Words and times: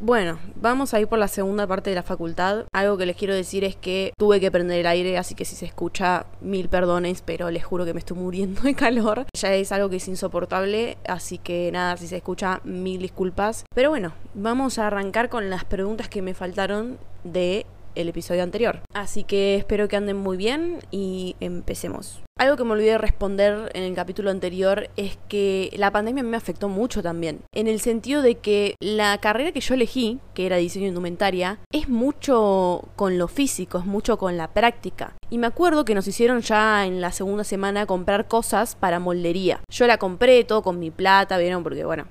Bueno, 0.00 0.38
vamos 0.54 0.94
a 0.94 1.00
ir 1.00 1.08
por 1.08 1.18
la 1.18 1.26
segunda 1.26 1.66
parte 1.66 1.90
de 1.90 1.96
la 1.96 2.04
facultad. 2.04 2.66
Algo 2.72 2.96
que 2.96 3.04
les 3.04 3.16
quiero 3.16 3.34
decir 3.34 3.64
es 3.64 3.74
que 3.74 4.12
tuve 4.16 4.38
que 4.38 4.48
prender 4.48 4.78
el 4.78 4.86
aire, 4.86 5.18
así 5.18 5.34
que 5.34 5.44
si 5.44 5.56
se 5.56 5.66
escucha, 5.66 6.26
mil 6.40 6.68
perdones, 6.68 7.20
pero 7.22 7.50
les 7.50 7.64
juro 7.64 7.84
que 7.84 7.92
me 7.92 7.98
estoy 7.98 8.16
muriendo 8.16 8.62
de 8.62 8.74
calor. 8.74 9.26
Ya 9.38 9.54
es 9.54 9.70
algo 9.70 9.88
que 9.88 9.96
es 9.96 10.08
insoportable, 10.08 10.98
así 11.06 11.38
que 11.38 11.70
nada, 11.72 11.96
si 11.96 12.06
se 12.06 12.16
escucha, 12.16 12.60
mil 12.64 13.00
disculpas. 13.00 13.64
Pero 13.74 13.90
bueno, 13.90 14.12
vamos 14.34 14.78
a 14.78 14.86
arrancar 14.86 15.28
con 15.28 15.50
las 15.50 15.64
preguntas 15.64 16.08
que 16.08 16.22
me 16.22 16.34
faltaron 16.34 16.98
de 17.24 17.66
el 17.98 18.08
episodio 18.08 18.42
anterior. 18.42 18.80
Así 18.94 19.24
que 19.24 19.56
espero 19.56 19.88
que 19.88 19.96
anden 19.96 20.16
muy 20.16 20.36
bien 20.36 20.78
y 20.90 21.36
empecemos. 21.40 22.22
Algo 22.38 22.56
que 22.56 22.62
me 22.62 22.70
olvidé 22.70 22.92
de 22.92 22.98
responder 22.98 23.70
en 23.74 23.82
el 23.82 23.94
capítulo 23.96 24.30
anterior 24.30 24.88
es 24.96 25.18
que 25.28 25.70
la 25.76 25.90
pandemia 25.90 26.22
me 26.22 26.36
afectó 26.36 26.68
mucho 26.68 27.02
también. 27.02 27.40
En 27.52 27.66
el 27.66 27.80
sentido 27.80 28.22
de 28.22 28.36
que 28.36 28.76
la 28.78 29.18
carrera 29.18 29.50
que 29.50 29.60
yo 29.60 29.74
elegí, 29.74 30.20
que 30.34 30.46
era 30.46 30.56
diseño 30.56 30.86
indumentaria, 30.86 31.58
es 31.72 31.88
mucho 31.88 32.88
con 32.94 33.18
lo 33.18 33.26
físico, 33.26 33.78
es 33.78 33.86
mucho 33.86 34.18
con 34.18 34.36
la 34.36 34.52
práctica. 34.52 35.16
Y 35.30 35.38
me 35.38 35.48
acuerdo 35.48 35.84
que 35.84 35.96
nos 35.96 36.06
hicieron 36.06 36.40
ya 36.40 36.86
en 36.86 37.00
la 37.00 37.10
segunda 37.10 37.42
semana 37.42 37.86
comprar 37.86 38.28
cosas 38.28 38.76
para 38.76 39.00
moldería. 39.00 39.60
Yo 39.68 39.88
la 39.88 39.98
compré 39.98 40.44
todo 40.44 40.62
con 40.62 40.78
mi 40.78 40.92
plata, 40.92 41.38
¿vieron? 41.38 41.64
Porque 41.64 41.84
bueno, 41.84 42.06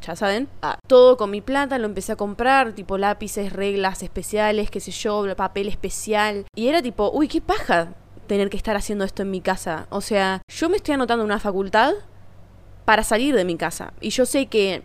ya 0.00 0.16
saben, 0.16 0.48
todo 0.86 1.16
con 1.16 1.30
mi 1.30 1.40
plata 1.40 1.78
lo 1.78 1.86
empecé 1.86 2.12
a 2.12 2.16
comprar, 2.16 2.72
tipo 2.72 2.98
lápices, 2.98 3.52
reglas 3.52 4.02
especiales, 4.02 4.70
qué 4.70 4.80
sé 4.80 4.90
yo, 4.90 5.24
papel 5.36 5.68
especial. 5.68 6.46
Y 6.56 6.68
era 6.68 6.82
tipo, 6.82 7.10
uy, 7.12 7.28
qué 7.28 7.40
paja 7.40 7.94
tener 8.26 8.48
que 8.48 8.56
estar 8.56 8.76
haciendo 8.76 9.04
esto 9.04 9.22
en 9.22 9.30
mi 9.30 9.40
casa. 9.40 9.86
O 9.90 10.00
sea, 10.00 10.42
yo 10.48 10.68
me 10.68 10.76
estoy 10.76 10.94
anotando 10.94 11.24
una 11.24 11.40
facultad 11.40 11.94
para 12.84 13.02
salir 13.02 13.34
de 13.34 13.44
mi 13.44 13.56
casa. 13.56 13.92
Y 14.00 14.10
yo 14.10 14.24
sé 14.24 14.46
que, 14.46 14.82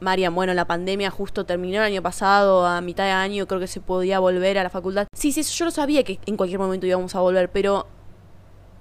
María, 0.00 0.30
bueno, 0.30 0.54
la 0.54 0.66
pandemia 0.66 1.10
justo 1.10 1.44
terminó 1.44 1.78
el 1.78 1.84
año 1.84 2.02
pasado, 2.02 2.66
a 2.66 2.80
mitad 2.80 3.04
de 3.04 3.10
año 3.10 3.46
creo 3.46 3.60
que 3.60 3.66
se 3.66 3.80
podía 3.80 4.18
volver 4.18 4.58
a 4.58 4.62
la 4.62 4.70
facultad. 4.70 5.06
Sí, 5.14 5.32
sí, 5.32 5.42
yo 5.42 5.64
lo 5.64 5.70
sabía 5.70 6.02
que 6.02 6.18
en 6.26 6.36
cualquier 6.36 6.60
momento 6.60 6.86
íbamos 6.86 7.14
a 7.14 7.20
volver, 7.20 7.50
pero 7.50 7.86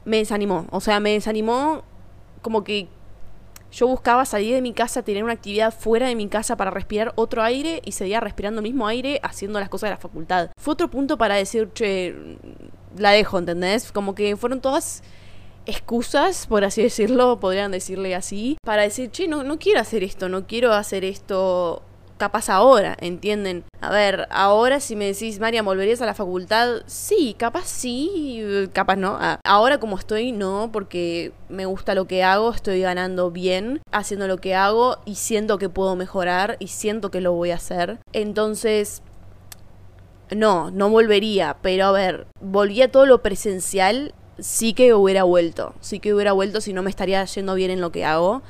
me 0.06 0.18
desanimó. 0.18 0.68
O 0.72 0.80
sea, 0.80 1.00
me 1.00 1.12
desanimó 1.12 1.84
como 2.42 2.64
que 2.64 2.88
yo 3.72 3.88
buscaba 3.88 4.26
salir 4.26 4.54
de 4.54 4.62
mi 4.62 4.74
casa, 4.74 5.04
tener 5.04 5.24
una 5.24 5.34
actividad 5.34 5.74
fuera 5.74 6.08
de 6.08 6.16
mi 6.16 6.28
casa 6.28 6.58
para 6.58 6.72
respirar 6.72 7.14
otro 7.16 7.44
aire 7.44 7.82
y 7.86 7.92
seguía 7.92 8.20
respirando 8.20 8.60
el 8.60 8.64
mismo 8.64 8.88
aire 8.88 9.20
haciendo 9.24 9.60
las 9.60 9.70
cosas 9.70 9.90
de 9.90 9.96
la 9.96 10.02
facultad. 10.02 10.50
Fue 10.60 10.74
otro 10.74 10.90
punto 10.90 11.18
para 11.18 11.36
decir, 11.36 11.70
che, 11.74 12.16
la 12.98 13.12
dejo, 13.12 13.38
¿entendés? 13.38 13.92
Como 13.92 14.16
que 14.16 14.36
fueron 14.36 14.62
todas 14.62 15.04
excusas, 15.66 16.48
por 16.48 16.64
así 16.64 16.82
decirlo, 16.82 17.40
podrían 17.40 17.72
decirle 17.72 18.16
así, 18.16 18.58
para 18.64 18.84
decir, 18.84 19.12
che, 19.12 19.28
no, 19.28 19.44
no 19.44 19.60
quiero 19.60 19.82
hacer 19.82 20.04
esto, 20.04 20.30
no 20.30 20.48
quiero 20.48 20.74
hacer 20.74 21.04
esto 21.04 21.84
capaz 22.18 22.50
ahora, 22.50 22.98
¿entienden? 23.00 23.64
A 23.82 23.92
ver, 23.92 24.28
ahora 24.32 24.80
si 24.80 24.96
me 24.96 25.06
decís, 25.06 25.40
María, 25.40 25.62
¿volverías 25.62 26.02
a 26.02 26.06
la 26.06 26.14
facultad? 26.14 26.82
Sí, 26.86 27.36
capaz 27.38 27.66
sí, 27.68 28.70
capaz 28.74 28.96
no. 28.96 29.18
Ah, 29.20 29.40
ahora 29.46 29.80
como 29.80 29.98
estoy, 29.98 30.32
no, 30.32 30.70
porque 30.74 31.32
me 31.50 31.66
gusta 31.66 31.96
lo 31.96 32.06
que 32.06 32.24
hago, 32.24 32.52
estoy 32.52 32.82
ganando 32.82 33.32
bien 33.32 33.82
haciendo 33.92 34.28
lo 34.28 34.38
que 34.38 34.56
hago 34.56 34.98
y 35.06 35.16
siento 35.16 35.58
que 35.58 35.70
puedo 35.70 35.96
mejorar 35.96 36.58
y 36.60 36.68
siento 36.68 37.12
que 37.12 37.22
lo 37.22 37.34
voy 37.34 37.52
a 37.52 37.56
hacer. 37.56 38.00
Entonces, 38.14 39.02
no, 40.36 40.72
no 40.72 40.90
volvería, 40.90 41.58
pero 41.62 41.86
a 41.86 41.92
ver, 41.92 42.28
volví 42.42 42.82
a 42.82 42.92
todo 42.92 43.06
lo 43.06 43.22
presencial, 43.22 44.14
sí 44.40 44.74
que 44.74 44.94
hubiera 44.94 45.24
vuelto, 45.24 45.74
sí 45.80 46.00
que 46.00 46.14
hubiera 46.14 46.34
vuelto 46.34 46.62
si 46.62 46.74
no 46.74 46.84
me 46.84 46.90
estaría 46.90 47.24
yendo 47.26 47.54
bien 47.56 47.72
en 47.72 47.82
lo 47.82 47.92
que 47.92 48.06
hago. 48.06 48.42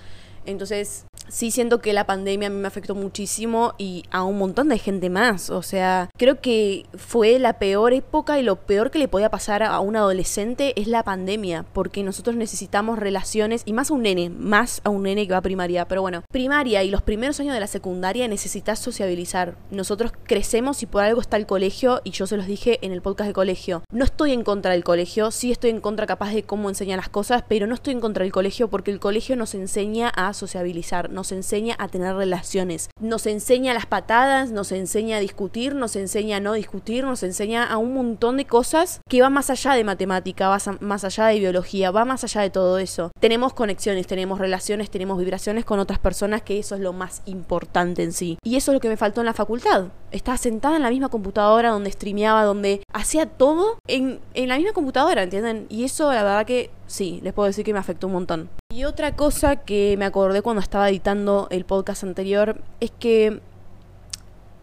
Entonces, 0.45 1.05
sí 1.30 1.52
siento 1.52 1.80
que 1.80 1.94
la 1.94 2.06
pandemia 2.06 2.47
a 2.47 2.52
mí 2.52 2.58
me 2.58 2.67
afectó 2.67 2.95
muchísimo 2.95 3.73
y 3.78 4.03
a 4.11 4.23
un 4.23 4.38
montón 4.38 4.70
de 4.70 4.78
gente 4.78 5.09
más. 5.09 5.50
O 5.50 5.61
sea, 5.61 6.09
creo 6.17 6.42
que 6.42 6.86
fue 6.95 7.39
la 7.39 7.53
peor 7.59 7.94
época 7.94 8.39
y 8.39 8.44
lo 8.44 8.56
peor 8.56 8.92
que 8.92 9.00
le 9.00 9.08
podía 9.08 9.30
pasar 9.30 9.64
a 9.64 9.80
un 9.80 9.95
adolescente 9.95 10.80
es 10.80 10.88
la 10.88 11.03
pandemia, 11.03 11.66
porque 11.73 12.03
nosotros 12.03 12.36
necesitamos 12.36 13.00
relaciones 13.00 13.63
y 13.66 13.74
más 13.74 13.91
a 13.91 13.94
un 13.94 14.03
nene, 14.03 14.29
más 14.29 14.81
a 14.84 14.90
un 14.90 15.03
nene 15.03 15.25
que 15.25 15.34
va 15.34 15.40
a 15.40 15.41
primaria. 15.41 15.88
Pero 15.88 16.01
bueno, 16.01 16.24
primaria 16.31 16.84
y 16.84 16.91
los 16.91 17.01
primeros 17.01 17.40
años 17.40 17.53
de 17.53 17.59
la 17.59 17.68
secundaria 17.68 18.28
necesitas 18.28 18.80
sociabilizar. 18.80 19.57
Nosotros 19.72 20.12
crecemos 20.24 20.84
y 20.84 20.85
por 20.85 21.03
algo 21.03 21.22
está 21.22 21.38
el 21.38 21.46
colegio 21.46 22.01
y 22.03 22.12
yo 22.12 22.28
se 22.28 22.38
los 22.38 22.47
dije 22.47 22.80
en 22.81 22.91
el 22.91 23.01
podcast 23.01 23.28
de 23.28 23.34
colegio. 23.34 23.84
No 23.91 24.06
estoy 24.06 24.31
en 24.31 24.44
contra 24.44 24.72
del 24.72 24.84
colegio, 24.84 25.31
sí 25.31 25.51
estoy 25.51 25.72
en 25.72 25.81
contra 25.81 26.06
capaz 26.06 26.34
de 26.34 26.44
cómo 26.44 26.69
enseñan 26.69 26.97
las 26.97 27.09
cosas, 27.09 27.44
pero 27.47 27.68
no 27.68 27.75
estoy 27.75 27.94
en 27.94 28.01
contra 28.01 28.24
del 28.24 28.31
colegio 28.31 28.68
porque 28.69 28.91
el 28.91 29.00
colegio 29.00 29.35
nos 29.35 29.56
enseña 29.56 30.09
a 30.09 30.34
sociabilizar 30.34 31.09
nos 31.17 31.31
enseña 31.31 31.75
a 31.79 31.88
tener 31.88 32.16
relaciones, 32.16 32.91
nos 33.01 33.25
enseña 33.25 33.73
las 33.73 33.88
patadas, 33.88 34.51
nos 34.51 34.72
enseña 34.72 35.17
a 35.17 35.19
discutir, 35.19 35.73
nos 35.73 35.95
enseña 35.95 36.38
a 36.38 36.39
no 36.39 36.53
discutir, 36.53 37.05
nos 37.05 37.23
enseña 37.23 37.63
a 37.63 37.78
un 37.78 37.95
montón 37.95 38.38
de 38.38 38.45
cosas 38.45 39.01
que 39.09 39.23
va 39.23 39.31
más 39.31 39.50
allá 39.50 39.73
de 39.73 39.83
matemática, 39.83 40.47
va 40.47 40.59
más 40.79 41.03
allá 41.03 41.25
de 41.25 41.39
biología, 41.39 41.89
va 41.89 42.06
más 42.06 42.23
allá 42.23 42.41
de 42.41 42.51
todo 42.51 42.77
eso. 42.77 43.09
Tenemos 43.19 43.56
conexiones, 43.56 44.06
tenemos 44.06 44.38
relaciones, 44.38 44.91
tenemos 44.91 45.17
vibraciones 45.17 45.66
con 45.66 45.79
otras 45.79 45.97
personas, 45.97 46.44
que 46.44 46.59
eso 46.59 46.75
es 46.75 46.81
lo 46.81 46.94
más 46.94 47.23
importante 47.25 48.03
en 48.03 48.13
sí. 48.13 48.38
Y 48.44 48.56
eso 48.56 48.69
es 48.69 48.75
lo 48.75 48.79
que 48.79 48.89
me 48.89 48.95
faltó 48.95 49.22
en 49.22 49.25
la 49.25 49.33
facultad. 49.33 49.85
Estaba 50.11 50.38
sentada 50.38 50.75
en 50.75 50.83
la 50.83 50.91
misma 50.91 51.09
computadora 51.09 51.72
donde 51.72 51.91
streameaba, 51.91 52.44
donde 52.44 52.83
hacía 52.94 53.25
todo 53.25 53.79
en, 53.88 54.19
en 54.35 54.50
la 54.50 54.57
misma 54.57 54.73
computadora, 54.73 55.23
¿entienden? 55.23 55.66
Y 55.69 55.83
eso 55.83 56.13
la 56.13 56.22
verdad 56.22 56.45
que 56.45 56.69
sí, 56.85 57.22
les 57.23 57.33
puedo 57.33 57.47
decir 57.47 57.66
que 57.66 57.73
me 57.73 57.79
afectó 57.79 58.06
un 58.06 58.13
montón. 58.13 58.50
Y 58.77 58.85
otra 58.85 59.15
cosa 59.15 59.55
que 59.55 59.95
me 59.97 60.05
acordé 60.05 60.43
cuando 60.43 60.61
estaba 60.61 60.88
editando 60.88 61.47
el 61.49 61.65
podcast 61.65 62.03
anterior 62.03 62.61
es 62.79 62.91
que 62.91 63.41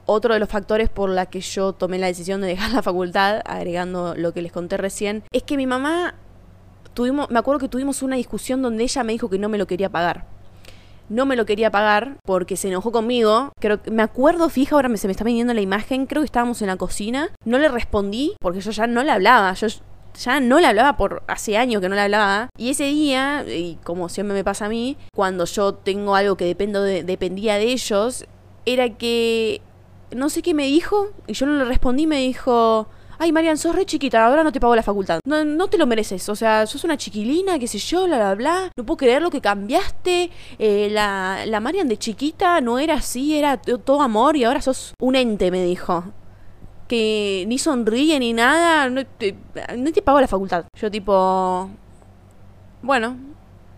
otro 0.06 0.34
de 0.34 0.38
los 0.38 0.48
factores 0.48 0.88
por 0.88 1.10
la 1.10 1.26
que 1.26 1.40
yo 1.40 1.72
tomé 1.72 1.98
la 1.98 2.06
decisión 2.06 2.40
de 2.40 2.46
dejar 2.46 2.70
la 2.70 2.80
facultad, 2.80 3.40
agregando 3.44 4.14
lo 4.16 4.32
que 4.32 4.40
les 4.40 4.52
conté 4.52 4.76
recién, 4.76 5.24
es 5.32 5.42
que 5.42 5.56
mi 5.56 5.66
mamá 5.66 6.14
tuvimos, 6.92 7.28
me 7.28 7.40
acuerdo 7.40 7.58
que 7.58 7.68
tuvimos 7.68 8.04
una 8.04 8.14
discusión 8.14 8.62
donde 8.62 8.84
ella 8.84 9.02
me 9.02 9.14
dijo 9.14 9.28
que 9.28 9.40
no 9.40 9.48
me 9.48 9.58
lo 9.58 9.66
quería 9.66 9.90
pagar. 9.90 10.26
No 11.08 11.26
me 11.26 11.34
lo 11.34 11.44
quería 11.44 11.72
pagar 11.72 12.18
porque 12.24 12.56
se 12.56 12.68
enojó 12.68 12.92
conmigo. 12.92 13.50
Creo 13.58 13.80
me 13.90 14.04
acuerdo, 14.04 14.48
fija, 14.48 14.76
ahora 14.76 14.96
se 14.96 15.08
me 15.08 15.10
está 15.10 15.24
viniendo 15.24 15.54
la 15.54 15.60
imagen. 15.60 16.06
Creo 16.06 16.22
que 16.22 16.26
estábamos 16.26 16.62
en 16.62 16.68
la 16.68 16.76
cocina. 16.76 17.30
No 17.44 17.58
le 17.58 17.68
respondí 17.68 18.36
porque 18.40 18.60
yo 18.60 18.70
ya 18.70 18.86
no 18.86 19.02
le 19.02 19.10
hablaba. 19.10 19.52
Yo 19.54 19.66
ya 20.18 20.40
no 20.40 20.60
le 20.60 20.66
hablaba 20.66 20.96
por 20.96 21.22
hace 21.26 21.56
años 21.56 21.80
que 21.80 21.88
no 21.88 21.94
le 21.94 22.02
hablaba. 22.02 22.48
Y 22.56 22.70
ese 22.70 22.84
día, 22.84 23.44
y 23.46 23.78
como 23.84 24.08
siempre 24.08 24.34
me 24.34 24.44
pasa 24.44 24.66
a 24.66 24.68
mí, 24.68 24.96
cuando 25.14 25.44
yo 25.44 25.74
tengo 25.74 26.14
algo 26.14 26.36
que 26.36 26.44
dependo 26.44 26.82
de, 26.82 27.02
dependía 27.02 27.56
de 27.56 27.72
ellos, 27.72 28.26
era 28.66 28.90
que 28.90 29.60
no 30.10 30.30
sé 30.30 30.42
qué 30.42 30.54
me 30.54 30.66
dijo, 30.66 31.08
y 31.26 31.34
yo 31.34 31.46
no 31.46 31.56
le 31.56 31.64
respondí, 31.64 32.06
me 32.06 32.18
dijo, 32.18 32.86
ay 33.18 33.32
Marian, 33.32 33.58
sos 33.58 33.74
re 33.74 33.84
chiquita, 33.84 34.24
ahora 34.24 34.44
no 34.44 34.52
te 34.52 34.60
pago 34.60 34.76
la 34.76 34.82
facultad. 34.82 35.20
No, 35.26 35.44
no 35.44 35.68
te 35.68 35.78
lo 35.78 35.86
mereces, 35.86 36.28
o 36.28 36.36
sea, 36.36 36.66
sos 36.66 36.84
una 36.84 36.96
chiquilina, 36.96 37.58
qué 37.58 37.66
sé 37.66 37.78
yo, 37.78 38.06
bla, 38.06 38.16
bla, 38.16 38.34
bla. 38.34 38.70
No 38.76 38.86
puedo 38.86 38.98
creer 38.98 39.22
lo 39.22 39.30
que 39.30 39.40
cambiaste. 39.40 40.30
Eh, 40.58 40.88
la, 40.90 41.44
la 41.46 41.60
Marian 41.60 41.88
de 41.88 41.98
chiquita 41.98 42.60
no 42.60 42.78
era 42.78 42.94
así, 42.94 43.36
era 43.36 43.56
todo 43.56 44.02
amor 44.02 44.36
y 44.36 44.44
ahora 44.44 44.60
sos 44.60 44.94
un 45.00 45.16
ente, 45.16 45.50
me 45.50 45.64
dijo 45.64 46.04
que 46.86 47.44
ni 47.46 47.58
sonríe 47.58 48.18
ni 48.18 48.32
nada, 48.32 48.88
no 48.88 49.04
te, 49.06 49.36
no 49.76 49.92
te 49.92 50.02
pago 50.02 50.20
la 50.20 50.28
facultad. 50.28 50.64
Yo 50.78 50.90
tipo, 50.90 51.70
bueno, 52.82 53.16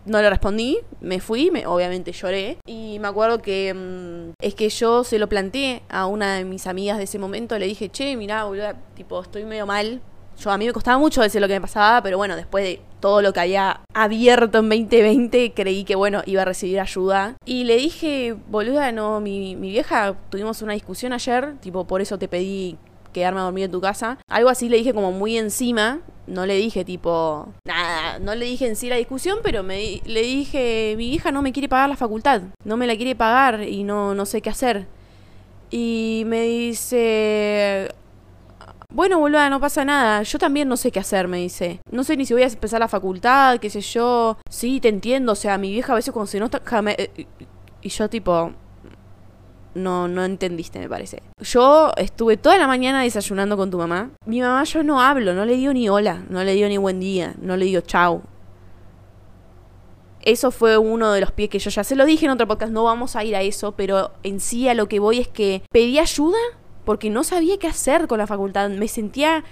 no 0.07 0.23
le 0.23 0.31
respondí, 0.31 0.79
me 1.01 1.21
fui, 1.21 1.51
me, 1.51 1.67
obviamente 1.67 2.13
lloré. 2.13 2.59
Y 2.67 2.99
me 3.01 3.09
acuerdo 3.09 3.43
que 3.43 3.75
mm, 3.75 4.33
es 4.41 4.55
que 4.55 4.69
yo 4.69 5.05
se 5.05 5.19
lo 5.19 5.29
planteé 5.29 5.83
a 5.89 6.07
una 6.07 6.37
de 6.37 6.45
mis 6.45 6.67
amigas 6.67 6.99
de 6.99 7.05
ese 7.05 7.19
momento, 7.19 7.59
le 7.59 7.67
dije, 7.67 7.91
che, 7.91 8.17
mirá, 8.17 8.45
boludo, 8.45 8.73
tipo, 8.95 9.21
estoy 9.21 9.45
medio 9.45 9.67
mal. 9.67 10.01
Yo 10.39 10.51
a 10.51 10.59
mí 10.59 10.67
me 10.67 10.73
costaba 10.73 10.99
mucho 10.99 11.23
decir 11.23 11.41
lo 11.41 11.49
que 11.49 11.55
me 11.55 11.63
pasaba, 11.63 12.03
pero 12.03 12.19
bueno, 12.19 12.37
después 12.37 12.63
de 12.63 12.83
todo 13.01 13.23
lo 13.23 13.33
que 13.33 13.41
había 13.41 13.81
abierto 13.95 14.59
en 14.59 14.69
2020, 14.69 15.55
creí 15.55 15.85
que 15.85 15.95
bueno, 15.95 16.23
iba 16.27 16.43
a 16.43 16.45
recibir 16.45 16.79
ayuda. 16.79 17.37
Y 17.47 17.65
le 17.65 17.77
dije, 17.77 18.37
boluda, 18.49 18.93
no, 18.93 19.21
mi, 19.21 19.57
mi 19.57 19.71
vieja, 19.71 20.15
tuvimos 20.29 20.61
una 20.61 20.75
discusión 20.75 21.15
ayer, 21.15 21.55
tipo, 21.61 21.87
por 21.87 22.03
eso 22.03 22.19
te 22.19 22.29
pedí 22.29 22.77
quedarme 23.21 23.41
a 23.41 23.45
dormir 23.45 23.65
en 23.65 23.71
tu 23.71 23.81
casa. 23.81 24.19
Algo 24.29 24.49
así 24.49 24.69
le 24.69 24.77
dije 24.77 24.95
como 24.95 25.13
muy 25.13 25.37
encima. 25.37 26.01
No 26.27 26.45
le 26.45 26.57
dije 26.57 26.85
tipo, 26.85 27.49
nada, 27.65 28.19
no 28.19 28.35
le 28.35 28.47
dije 28.47 28.67
en 28.67 28.75
sí 28.75 28.89
la 28.89 28.97
discusión, 28.97 29.39
pero 29.45 29.63
me, 29.63 30.01
le 30.05 30.23
dije, 30.23 30.95
mi 30.97 31.13
hija 31.15 31.31
no 31.31 31.41
me 31.41 31.53
quiere 31.53 31.69
pagar 31.69 31.89
la 31.89 31.97
facultad, 31.97 32.43
no 32.65 32.77
me 32.77 32.89
la 32.89 32.97
quiere 32.97 33.15
pagar 33.15 33.63
y 33.63 33.85
no, 33.85 34.13
no 34.13 34.27
sé 34.27 34.43
qué 34.43 34.51
hacer. 34.51 34.89
Y 35.71 36.25
me 36.27 36.43
dice, 36.43 37.93
bueno, 38.93 39.19
boluda, 39.19 39.51
no 39.51 39.61
pasa 39.61 39.85
nada. 39.85 40.23
Yo 40.23 40.39
también 40.39 40.69
no 40.69 40.77
sé 40.77 40.91
qué 40.91 41.01
hacer, 41.01 41.29
me 41.29 41.39
dice. 41.39 41.81
No 41.91 42.05
sé 42.05 42.17
ni 42.17 42.25
si 42.25 42.35
voy 42.35 42.43
a 42.43 42.47
empezar 42.47 42.81
la 42.81 42.89
facultad, 42.89 43.59
qué 43.59 43.71
sé 43.71 43.81
yo. 43.81 44.39
Sí, 44.51 44.81
te 44.81 44.89
entiendo. 44.89 45.33
O 45.33 45.37
sea, 45.37 45.59
mi 45.59 45.71
vieja 45.71 45.93
a 45.93 45.97
veces 45.97 46.13
cuando 46.13 46.29
se 46.29 46.41
nota... 46.41 46.63
Eh, 46.97 47.27
y 47.83 47.89
yo 47.89 48.09
tipo, 48.09 48.53
no, 49.77 50.09
no 50.09 50.25
entendiste, 50.25 50.79
me 50.79 50.89
parece. 50.89 51.23
Yo 51.41 51.93
estuve 51.97 52.37
toda 52.37 52.59
la 52.59 52.67
mañana 52.67 53.03
desayunando 53.03 53.57
con 53.57 53.71
tu 53.71 53.79
mamá. 53.79 54.11
Mi 54.25 54.41
mamá 54.41 54.65
yo 54.65 54.83
no 54.83 55.01
hablo, 55.01 55.35
no 55.35 55.45
le 55.45 55.57
digo 55.57 55.73
ni 55.73 55.89
hola, 55.89 56.25
no 56.29 56.43
le 56.43 56.55
digo 56.55 56.69
ni 56.69 56.79
buen 56.79 56.99
día, 57.01 57.35
no 57.41 57.57
le 57.57 57.67
digo 57.67 57.81
chau. 57.83 58.23
eso 60.23 60.51
fue 60.51 60.77
uno 60.77 61.13
de 61.13 61.21
los 61.21 61.31
pies 61.31 61.49
que 61.49 61.61
yo 61.61 61.71
ya 61.71 61.85
se 61.85 61.95
lo 61.95 62.05
dije 62.05 62.25
en 62.25 62.33
otro 62.33 62.49
podcast, 62.49 62.73
no 62.73 62.83
vamos 62.83 63.15
a 63.15 63.23
ir 63.23 63.37
a 63.37 63.43
eso, 63.43 63.77
pero 63.77 64.11
en 64.25 64.41
sí 64.41 64.69
a 64.69 64.75
lo 64.75 64.89
que 64.89 64.99
voy 64.99 65.21
es 65.21 65.29
que 65.29 65.63
pedí 65.71 66.01
ayuda 66.01 66.39
porque 66.85 67.11
no 67.11 67.23
sabía 67.23 67.59
qué 67.59 67.69
hacer 67.69 68.09
con 68.09 68.19
la 68.19 68.27
facultad. 68.27 68.71
Me 68.71 68.89
sentía 68.89 69.45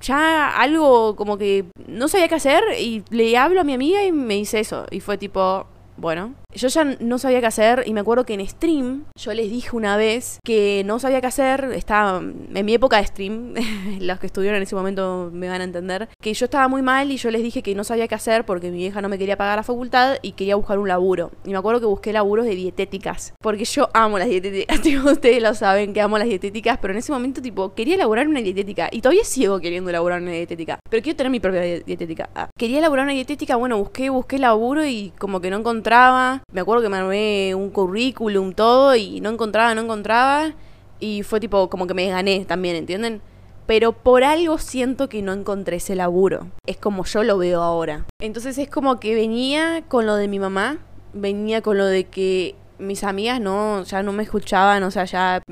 ya 0.00 0.50
algo 0.50 1.16
como 1.16 1.38
que 1.38 1.64
no 1.86 2.08
sabía 2.08 2.28
qué 2.28 2.34
hacer 2.34 2.62
y 2.78 3.02
le 3.10 3.36
hablo 3.38 3.60
a 3.60 3.64
mi 3.64 3.72
amiga 3.72 4.04
y 4.04 4.12
me 4.12 4.34
dice 4.34 4.60
eso. 4.60 4.86
Y 4.90 5.00
fue 5.00 5.16
tipo, 5.16 5.66
bueno, 5.96 6.34
yo 6.54 6.68
ya 6.68 6.84
no 6.84 7.18
sabía 7.18 7.40
qué 7.40 7.46
hacer 7.46 7.82
y 7.86 7.92
me 7.92 8.00
acuerdo 8.00 8.24
que 8.24 8.34
en 8.34 8.46
stream 8.46 9.04
yo 9.18 9.34
les 9.34 9.50
dije 9.50 9.74
una 9.74 9.96
vez 9.96 10.38
que 10.44 10.82
no 10.84 10.98
sabía 10.98 11.20
qué 11.20 11.26
hacer, 11.26 11.64
estaba 11.74 12.18
en 12.18 12.66
mi 12.66 12.74
época 12.74 12.98
de 12.98 13.06
stream, 13.06 13.54
los 14.00 14.18
que 14.18 14.26
estuvieron 14.26 14.56
en 14.56 14.62
ese 14.62 14.74
momento 14.74 15.30
me 15.32 15.48
van 15.48 15.60
a 15.60 15.64
entender, 15.64 16.08
que 16.20 16.32
yo 16.34 16.44
estaba 16.44 16.68
muy 16.68 16.82
mal 16.82 17.10
y 17.10 17.16
yo 17.16 17.30
les 17.30 17.42
dije 17.42 17.62
que 17.62 17.74
no 17.74 17.84
sabía 17.84 18.08
qué 18.08 18.14
hacer 18.14 18.44
porque 18.44 18.70
mi 18.70 18.78
vieja 18.78 19.02
no 19.02 19.08
me 19.08 19.18
quería 19.18 19.36
pagar 19.36 19.56
la 19.56 19.62
facultad 19.62 20.16
y 20.22 20.32
quería 20.32 20.56
buscar 20.56 20.78
un 20.78 20.88
laburo. 20.88 21.30
Y 21.44 21.50
me 21.50 21.56
acuerdo 21.56 21.80
que 21.80 21.86
busqué 21.86 22.12
laburos 22.12 22.44
de 22.46 22.54
dietéticas, 22.54 23.34
porque 23.40 23.64
yo 23.64 23.88
amo 23.92 24.18
las 24.18 24.28
dietéticas, 24.28 24.80
ustedes 25.04 25.42
lo 25.42 25.54
saben 25.54 25.92
que 25.92 26.00
amo 26.00 26.18
las 26.18 26.28
dietéticas, 26.28 26.78
pero 26.80 26.92
en 26.92 26.98
ese 26.98 27.12
momento 27.12 27.42
tipo 27.42 27.74
quería 27.74 27.96
elaborar 27.96 28.28
una 28.28 28.40
dietética 28.40 28.88
y 28.92 29.00
todavía 29.00 29.24
sigo 29.24 29.60
queriendo 29.60 29.90
elaborar 29.90 30.22
una 30.22 30.32
dietética, 30.32 30.78
pero 30.88 31.02
quiero 31.02 31.16
tener 31.16 31.30
mi 31.30 31.40
propia 31.40 31.62
dietética. 31.62 32.30
Ah, 32.34 32.48
quería 32.56 32.78
elaborar 32.78 33.04
una 33.04 33.14
dietética, 33.14 33.56
bueno, 33.56 33.78
busqué, 33.78 34.10
busqué 34.10 34.38
laburo 34.38 34.84
y 34.84 35.12
como 35.18 35.40
que 35.40 35.50
no 35.50 35.58
encontraba 35.58 36.43
me 36.52 36.60
acuerdo 36.60 36.82
que 36.82 36.88
me 36.88 36.96
armé 36.96 37.54
un 37.54 37.70
currículum, 37.70 38.52
todo, 38.52 38.94
y 38.96 39.20
no 39.20 39.30
encontraba, 39.30 39.74
no 39.74 39.82
encontraba. 39.82 40.54
Y 41.00 41.22
fue 41.22 41.40
tipo, 41.40 41.68
como 41.68 41.86
que 41.86 41.94
me 41.94 42.08
gané 42.08 42.44
también, 42.44 42.76
¿entienden? 42.76 43.20
Pero 43.66 43.92
por 43.92 44.24
algo 44.24 44.58
siento 44.58 45.08
que 45.08 45.22
no 45.22 45.32
encontré 45.32 45.76
ese 45.76 45.94
laburo. 45.94 46.48
Es 46.66 46.76
como 46.76 47.04
yo 47.04 47.22
lo 47.22 47.38
veo 47.38 47.62
ahora. 47.62 48.04
Entonces 48.20 48.58
es 48.58 48.68
como 48.68 49.00
que 49.00 49.14
venía 49.14 49.84
con 49.88 50.06
lo 50.06 50.16
de 50.16 50.28
mi 50.28 50.38
mamá, 50.38 50.78
venía 51.12 51.62
con 51.62 51.78
lo 51.78 51.86
de 51.86 52.04
que 52.04 52.54
mis 52.78 53.04
amigas 53.04 53.40
no, 53.40 53.82
ya 53.84 54.02
no 54.02 54.12
me 54.12 54.22
escuchaban, 54.22 54.82
o 54.82 54.90
sea, 54.90 55.04
ya 55.04 55.42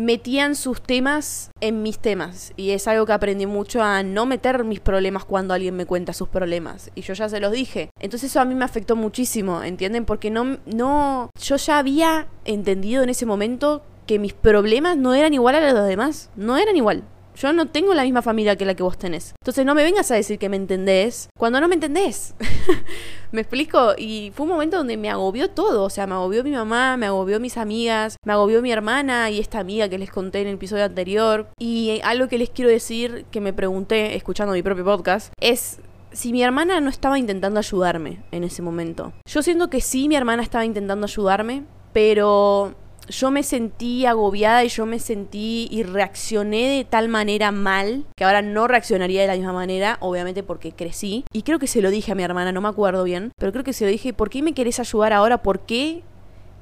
metían 0.00 0.54
sus 0.54 0.80
temas 0.80 1.50
en 1.60 1.82
mis 1.82 1.98
temas. 1.98 2.52
Y 2.56 2.70
es 2.70 2.88
algo 2.88 3.06
que 3.06 3.12
aprendí 3.12 3.46
mucho 3.46 3.82
a 3.82 4.02
no 4.02 4.26
meter 4.26 4.64
mis 4.64 4.80
problemas 4.80 5.24
cuando 5.24 5.54
alguien 5.54 5.76
me 5.76 5.86
cuenta 5.86 6.12
sus 6.12 6.28
problemas. 6.28 6.90
Y 6.94 7.02
yo 7.02 7.14
ya 7.14 7.28
se 7.28 7.40
los 7.40 7.52
dije. 7.52 7.90
Entonces 8.00 8.30
eso 8.30 8.40
a 8.40 8.44
mí 8.44 8.54
me 8.54 8.64
afectó 8.64 8.96
muchísimo, 8.96 9.62
¿entienden? 9.62 10.04
Porque 10.04 10.30
no, 10.30 10.58
no, 10.66 11.30
yo 11.40 11.56
ya 11.56 11.78
había 11.78 12.26
entendido 12.44 13.02
en 13.02 13.10
ese 13.10 13.26
momento 13.26 13.82
que 14.06 14.18
mis 14.18 14.32
problemas 14.32 14.96
no 14.96 15.14
eran 15.14 15.34
igual 15.34 15.54
a 15.54 15.72
los 15.72 15.86
demás. 15.86 16.30
No 16.34 16.56
eran 16.56 16.76
igual. 16.76 17.04
Yo 17.36 17.52
no 17.52 17.66
tengo 17.66 17.94
la 17.94 18.02
misma 18.02 18.22
familia 18.22 18.56
que 18.56 18.64
la 18.64 18.74
que 18.74 18.82
vos 18.82 18.98
tenés. 18.98 19.34
Entonces 19.40 19.64
no 19.64 19.74
me 19.74 19.82
vengas 19.82 20.10
a 20.10 20.14
decir 20.14 20.38
que 20.38 20.48
me 20.48 20.56
entendés 20.56 21.28
cuando 21.38 21.60
no 21.60 21.68
me 21.68 21.74
entendés. 21.74 22.34
¿Me 23.32 23.40
explico? 23.42 23.94
Y 23.96 24.32
fue 24.34 24.44
un 24.44 24.52
momento 24.52 24.76
donde 24.76 24.96
me 24.96 25.10
agobió 25.10 25.50
todo. 25.50 25.84
O 25.84 25.90
sea, 25.90 26.06
me 26.06 26.14
agobió 26.14 26.42
mi 26.42 26.50
mamá, 26.50 26.96
me 26.96 27.06
agobió 27.06 27.40
mis 27.40 27.56
amigas, 27.56 28.16
me 28.24 28.32
agobió 28.32 28.60
mi 28.62 28.72
hermana 28.72 29.30
y 29.30 29.38
esta 29.38 29.58
amiga 29.58 29.88
que 29.88 29.98
les 29.98 30.10
conté 30.10 30.40
en 30.42 30.48
el 30.48 30.54
episodio 30.54 30.84
anterior. 30.84 31.48
Y 31.58 32.00
algo 32.02 32.28
que 32.28 32.38
les 32.38 32.50
quiero 32.50 32.70
decir, 32.70 33.24
que 33.30 33.40
me 33.40 33.52
pregunté 33.52 34.16
escuchando 34.16 34.52
mi 34.52 34.62
propio 34.62 34.84
podcast, 34.84 35.32
es 35.40 35.80
si 36.12 36.32
mi 36.32 36.42
hermana 36.42 36.80
no 36.80 36.90
estaba 36.90 37.18
intentando 37.18 37.58
ayudarme 37.58 38.20
en 38.32 38.44
ese 38.44 38.62
momento. 38.62 39.12
Yo 39.26 39.42
siento 39.42 39.70
que 39.70 39.80
sí, 39.80 40.08
mi 40.08 40.16
hermana 40.16 40.42
estaba 40.42 40.64
intentando 40.64 41.06
ayudarme, 41.06 41.64
pero 41.92 42.74
yo 43.10 43.30
me 43.30 43.42
sentí 43.42 44.06
agobiada 44.06 44.64
y 44.64 44.68
yo 44.68 44.86
me 44.86 44.98
sentí 44.98 45.68
y 45.70 45.82
reaccioné 45.82 46.76
de 46.76 46.84
tal 46.84 47.08
manera 47.08 47.52
mal 47.52 48.04
que 48.16 48.24
ahora 48.24 48.42
no 48.42 48.68
reaccionaría 48.68 49.20
de 49.20 49.26
la 49.26 49.36
misma 49.36 49.52
manera, 49.52 49.98
obviamente 50.00 50.42
porque 50.42 50.72
crecí. 50.72 51.24
Y 51.32 51.42
creo 51.42 51.58
que 51.58 51.66
se 51.66 51.82
lo 51.82 51.90
dije 51.90 52.12
a 52.12 52.14
mi 52.14 52.22
hermana, 52.22 52.52
no 52.52 52.60
me 52.60 52.68
acuerdo 52.68 53.04
bien, 53.04 53.32
pero 53.38 53.52
creo 53.52 53.64
que 53.64 53.72
se 53.72 53.84
lo 53.84 53.90
dije, 53.90 54.12
¿por 54.12 54.30
qué 54.30 54.42
me 54.42 54.54
querés 54.54 54.80
ayudar 54.80 55.12
ahora? 55.12 55.42
¿Por 55.42 55.60
qué 55.60 56.02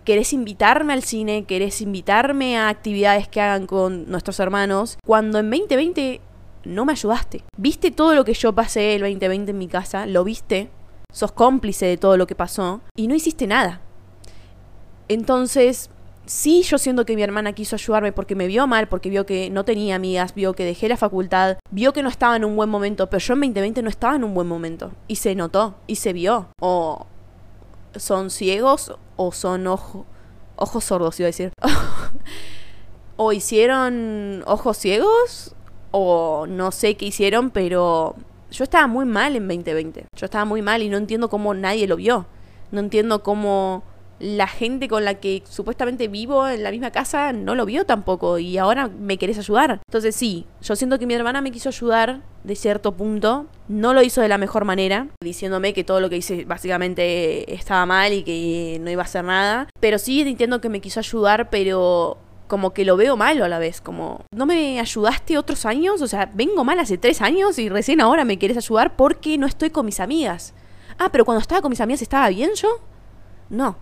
querés 0.05 0.33
invitarme 0.33 0.93
al 0.93 1.03
cine? 1.03 1.45
¿Querés 1.45 1.81
invitarme 1.81 2.57
a 2.57 2.69
actividades 2.69 3.29
que 3.29 3.41
hagan 3.41 3.67
con 3.67 4.11
nuestros 4.11 4.41
hermanos? 4.41 4.99
Cuando 5.05 5.39
en 5.39 5.51
2020 5.51 6.21
no 6.65 6.85
me 6.85 6.93
ayudaste. 6.93 7.45
¿Viste 7.57 7.91
todo 7.91 8.15
lo 8.15 8.25
que 8.25 8.35
yo 8.35 8.55
pasé 8.55 8.95
el 8.95 9.03
2020 9.03 9.51
en 9.51 9.59
mi 9.59 9.69
casa? 9.69 10.07
¿Lo 10.07 10.25
viste? 10.25 10.71
Sos 11.13 11.33
cómplice 11.33 11.87
de 11.87 11.97
todo 11.97 12.17
lo 12.17 12.27
que 12.27 12.35
pasó 12.35 12.81
y 12.97 13.07
no 13.07 13.15
hiciste 13.15 13.47
nada. 13.47 13.81
Entonces, 15.09 15.91
sí 16.29 16.63
yo 16.63 16.79
siento 16.79 17.05
que 17.05 17.17
mi 17.17 17.23
hermana 17.23 17.53
quiso 17.53 17.77
ayudarme 17.77 18.13
porque 18.13 18.35
me 18.35 18.47
vio 18.47 18.67
mal, 18.67 18.89
porque 18.89 19.11
vio 19.11 19.27
que 19.27 19.51
no 19.51 19.65
tenía 19.65 19.97
amigas, 19.97 20.35
vio 20.35 20.53
que 20.53 20.65
dejé 20.65 20.89
la 20.89 20.97
facultad, 20.97 21.59
vio 21.71 21.93
que 21.93 22.03
no 22.03 22.09
estaba 22.09 22.37
en 22.37 22.45
un 22.45 22.55
buen 22.55 22.69
momento, 22.69 23.09
pero 23.09 23.21
yo 23.21 23.35
en 23.35 23.41
2020 23.41 23.83
no 23.83 23.91
estaba 23.91 24.17
en 24.17 24.25
un 24.25 24.35
buen 24.35 24.47
momento. 24.47 24.93
Y 25.09 25.17
se 25.17 25.35
notó, 25.35 25.75
y 25.87 25.97
se 25.97 26.13
vio. 26.13 26.49
O 26.61 27.07
son 27.97 28.31
ciegos 28.31 28.95
o 29.17 29.33
son 29.33 29.67
ojos 29.67 30.05
ojos 30.57 30.85
sordos, 30.85 31.19
iba 31.21 31.27
a 31.27 31.29
decir. 31.29 31.53
o 33.17 33.33
hicieron 33.33 34.43
ojos 34.47 34.77
ciegos 34.77 35.55
o 35.91 36.47
no 36.49 36.73
sé 36.73 36.97
qué 36.97 37.07
hicieron, 37.07 37.51
pero 37.51 38.17
yo 38.51 38.65
estaba 38.65 38.87
muy 38.87 39.05
mal 39.05 39.37
en 39.37 39.47
2020. 39.49 40.07
Yo 40.17 40.25
estaba 40.25 40.45
muy 40.45 40.63
mal 40.63 40.83
y 40.83 40.89
no 40.89 40.97
entiendo 40.97 41.31
cómo 41.31 41.55
nadie 41.55 41.87
lo 41.87 41.97
vio. 41.97 42.27
No 42.71 42.81
entiendo 42.81 43.23
cómo 43.23 43.83
la 44.21 44.47
gente 44.47 44.89
con 44.89 45.05
la 45.05 45.15
que 45.15 45.43
supuestamente 45.49 46.09
vivo 46.09 46.49
en 46.49 46.63
la 46.63 46.71
misma 46.71 46.91
casa 46.91 47.33
no 47.33 47.55
lo 47.55 47.67
vio 47.67 47.87
tampoco 47.87 48.39
y 48.39 48.59
ahora 48.59 48.89
me 48.89 49.17
querés 49.17 49.39
ayudar. 49.39 49.81
Entonces 49.89 50.15
sí, 50.17 50.47
yo 50.61 50.77
siento 50.77 50.99
que 50.99 51.07
mi 51.07 51.15
hermana 51.15 51.41
me 51.41 51.51
quiso 51.51 51.69
ayudar 51.69 52.23
de 52.45 52.57
cierto 52.57 52.97
punto, 52.97 53.47
no 53.69 53.95
lo 53.95 54.03
hizo 54.03 54.21
de 54.21 54.29
la 54.29 54.39
mejor 54.39 54.65
manera, 54.65 55.09
diciéndome 55.23 55.73
que 55.73 55.85
todo 55.85 56.01
lo 56.01 56.09
que 56.09 56.17
hice 56.17 56.45
básicamente 56.45 57.53
estaba 57.53 57.85
mal 57.87 58.13
y 58.13 58.23
que 58.23 58.79
no 58.81 58.91
iba 58.91 59.03
a 59.03 59.05
hacer 59.05 59.25
nada, 59.25 59.69
pero 59.81 59.99
sí 59.99 60.23
entiendo 60.23 60.61
que 60.61 60.69
me 60.69 60.81
quiso 60.81 61.01
ayudar, 61.01 61.51
pero 61.51 62.19
como 62.47 62.73
que 62.73 62.85
lo 62.85 62.97
veo 62.97 63.17
malo 63.17 63.45
a 63.45 63.49
la 63.49 63.59
vez, 63.59 63.81
como, 63.81 64.25
¿no 64.35 64.47
me 64.47 64.81
ayudaste 64.81 65.37
otros 65.37 65.67
años? 65.67 66.01
O 66.01 66.07
sea, 66.09 66.31
vengo 66.35 66.65
mal 66.65 66.81
hace 66.81 66.97
tres 66.97 67.21
años 67.21 67.59
y 67.59 67.69
recién 67.69 68.01
ahora 68.01 68.25
me 68.25 68.39
quieres 68.39 68.57
ayudar 68.57 68.97
porque 68.97 69.37
no 69.37 69.47
estoy 69.47 69.71
con 69.71 69.85
mis 69.85 70.01
amigas. 70.01 70.55
Ah, 70.99 71.11
pero 71.13 71.25
cuando 71.25 71.43
estaba 71.43 71.61
con 71.61 71.71
mis 71.71 71.81
amigas 71.81 72.03
estaba 72.03 72.29
bien 72.31 72.51
yo. 72.55 72.81
No, 73.51 73.77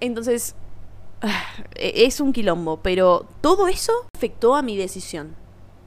entonces, 0.00 0.54
e-, 1.74 2.06
es 2.06 2.20
un 2.20 2.32
quilombo, 2.32 2.78
pero 2.78 3.26
todo 3.40 3.68
eso 3.68 3.92
afectó 4.16 4.54
a 4.54 4.62
mi 4.62 4.76
decisión 4.76 5.34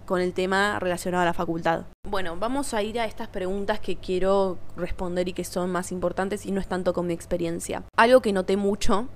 con 0.05 0.21
el 0.21 0.33
tema 0.33 0.79
relacionado 0.79 1.21
a 1.21 1.25
la 1.25 1.33
facultad. 1.33 1.83
Bueno, 2.07 2.35
vamos 2.35 2.73
a 2.73 2.81
ir 2.81 2.99
a 2.99 3.05
estas 3.05 3.27
preguntas 3.27 3.79
que 3.79 3.97
quiero 3.97 4.57
responder 4.75 5.27
y 5.27 5.33
que 5.33 5.43
son 5.43 5.69
más 5.69 5.91
importantes 5.91 6.47
y 6.47 6.51
no 6.51 6.59
es 6.59 6.67
tanto 6.67 6.93
con 6.93 7.05
mi 7.05 7.13
experiencia. 7.13 7.83
Algo 7.95 8.19
que 8.19 8.33
noté 8.33 8.57
mucho, 8.57 9.07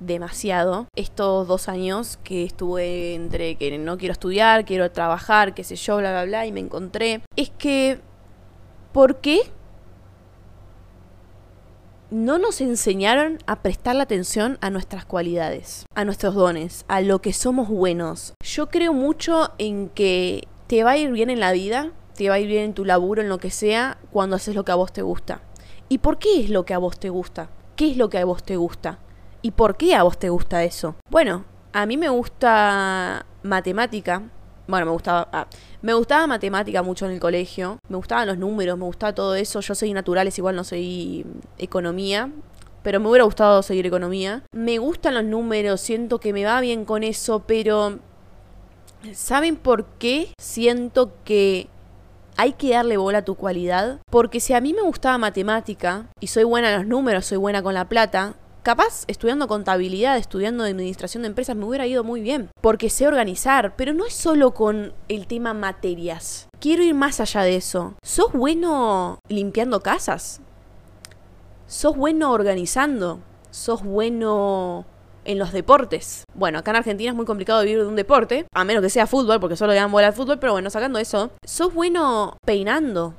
demasiado, 0.00 0.86
estos 0.96 1.46
dos 1.46 1.68
años 1.68 2.18
que 2.24 2.44
estuve 2.44 3.14
entre 3.14 3.56
que 3.56 3.76
no 3.76 3.98
quiero 3.98 4.12
estudiar, 4.12 4.64
quiero 4.64 4.90
trabajar, 4.90 5.52
qué 5.52 5.64
sé 5.64 5.76
yo, 5.76 5.98
bla, 5.98 6.10
bla, 6.12 6.24
bla, 6.24 6.46
y 6.46 6.52
me 6.52 6.60
encontré, 6.60 7.20
es 7.36 7.50
que, 7.50 8.00
¿por 8.92 9.16
qué 9.16 9.42
no 12.12 12.36
nos 12.38 12.60
enseñaron 12.60 13.38
a 13.46 13.62
prestar 13.62 13.96
la 13.96 14.02
atención 14.02 14.58
a 14.60 14.68
nuestras 14.68 15.06
cualidades, 15.06 15.86
a 15.94 16.04
nuestros 16.04 16.34
dones, 16.34 16.84
a 16.86 17.00
lo 17.00 17.20
que 17.20 17.32
somos 17.32 17.68
buenos. 17.68 18.34
Yo 18.44 18.68
creo 18.68 18.92
mucho 18.92 19.50
en 19.56 19.88
que 19.88 20.46
te 20.66 20.84
va 20.84 20.92
a 20.92 20.98
ir 20.98 21.10
bien 21.10 21.30
en 21.30 21.40
la 21.40 21.52
vida, 21.52 21.90
te 22.14 22.28
va 22.28 22.34
a 22.34 22.38
ir 22.38 22.48
bien 22.48 22.64
en 22.64 22.74
tu 22.74 22.84
laburo, 22.84 23.22
en 23.22 23.30
lo 23.30 23.38
que 23.38 23.50
sea, 23.50 23.96
cuando 24.10 24.36
haces 24.36 24.54
lo 24.54 24.64
que 24.64 24.72
a 24.72 24.76
vos 24.76 24.92
te 24.92 25.00
gusta. 25.00 25.40
¿Y 25.88 25.98
por 25.98 26.18
qué 26.18 26.40
es 26.40 26.50
lo 26.50 26.66
que 26.66 26.74
a 26.74 26.78
vos 26.78 26.98
te 26.98 27.08
gusta? 27.08 27.48
¿Qué 27.76 27.90
es 27.90 27.96
lo 27.96 28.10
que 28.10 28.18
a 28.18 28.26
vos 28.26 28.42
te 28.42 28.56
gusta? 28.56 28.98
¿Y 29.40 29.52
por 29.52 29.76
qué 29.78 29.94
a 29.94 30.02
vos 30.02 30.18
te 30.18 30.28
gusta 30.28 30.64
eso? 30.64 30.96
Bueno, 31.10 31.44
a 31.72 31.86
mí 31.86 31.96
me 31.96 32.10
gusta 32.10 33.24
matemática, 33.42 34.22
bueno, 34.66 34.86
me 34.86 34.92
gustaba, 34.92 35.28
ah, 35.32 35.46
me 35.80 35.94
gustaba 35.94 36.26
matemática 36.26 36.82
mucho 36.82 37.06
en 37.06 37.12
el 37.12 37.20
colegio, 37.20 37.78
me 37.88 37.96
gustaban 37.96 38.28
los 38.28 38.38
números, 38.38 38.78
me 38.78 38.84
gustaba 38.84 39.14
todo 39.14 39.34
eso. 39.34 39.60
Yo 39.60 39.74
soy 39.74 39.92
naturales, 39.92 40.38
igual 40.38 40.56
no 40.56 40.64
soy 40.64 41.26
economía, 41.58 42.30
pero 42.82 43.00
me 43.00 43.08
hubiera 43.08 43.24
gustado 43.24 43.62
seguir 43.62 43.86
economía. 43.86 44.42
Me 44.52 44.78
gustan 44.78 45.14
los 45.14 45.24
números, 45.24 45.80
siento 45.80 46.20
que 46.20 46.32
me 46.32 46.44
va 46.44 46.60
bien 46.60 46.84
con 46.84 47.02
eso, 47.02 47.40
pero 47.40 47.98
¿saben 49.12 49.56
por 49.56 49.86
qué 49.98 50.32
siento 50.40 51.12
que 51.24 51.68
hay 52.36 52.52
que 52.52 52.70
darle 52.70 52.96
bola 52.96 53.18
a 53.18 53.24
tu 53.24 53.34
cualidad? 53.34 54.00
Porque 54.10 54.40
si 54.40 54.54
a 54.54 54.60
mí 54.60 54.72
me 54.72 54.82
gustaba 54.82 55.18
matemática 55.18 56.06
y 56.20 56.28
soy 56.28 56.44
buena 56.44 56.70
en 56.72 56.78
los 56.78 56.86
números, 56.86 57.26
soy 57.26 57.38
buena 57.38 57.62
con 57.62 57.74
la 57.74 57.88
plata, 57.88 58.34
Capaz, 58.62 59.02
estudiando 59.08 59.48
contabilidad, 59.48 60.16
estudiando 60.16 60.62
administración 60.62 61.24
de 61.24 61.28
empresas, 61.28 61.56
me 61.56 61.64
hubiera 61.64 61.84
ido 61.88 62.04
muy 62.04 62.20
bien, 62.20 62.48
porque 62.60 62.90
sé 62.90 63.08
organizar, 63.08 63.74
pero 63.74 63.92
no 63.92 64.06
es 64.06 64.14
solo 64.14 64.54
con 64.54 64.92
el 65.08 65.26
tema 65.26 65.52
materias. 65.52 66.48
Quiero 66.60 66.84
ir 66.84 66.94
más 66.94 67.18
allá 67.18 67.42
de 67.42 67.56
eso. 67.56 67.94
¿Sos 68.04 68.32
bueno 68.32 69.18
limpiando 69.28 69.80
casas? 69.80 70.40
¿Sos 71.66 71.96
bueno 71.96 72.30
organizando? 72.30 73.18
¿Sos 73.50 73.82
bueno 73.82 74.86
en 75.24 75.38
los 75.38 75.52
deportes. 75.52 76.24
Bueno, 76.34 76.58
acá 76.58 76.72
en 76.72 76.78
Argentina 76.78 77.10
es 77.10 77.16
muy 77.16 77.26
complicado 77.26 77.62
vivir 77.62 77.78
de 77.78 77.86
un 77.86 77.96
deporte, 77.96 78.46
a 78.52 78.64
menos 78.64 78.82
que 78.82 78.90
sea 78.90 79.06
fútbol, 79.06 79.38
porque 79.40 79.56
solo 79.56 79.72
le 79.72 79.78
dan 79.78 79.92
bola 79.92 80.08
al 80.08 80.12
fútbol, 80.12 80.38
pero 80.38 80.52
bueno, 80.52 80.68
sacando 80.70 80.98
eso, 80.98 81.30
sos 81.44 81.72
bueno 81.72 82.36
peinando, 82.44 83.14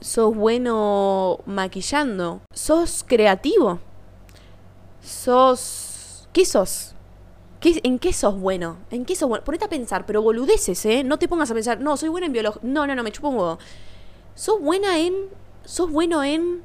sos 0.00 0.34
bueno 0.34 1.40
maquillando, 1.46 2.40
sos 2.54 3.04
creativo, 3.06 3.80
sos... 5.20 6.28
¿Qué 6.32 6.44
sos? 6.44 6.94
¿En 7.62 7.98
qué 7.98 8.12
sos 8.12 8.40
bueno? 8.40 8.78
¿En 8.90 9.04
qué 9.04 9.14
sos 9.14 9.28
bueno? 9.28 9.44
Ponete 9.44 9.66
a 9.66 9.68
pensar, 9.68 10.06
pero 10.06 10.22
boludeces, 10.22 10.84
¿eh? 10.86 11.04
No 11.04 11.18
te 11.18 11.28
pongas 11.28 11.50
a 11.50 11.54
pensar, 11.54 11.80
no, 11.80 11.96
soy 11.96 12.08
buena 12.08 12.26
en 12.26 12.32
biología. 12.32 12.60
No, 12.64 12.86
no, 12.86 12.94
no, 12.94 13.02
me 13.02 13.12
chupo. 13.12 13.58
Sos 14.34 14.60
buena 14.60 14.98
en... 14.98 15.14
Sos 15.64 15.90
bueno 15.90 16.24
en... 16.24 16.62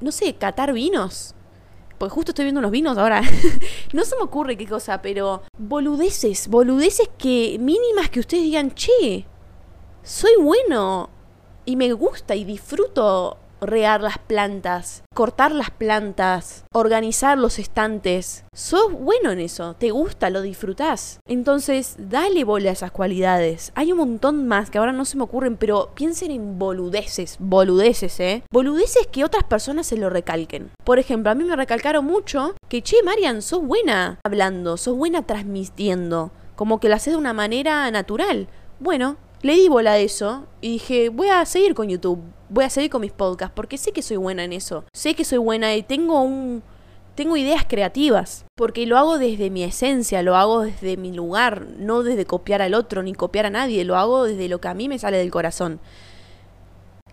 No 0.00 0.12
sé, 0.12 0.34
catar 0.34 0.72
vinos. 0.72 1.34
Porque 1.98 2.14
justo 2.14 2.30
estoy 2.30 2.44
viendo 2.44 2.60
unos 2.60 2.70
vinos 2.70 2.96
ahora. 2.96 3.22
no 3.92 4.04
se 4.04 4.16
me 4.16 4.22
ocurre 4.22 4.56
qué 4.56 4.66
cosa, 4.66 5.02
pero 5.02 5.42
boludeces, 5.58 6.48
boludeces 6.48 7.10
que 7.18 7.58
mínimas 7.60 8.08
que 8.08 8.20
ustedes 8.20 8.44
digan, 8.44 8.72
che, 8.74 9.26
soy 10.02 10.32
bueno 10.40 11.10
y 11.64 11.76
me 11.76 11.92
gusta 11.92 12.34
y 12.34 12.44
disfruto 12.44 13.36
rear 13.60 14.00
las 14.00 14.18
plantas, 14.18 15.02
cortar 15.14 15.52
las 15.52 15.70
plantas, 15.70 16.64
organizar 16.72 17.38
los 17.38 17.58
estantes. 17.58 18.44
Sos 18.54 18.92
bueno 18.92 19.30
en 19.30 19.40
eso, 19.40 19.74
te 19.74 19.90
gusta, 19.90 20.30
lo 20.30 20.42
disfrutás. 20.42 21.20
Entonces, 21.26 21.96
dale 21.98 22.44
bola 22.44 22.70
a 22.70 22.72
esas 22.72 22.90
cualidades. 22.90 23.72
Hay 23.74 23.92
un 23.92 23.98
montón 23.98 24.46
más 24.48 24.70
que 24.70 24.78
ahora 24.78 24.92
no 24.92 25.04
se 25.04 25.16
me 25.16 25.24
ocurren, 25.24 25.56
pero 25.56 25.90
piensen 25.94 26.30
en 26.30 26.58
boludeces, 26.58 27.36
boludeces, 27.38 28.18
¿eh? 28.20 28.42
Boludeces 28.50 29.06
que 29.06 29.24
otras 29.24 29.44
personas 29.44 29.86
se 29.86 29.96
lo 29.96 30.10
recalquen. 30.10 30.70
Por 30.84 30.98
ejemplo, 30.98 31.30
a 31.30 31.34
mí 31.34 31.44
me 31.44 31.56
recalcaron 31.56 32.04
mucho 32.04 32.54
que, 32.68 32.82
che, 32.82 33.02
Marian, 33.04 33.42
sos 33.42 33.62
buena 33.62 34.20
hablando, 34.24 34.76
sos 34.76 34.96
buena 34.96 35.26
transmitiendo, 35.26 36.30
como 36.56 36.80
que 36.80 36.88
lo 36.88 36.94
haces 36.94 37.14
de 37.14 37.18
una 37.18 37.32
manera 37.32 37.90
natural. 37.90 38.48
Bueno, 38.80 39.16
le 39.42 39.54
di 39.54 39.68
bola 39.68 39.92
a 39.92 39.98
eso 39.98 40.46
y 40.60 40.72
dije, 40.72 41.08
voy 41.08 41.28
a 41.28 41.44
seguir 41.46 41.74
con 41.74 41.88
YouTube, 41.88 42.20
voy 42.48 42.64
a 42.64 42.70
seguir 42.70 42.90
con 42.90 43.00
mis 43.00 43.12
podcasts, 43.12 43.54
porque 43.54 43.78
sé 43.78 43.92
que 43.92 44.02
soy 44.02 44.16
buena 44.16 44.44
en 44.44 44.52
eso. 44.52 44.84
Sé 44.92 45.14
que 45.14 45.24
soy 45.24 45.38
buena 45.38 45.74
y 45.74 45.82
tengo 45.82 46.20
un. 46.22 46.62
Tengo 47.14 47.36
ideas 47.36 47.64
creativas, 47.68 48.46
porque 48.54 48.86
lo 48.86 48.96
hago 48.96 49.18
desde 49.18 49.50
mi 49.50 49.62
esencia, 49.62 50.22
lo 50.22 50.36
hago 50.36 50.62
desde 50.62 50.96
mi 50.96 51.12
lugar, 51.12 51.66
no 51.76 52.02
desde 52.02 52.24
copiar 52.24 52.62
al 52.62 52.72
otro 52.72 53.02
ni 53.02 53.12
copiar 53.14 53.46
a 53.46 53.50
nadie, 53.50 53.84
lo 53.84 53.96
hago 53.96 54.24
desde 54.24 54.48
lo 54.48 54.60
que 54.60 54.68
a 54.68 54.74
mí 54.74 54.88
me 54.88 54.98
sale 54.98 55.18
del 55.18 55.30
corazón. 55.30 55.80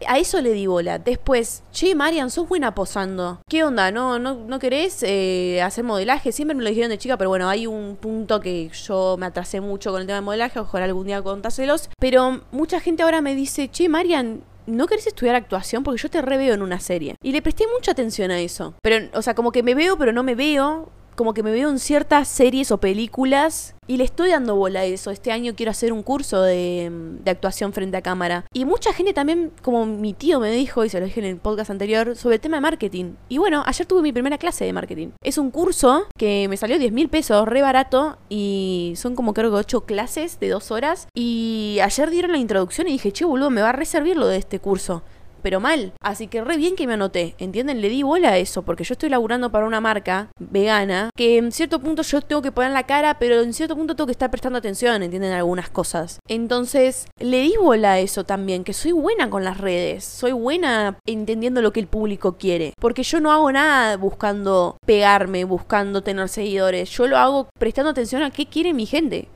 A 0.07 0.19
eso 0.19 0.41
le 0.41 0.51
di 0.51 0.67
bola. 0.67 0.99
Después, 0.99 1.63
che, 1.71 1.95
Marian, 1.95 2.29
sos 2.29 2.47
buena 2.47 2.75
posando. 2.75 3.41
¿Qué 3.49 3.63
onda? 3.63 3.91
¿No, 3.91 4.19
no, 4.19 4.35
no 4.35 4.59
querés 4.59 5.03
eh, 5.03 5.61
hacer 5.61 5.83
modelaje? 5.83 6.31
Siempre 6.31 6.55
me 6.55 6.63
lo 6.63 6.69
dijeron 6.69 6.89
de 6.89 6.97
chica, 6.97 7.17
pero 7.17 7.29
bueno, 7.29 7.49
hay 7.49 7.67
un 7.67 7.95
punto 7.95 8.39
que 8.39 8.69
yo 8.69 9.15
me 9.17 9.25
atrasé 9.25 9.61
mucho 9.61 9.91
con 9.91 10.01
el 10.01 10.07
tema 10.07 10.17
de 10.17 10.25
modelaje. 10.25 10.59
Ojalá 10.59 10.85
algún 10.85 11.07
día 11.07 11.21
contáselos. 11.21 11.89
Pero 11.99 12.41
mucha 12.51 12.79
gente 12.79 13.03
ahora 13.03 13.21
me 13.21 13.35
dice, 13.35 13.69
che, 13.69 13.89
Marian, 13.89 14.43
¿no 14.67 14.85
querés 14.85 15.07
estudiar 15.07 15.35
actuación? 15.35 15.83
Porque 15.83 16.01
yo 16.01 16.09
te 16.09 16.21
reveo 16.21 16.53
en 16.53 16.61
una 16.61 16.79
serie. 16.79 17.15
Y 17.23 17.31
le 17.31 17.41
presté 17.41 17.65
mucha 17.73 17.91
atención 17.91 18.31
a 18.31 18.39
eso. 18.39 18.75
Pero, 18.81 19.07
o 19.13 19.21
sea, 19.21 19.33
como 19.33 19.51
que 19.51 19.63
me 19.63 19.73
veo, 19.73 19.97
pero 19.97 20.11
no 20.11 20.23
me 20.23 20.35
veo 20.35 20.89
como 21.17 21.33
que 21.33 21.43
me 21.43 21.51
veo 21.51 21.69
en 21.69 21.79
ciertas 21.79 22.27
series 22.27 22.71
o 22.71 22.77
películas 22.77 23.75
y 23.87 23.97
le 23.97 24.03
estoy 24.03 24.29
dando 24.29 24.55
bola 24.55 24.81
a 24.81 24.85
eso. 24.85 25.09
Este 25.11 25.31
año 25.31 25.53
quiero 25.55 25.71
hacer 25.71 25.91
un 25.91 26.03
curso 26.03 26.41
de, 26.41 27.17
actuación 27.25 27.73
frente 27.73 27.97
a 27.97 28.01
cámara. 28.01 28.45
Y 28.53 28.65
mucha 28.65 28.93
gente 28.93 29.13
también, 29.13 29.51
como 29.61 29.85
mi 29.85 30.13
tío 30.13 30.39
me 30.39 30.51
dijo, 30.51 30.85
y 30.85 30.89
se 30.89 30.99
lo 30.99 31.05
dije 31.05 31.19
en 31.19 31.25
el 31.25 31.37
podcast 31.37 31.71
anterior, 31.71 32.15
sobre 32.15 32.35
el 32.35 32.41
tema 32.41 32.57
de 32.57 32.61
marketing. 32.61 33.13
Y 33.29 33.39
bueno, 33.39 33.63
ayer 33.65 33.85
tuve 33.85 34.01
mi 34.01 34.13
primera 34.13 34.37
clase 34.37 34.63
de 34.63 34.73
marketing. 34.73 35.09
Es 35.23 35.37
un 35.37 35.49
curso 35.51 36.05
que 36.17 36.47
me 36.49 36.57
salió 36.57 36.77
10 36.77 36.91
mil 36.91 37.09
pesos, 37.09 37.47
re 37.47 37.61
barato, 37.61 38.17
y 38.29 38.93
son 38.95 39.15
como 39.15 39.33
creo 39.33 39.49
que 39.49 39.57
8 39.57 39.81
clases 39.81 40.39
de 40.39 40.49
2 40.49 40.71
horas. 40.71 41.07
Y 41.15 41.79
ayer 41.81 42.11
dieron 42.11 42.31
la 42.31 42.37
introducción 42.37 42.87
y 42.87 42.91
dije, 42.91 43.11
che, 43.11 43.25
boludo, 43.25 43.49
me 43.49 43.61
va 43.61 43.69
a 43.69 43.73
reservar 43.73 43.97
lo 44.15 44.27
de 44.27 44.37
este 44.37 44.59
curso 44.59 45.01
pero 45.41 45.59
mal. 45.59 45.93
Así 46.01 46.27
que 46.27 46.43
re 46.43 46.57
bien 46.57 46.75
que 46.75 46.87
me 46.87 46.93
anoté, 46.93 47.35
¿entienden? 47.37 47.81
Le 47.81 47.89
di 47.89 48.03
bola 48.03 48.29
a 48.29 48.37
eso, 48.37 48.63
porque 48.63 48.83
yo 48.83 48.93
estoy 48.93 49.09
laburando 49.09 49.51
para 49.51 49.65
una 49.65 49.81
marca 49.81 50.29
vegana, 50.39 51.09
que 51.15 51.37
en 51.37 51.51
cierto 51.51 51.79
punto 51.79 52.01
yo 52.03 52.21
tengo 52.21 52.41
que 52.41 52.51
poner 52.51 52.71
la 52.71 52.83
cara, 52.83 53.19
pero 53.19 53.41
en 53.41 53.53
cierto 53.53 53.75
punto 53.75 53.95
tengo 53.95 54.07
que 54.07 54.11
estar 54.11 54.31
prestando 54.31 54.59
atención, 54.59 55.03
¿entienden? 55.03 55.33
Algunas 55.33 55.69
cosas. 55.69 56.19
Entonces, 56.27 57.05
le 57.19 57.41
di 57.41 57.55
bola 57.57 57.93
a 57.93 57.99
eso 57.99 58.23
también, 58.23 58.63
que 58.63 58.73
soy 58.73 58.91
buena 58.91 59.29
con 59.29 59.43
las 59.43 59.57
redes, 59.57 60.03
soy 60.03 60.31
buena 60.31 60.97
entendiendo 61.05 61.61
lo 61.61 61.73
que 61.73 61.79
el 61.79 61.87
público 61.87 62.37
quiere, 62.37 62.73
porque 62.79 63.03
yo 63.03 63.19
no 63.19 63.31
hago 63.31 63.51
nada 63.51 63.97
buscando 63.97 64.77
pegarme, 64.85 65.43
buscando 65.43 66.01
tener 66.01 66.29
seguidores, 66.29 66.89
yo 66.89 67.07
lo 67.07 67.17
hago 67.17 67.49
prestando 67.59 67.91
atención 67.91 68.23
a 68.23 68.31
qué 68.31 68.45
quiere 68.45 68.73
mi 68.73 68.85
gente. 68.85 69.27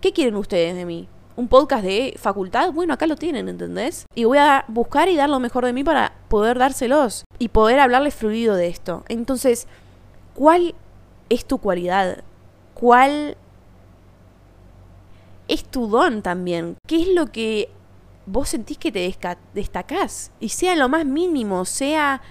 ¿Qué 0.00 0.12
quieren 0.12 0.36
ustedes 0.36 0.76
de 0.76 0.84
mí? 0.84 1.08
Un 1.36 1.48
podcast 1.48 1.84
de 1.84 2.14
facultad, 2.18 2.72
bueno, 2.72 2.94
acá 2.94 3.06
lo 3.06 3.16
tienen, 3.16 3.48
¿entendés? 3.48 4.06
Y 4.14 4.24
voy 4.24 4.38
a 4.38 4.64
buscar 4.68 5.08
y 5.08 5.16
dar 5.16 5.28
lo 5.28 5.38
mejor 5.38 5.64
de 5.64 5.72
mí 5.72 5.84
para 5.84 6.12
poder 6.28 6.58
dárselos 6.58 7.24
y 7.38 7.48
poder 7.48 7.78
hablarles 7.78 8.14
fluido 8.14 8.56
de 8.56 8.68
esto. 8.68 9.04
Entonces, 9.08 9.66
¿cuál 10.34 10.74
es 11.28 11.44
tu 11.44 11.58
cualidad? 11.58 12.24
¿Cuál 12.74 13.36
es 15.48 15.64
tu 15.64 15.88
don 15.88 16.22
también? 16.22 16.76
¿Qué 16.86 17.02
es 17.02 17.08
lo 17.08 17.26
que 17.26 17.68
vos 18.24 18.48
sentís 18.48 18.78
que 18.78 18.90
te 18.90 19.14
destacás? 19.54 20.32
Y 20.40 20.48
sea 20.48 20.74
lo 20.74 20.88
más 20.88 21.04
mínimo, 21.04 21.64
sea 21.64 22.22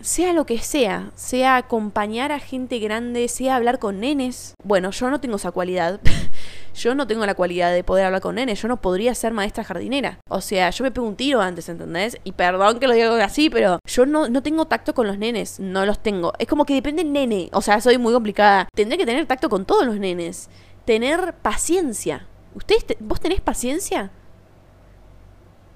sea 0.00 0.34
lo 0.34 0.44
que 0.44 0.58
sea, 0.58 1.12
sea 1.14 1.56
acompañar 1.56 2.30
a 2.30 2.38
gente 2.38 2.78
grande, 2.78 3.26
sea 3.26 3.56
hablar 3.56 3.78
con 3.78 4.00
nenes. 4.00 4.54
Bueno, 4.62 4.90
yo 4.90 5.08
no 5.08 5.18
tengo 5.18 5.36
esa 5.36 5.50
cualidad. 5.50 5.98
yo 6.74 6.94
no 6.94 7.06
tengo 7.06 7.24
la 7.24 7.34
cualidad 7.34 7.72
de 7.72 7.84
poder 7.84 8.06
hablar 8.06 8.20
con 8.20 8.34
nenes, 8.34 8.60
yo 8.60 8.68
no 8.68 8.80
podría 8.80 9.14
ser 9.14 9.32
maestra 9.32 9.64
jardinera. 9.64 10.18
O 10.28 10.40
sea, 10.40 10.70
yo 10.70 10.84
me 10.84 10.90
pego 10.90 11.06
un 11.06 11.16
tiro 11.16 11.40
antes, 11.40 11.68
¿entendés? 11.68 12.18
Y 12.24 12.32
perdón 12.32 12.78
que 12.78 12.86
lo 12.86 12.94
diga 12.94 13.24
así, 13.24 13.50
pero 13.50 13.78
yo 13.86 14.06
no, 14.06 14.28
no 14.28 14.42
tengo 14.42 14.66
tacto 14.66 14.94
con 14.94 15.06
los 15.06 15.18
nenes, 15.18 15.60
no 15.60 15.86
los 15.86 16.02
tengo. 16.02 16.32
Es 16.38 16.48
como 16.48 16.64
que 16.64 16.74
depende 16.74 17.02
del 17.02 17.12
nene, 17.12 17.48
o 17.52 17.62
sea, 17.62 17.80
soy 17.80 17.98
muy 17.98 18.12
complicada. 18.12 18.68
Tendré 18.74 18.98
que 18.98 19.06
tener 19.06 19.26
tacto 19.26 19.48
con 19.48 19.64
todos 19.64 19.86
los 19.86 19.98
nenes, 19.98 20.50
tener 20.84 21.34
paciencia. 21.34 22.26
¿Ustedes, 22.54 22.84
vos 23.00 23.20
tenés 23.20 23.40
paciencia? 23.40 24.10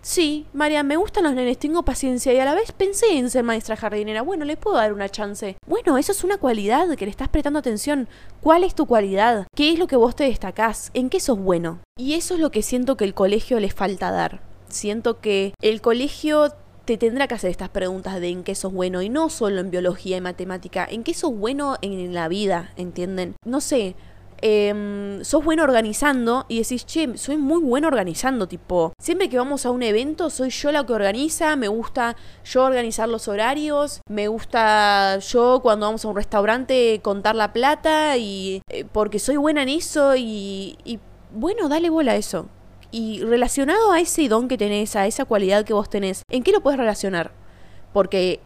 Sí, 0.01 0.47
María, 0.53 0.83
me 0.83 0.97
gustan 0.97 1.25
los 1.25 1.35
nenes, 1.35 1.59
tengo 1.59 1.85
paciencia 1.85 2.33
y 2.33 2.39
a 2.39 2.45
la 2.45 2.55
vez 2.55 2.73
pensé 2.73 3.19
en 3.19 3.31
ser 3.31 3.43
maestra 3.43 3.77
jardinera. 3.77 4.23
Bueno, 4.23 4.45
le 4.45 4.57
puedo 4.57 4.77
dar 4.77 4.93
una 4.93 5.09
chance. 5.09 5.57
Bueno, 5.67 5.99
eso 5.99 6.13
es 6.13 6.25
una 6.25 6.39
cualidad 6.39 6.97
que 6.97 7.05
le 7.05 7.11
estás 7.11 7.29
prestando 7.29 7.59
atención. 7.59 8.09
¿Cuál 8.41 8.65
es 8.65 8.75
tu 8.75 8.87
cualidad? 8.87 9.47
¿Qué 9.55 9.73
es 9.73 9.79
lo 9.79 9.87
que 9.87 9.97
vos 9.97 10.15
te 10.15 10.25
destacás? 10.25 10.91
¿En 10.95 11.11
qué 11.11 11.21
sos 11.21 11.39
bueno? 11.39 11.81
Y 11.99 12.15
eso 12.15 12.35
es 12.35 12.41
lo 12.41 12.51
que 12.51 12.63
siento 12.63 12.97
que 12.97 13.05
el 13.05 13.15
colegio 13.15 13.61
le 13.61 13.71
falta 13.71 14.11
dar. 14.11 14.41
Siento 14.69 15.21
que 15.21 15.53
el 15.61 15.81
colegio 15.81 16.53
te 16.85 16.97
tendrá 16.97 17.29
que 17.29 17.35
hacer 17.35 17.51
estas 17.51 17.69
preguntas 17.69 18.19
de 18.19 18.29
en 18.29 18.45
qué 18.45 18.55
sos 18.55 18.73
bueno 18.73 19.03
y 19.03 19.11
no 19.11 19.29
solo 19.29 19.61
en 19.61 19.71
biología 19.71 20.17
y 20.17 20.23
matemática, 20.23 20.89
en 20.91 21.05
qué 21.05 21.13
sos 21.13 21.37
bueno 21.37 21.77
en 21.83 22.15
la 22.15 22.29
vida, 22.29 22.73
¿entienden? 22.77 23.35
No 23.45 23.61
sé, 23.61 23.95
eh, 24.43 25.19
sos 25.23 25.45
bueno 25.45 25.63
organizando 25.63 26.47
y 26.49 26.59
decís, 26.59 26.87
che, 26.87 27.17
soy 27.17 27.37
muy 27.37 27.61
bueno 27.63 27.89
organizando, 27.89 28.47
tipo, 28.49 28.93
siempre 29.01 29.29
que 29.29 29.37
vamos 29.37 29.67
a 29.67 29.71
un 29.71 29.83
evento 29.83 30.31
soy 30.31 30.51
yo 30.51 30.73
la 30.73 30.85
que 30.85 30.93
organiza, 30.93 31.57
me 31.57 31.69
gusta 31.69 32.17
yo 32.45 32.65
organizar 32.65 33.09
los 33.09 33.29
horarios, 33.29 34.01
me 34.09 34.29
gusta 34.29 35.19
yo 35.19 35.61
cuando 35.63 35.87
vamos 35.87 36.05
a 36.05 36.09
un 36.09 36.17
restaurante 36.17 37.01
contar 37.03 37.35
la 37.35 37.53
plata 37.53 38.17
y 38.17 38.63
eh, 38.71 38.85
porque 38.91 39.19
soy 39.19 39.37
buena 39.37 39.63
en 39.63 39.69
eso 39.71 40.17
y, 40.17 40.77
y 40.85 40.99
bueno, 41.33 41.69
dale 41.69 41.91
bola 41.91 42.13
a 42.13 42.17
eso. 42.17 42.49
Y 42.91 43.23
relacionado 43.23 43.93
a 43.93 44.01
ese 44.01 44.29
don 44.29 44.49
que 44.49 44.57
tenés, 44.57 44.97
a 44.97 45.07
esa 45.07 45.27
cualidad 45.27 45.65
que 45.65 45.75
vos 45.75 45.91
tenés, 45.91 46.23
¿en 46.31 46.43
qué 46.43 46.53
lo 46.53 46.63
puedes 46.63 46.79
relacionar? 46.79 47.33
Porque 47.93 48.41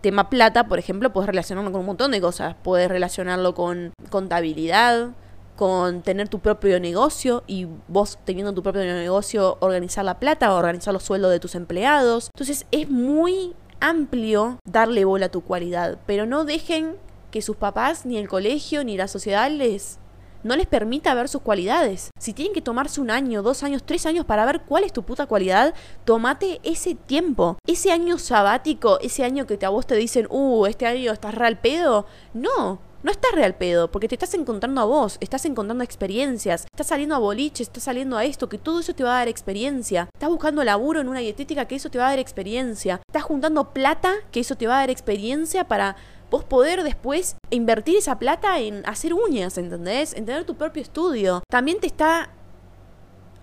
tema 0.00 0.30
plata, 0.30 0.68
por 0.68 0.78
ejemplo, 0.78 1.12
puedes 1.12 1.26
relacionarlo 1.26 1.72
con 1.72 1.80
un 1.80 1.86
montón 1.86 2.12
de 2.12 2.20
cosas. 2.20 2.54
Puedes 2.62 2.88
relacionarlo 2.88 3.54
con 3.54 3.92
contabilidad, 4.10 5.10
con 5.56 6.02
tener 6.02 6.28
tu 6.28 6.38
propio 6.38 6.78
negocio 6.78 7.42
y 7.46 7.66
vos 7.88 8.18
teniendo 8.24 8.52
tu 8.52 8.62
propio 8.62 8.82
negocio 8.82 9.56
organizar 9.60 10.04
la 10.04 10.20
plata, 10.20 10.54
organizar 10.54 10.92
los 10.92 11.02
sueldos 11.02 11.30
de 11.30 11.40
tus 11.40 11.54
empleados. 11.54 12.30
Entonces 12.34 12.66
es 12.70 12.88
muy 12.88 13.54
amplio 13.80 14.58
darle 14.64 15.04
bola 15.04 15.26
a 15.26 15.30
tu 15.30 15.42
cualidad, 15.42 15.98
pero 16.06 16.26
no 16.26 16.44
dejen 16.44 16.96
que 17.30 17.42
sus 17.42 17.56
papás, 17.56 18.06
ni 18.06 18.18
el 18.18 18.28
colegio, 18.28 18.84
ni 18.84 18.96
la 18.96 19.08
sociedad 19.08 19.50
les 19.50 19.98
no 20.42 20.54
les 20.54 20.66
permita 20.66 21.12
ver 21.14 21.28
sus 21.28 21.42
cualidades. 21.42 22.10
Si 22.20 22.32
tienen 22.32 22.54
que 22.54 22.62
tomarse 22.62 23.00
un 23.00 23.10
año, 23.10 23.42
dos 23.42 23.64
años, 23.64 23.82
tres 23.84 24.06
años 24.06 24.24
para 24.24 24.46
ver 24.46 24.62
cuál 24.62 24.84
es 24.84 24.92
tu 24.92 25.02
puta 25.02 25.26
cualidad, 25.26 25.74
tomate 26.04 26.60
ese 26.62 26.94
tiempo. 26.94 27.58
Ese 27.66 27.90
año 27.90 28.16
sabático, 28.16 29.00
ese 29.00 29.24
año 29.24 29.46
que 29.46 29.58
a 29.66 29.70
vos 29.70 29.86
te 29.86 29.96
dicen, 29.96 30.28
uh, 30.30 30.66
este 30.66 30.86
año 30.86 31.12
estás 31.12 31.34
real 31.34 31.58
pedo. 31.58 32.06
No, 32.32 32.78
no 33.06 33.12
estás 33.12 33.30
real 33.30 33.54
pedo, 33.54 33.88
porque 33.92 34.08
te 34.08 34.16
estás 34.16 34.34
encontrando 34.34 34.80
a 34.80 34.84
vos, 34.84 35.16
estás 35.20 35.44
encontrando 35.44 35.84
experiencias, 35.84 36.64
estás 36.64 36.88
saliendo 36.88 37.14
a 37.14 37.18
boliche, 37.18 37.62
estás 37.62 37.84
saliendo 37.84 38.16
a 38.16 38.24
esto, 38.24 38.48
que 38.48 38.58
todo 38.58 38.80
eso 38.80 38.96
te 38.96 39.04
va 39.04 39.14
a 39.14 39.18
dar 39.18 39.28
experiencia. 39.28 40.08
Estás 40.12 40.28
buscando 40.28 40.64
laburo 40.64 41.00
en 41.00 41.08
una 41.08 41.20
dietética, 41.20 41.66
que 41.66 41.76
eso 41.76 41.88
te 41.88 41.98
va 41.98 42.08
a 42.08 42.10
dar 42.10 42.18
experiencia. 42.18 43.00
Estás 43.08 43.22
juntando 43.22 43.72
plata, 43.72 44.12
que 44.32 44.40
eso 44.40 44.56
te 44.56 44.66
va 44.66 44.78
a 44.78 44.80
dar 44.80 44.90
experiencia 44.90 45.68
para 45.68 45.94
vos 46.32 46.42
poder 46.42 46.82
después 46.82 47.36
invertir 47.50 47.96
esa 47.96 48.18
plata 48.18 48.58
en 48.58 48.82
hacer 48.86 49.14
uñas, 49.14 49.56
¿entendés? 49.56 50.12
En 50.12 50.26
tener 50.26 50.44
tu 50.44 50.56
propio 50.56 50.82
estudio. 50.82 51.44
También 51.48 51.78
te 51.78 51.86
está 51.86 52.30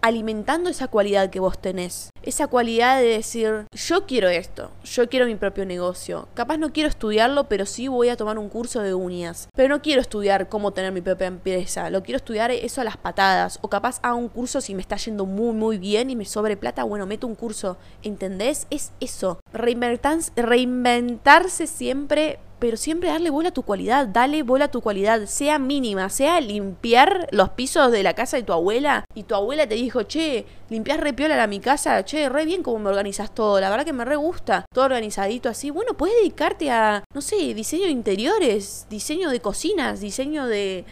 alimentando 0.04 0.70
esa 0.70 0.90
cualidad 0.90 1.30
que 1.30 1.40
vos 1.40 1.58
tenés. 1.58 2.10
Esa 2.24 2.48
cualidad 2.48 3.00
de 3.00 3.08
decir, 3.08 3.66
yo 3.72 4.06
quiero 4.06 4.28
esto, 4.28 4.70
yo 4.84 5.08
quiero 5.08 5.26
mi 5.26 5.36
propio 5.36 5.66
negocio. 5.66 6.28
Capaz 6.34 6.58
no 6.58 6.74
quiero 6.74 6.90
estudiarlo, 6.90 7.48
pero 7.48 7.66
sí 7.66 7.88
voy 7.88 8.10
a 8.10 8.18
tomar 8.18 8.38
un 8.38 8.50
curso 8.50 8.82
de 8.82 8.94
uñas. 8.94 9.48
Pero 9.56 9.70
no 9.70 9.82
quiero 9.82 10.02
estudiar 10.02 10.50
cómo 10.50 10.72
tener 10.72 10.92
mi 10.92 11.00
propia 11.00 11.28
empresa, 11.28 11.90
lo 11.90 12.04
quiero 12.04 12.18
estudiar 12.18 12.52
eso 12.52 12.82
a 12.82 12.84
las 12.84 12.98
patadas. 12.98 13.60
O 13.62 13.70
capaz 13.70 14.00
hago 14.04 14.18
un 14.18 14.28
curso 14.28 14.60
si 14.60 14.76
me 14.76 14.82
está 14.82 14.98
yendo 14.98 15.26
muy, 15.26 15.54
muy 15.54 15.78
bien 15.78 16.10
y 16.10 16.18
me 16.18 16.26
sobre 16.26 16.58
plata, 16.58 16.84
bueno, 16.84 17.06
meto 17.06 17.26
un 17.26 17.36
curso. 17.36 17.78
¿Entendés? 18.02 18.68
Es 18.70 18.92
eso. 19.00 19.40
reinventarse 20.36 21.66
siempre 21.68 22.40
pero 22.64 22.78
siempre 22.78 23.10
darle 23.10 23.30
bola 23.30 23.50
a 23.50 23.54
tu 23.54 23.64
cualidad, 23.64 24.08
dale 24.08 24.42
bola 24.42 24.66
a 24.66 24.72
tu 24.72 24.80
cualidad, 24.80 25.26
sea 25.26 25.60
mínima, 25.60 26.08
sea 26.08 26.40
limpiar 26.40 27.28
los 27.32 27.50
pisos 27.50 27.92
de 27.92 28.04
la 28.04 28.14
casa 28.14 28.38
de 28.38 28.44
tu 28.44 28.54
abuela 28.54 29.04
y 29.14 29.24
tu 29.24 29.36
abuela 29.36 29.68
te 29.68 29.76
dijo, 29.76 30.04
che, 30.04 30.46
limpias 30.70 31.02
re 31.02 31.12
piola 31.12 31.44
a 31.44 31.48
mi 31.48 31.60
casa, 31.60 32.06
che, 32.06 32.30
re 32.30 32.46
bien 32.46 32.64
cómo 32.64 32.80
me 32.80 32.90
organizas 32.90 33.36
todo, 33.36 33.60
la 33.60 33.70
verdad 33.70 33.84
que 33.84 33.92
me 33.92 34.06
re 34.06 34.16
gusta, 34.16 34.66
todo 34.74 34.86
organizadito 34.86 35.50
así, 35.50 35.72
bueno, 35.72 35.96
puedes 35.96 36.16
dedicarte 36.16 36.72
a, 36.72 37.04
no 37.14 37.20
sé, 37.20 37.54
diseño 37.54 37.84
de 37.84 37.92
interiores, 37.92 38.88
diseño 38.90 39.30
de 39.30 39.42
cocinas, 39.42 40.00
diseño 40.00 40.46
de, 40.46 40.86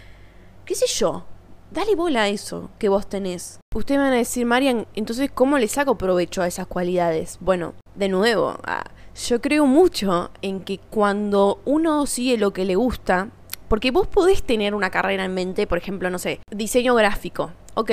qué 0.65 0.75
sé 0.75 0.87
yo, 0.87 1.23
dale 1.71 1.95
bola 1.95 2.23
a 2.23 2.27
eso 2.27 2.69
que 2.79 2.89
vos 2.89 3.07
tenés. 3.07 3.61
Ustedes 3.73 3.97
me 3.97 4.07
van 4.07 4.13
a 4.15 4.17
decir, 4.17 4.45
Marian, 4.45 4.87
entonces, 4.93 5.31
¿cómo 5.33 5.57
le 5.57 5.69
saco 5.69 5.97
provecho 5.97 6.41
a 6.41 6.47
esas 6.47 6.67
cualidades? 6.67 7.37
Bueno, 7.39 7.75
de 7.95 8.09
nuevo, 8.09 8.57
a 8.65 8.83
yo 9.27 9.41
creo 9.41 9.65
mucho 9.65 10.31
en 10.41 10.61
que 10.61 10.79
cuando 10.79 11.59
uno 11.65 12.05
sigue 12.05 12.37
lo 12.37 12.51
que 12.51 12.65
le 12.65 12.75
gusta, 12.75 13.29
porque 13.67 13.91
vos 13.91 14.07
podés 14.07 14.43
tener 14.43 14.75
una 14.75 14.89
carrera 14.89 15.25
en 15.25 15.33
mente, 15.33 15.67
por 15.67 15.77
ejemplo, 15.77 16.09
no 16.09 16.19
sé, 16.19 16.39
diseño 16.51 16.95
gráfico. 16.95 17.51
Ok, 17.75 17.91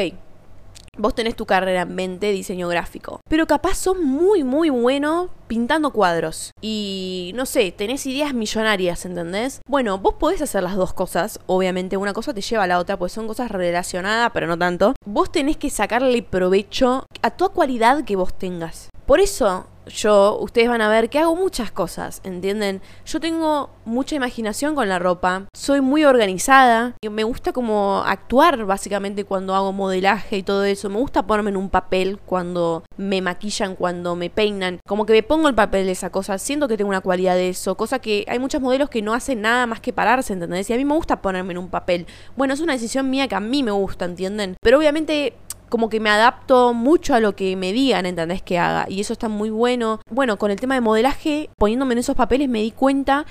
vos 0.97 1.15
tenés 1.15 1.37
tu 1.37 1.47
carrera 1.47 1.83
en 1.83 1.95
mente, 1.95 2.33
diseño 2.33 2.69
gráfico. 2.69 3.21
Pero 3.29 3.47
capaz 3.47 3.77
sos 3.77 3.99
muy, 3.99 4.43
muy 4.43 4.71
bueno 4.71 5.31
pintando 5.47 5.93
cuadros. 5.93 6.51
Y 6.61 7.33
no 7.35 7.47
sé, 7.47 7.73
tenés 7.73 8.05
ideas 8.07 8.35
millonarias, 8.35 9.05
¿entendés? 9.05 9.61
Bueno, 9.69 9.99
vos 9.99 10.15
podés 10.15 10.43
hacer 10.43 10.63
las 10.63 10.77
dos 10.77 10.93
cosas. 10.93 11.39
Obviamente 11.47 11.97
una 11.97 12.13
cosa 12.13 12.35
te 12.35 12.41
lleva 12.41 12.65
a 12.65 12.67
la 12.67 12.79
otra, 12.79 12.99
pues 12.99 13.13
son 13.13 13.27
cosas 13.27 13.51
relacionadas, 13.51 14.31
pero 14.35 14.47
no 14.47 14.59
tanto. 14.59 14.95
Vos 15.07 15.31
tenés 15.31 15.57
que 15.57 15.71
sacarle 15.71 16.23
provecho 16.23 17.07
a 17.23 17.31
toda 17.31 17.53
cualidad 17.53 18.05
que 18.05 18.17
vos 18.17 18.37
tengas. 18.37 18.91
Por 19.09 19.21
eso 19.21 19.65
yo, 19.87 20.39
ustedes 20.39 20.69
van 20.69 20.83
a 20.83 20.89
ver 20.91 21.09
que 21.09 21.19
hago 21.19 21.35
muchas 21.35 21.71
cosas, 21.73 22.21
¿entienden? 22.25 22.83
Yo 23.07 23.21
tengo 23.21 23.71
mucha 23.87 24.15
imaginación 24.15 24.75
con 24.75 24.87
la 24.87 24.99
ropa, 24.99 25.47
soy 25.57 25.81
muy 25.81 26.05
organizada, 26.05 26.95
y 27.01 27.09
me 27.09 27.25
gusta 27.25 27.55
como 27.55 28.03
actuar 28.05 28.67
básicamente 28.67 29.25
cuando 29.25 29.55
hago 29.55 29.73
modelaje 29.73 30.37
y 30.37 30.43
todo 30.43 30.65
eso, 30.65 30.91
me 30.91 30.99
gusta 30.99 31.27
ponerme 31.27 31.49
en 31.49 31.57
un 31.57 31.71
papel 31.71 32.19
cuando 32.19 32.85
me 32.99 33.23
maquillan, 33.23 33.77
cuando 33.77 34.15
me 34.15 34.29
peinan, 34.29 34.79
como 34.87 35.07
que 35.07 35.15
me 35.15 35.23
pongo 35.23 35.49
el 35.49 35.55
papel 35.55 35.87
de 35.87 35.93
esa 35.93 36.11
cosa, 36.11 36.37
siento 36.37 36.69
que 36.69 36.77
tengo 36.77 36.91
una 36.91 37.01
cualidad 37.01 37.37
de 37.37 37.49
eso, 37.49 37.79
cosa 37.79 37.99
que 37.99 38.27
hay 38.29 38.39
muchos 38.39 38.61
modelos 38.61 38.91
que 38.91 39.01
no 39.01 39.15
hacen 39.15 39.41
nada 39.41 39.65
más 39.65 39.81
que 39.81 39.95
pararse, 39.95 40.35
¿entendés? 40.35 40.69
Y 40.69 40.75
a 40.75 40.77
mí 40.77 40.85
me 40.85 40.95
gusta 40.95 41.23
ponerme 41.23 41.53
en 41.53 41.59
un 41.59 41.71
papel. 41.71 42.07
Bueno, 42.37 42.53
es 42.53 42.61
una 42.61 42.75
decisión 42.75 43.09
mía 43.09 43.27
que 43.27 43.37
a 43.37 43.41
mí 43.41 43.63
me 43.63 43.71
gusta, 43.71 44.05
¿entienden? 44.05 44.57
Pero 44.61 44.77
obviamente 44.77 45.33
como 45.69 45.89
que 45.89 46.01
me 46.01 46.11
adapto 46.11 46.75
mucho 46.75 47.15
a 47.15 47.21
lo 47.21 47.37
que 47.37 47.57
me 47.57 47.73
digan, 47.73 48.07
¿entendés? 48.07 48.43
Que 48.43 48.59
haga. 48.59 48.87
Y 48.89 49.01
eso 49.01 49.13
está 49.13 49.29
muy 49.29 49.51
bueno. 49.51 50.01
Bueno, 50.11 50.39
con 50.39 50.51
el 50.51 50.61
tema 50.61 50.75
de 50.75 50.81
modelaje, 50.81 51.51
poniéndome 51.59 51.93
en 51.93 51.99
esos 51.99 52.17
papeles, 52.17 52.49
me 52.49 52.63
di 52.63 52.71
cuenta 52.71 53.27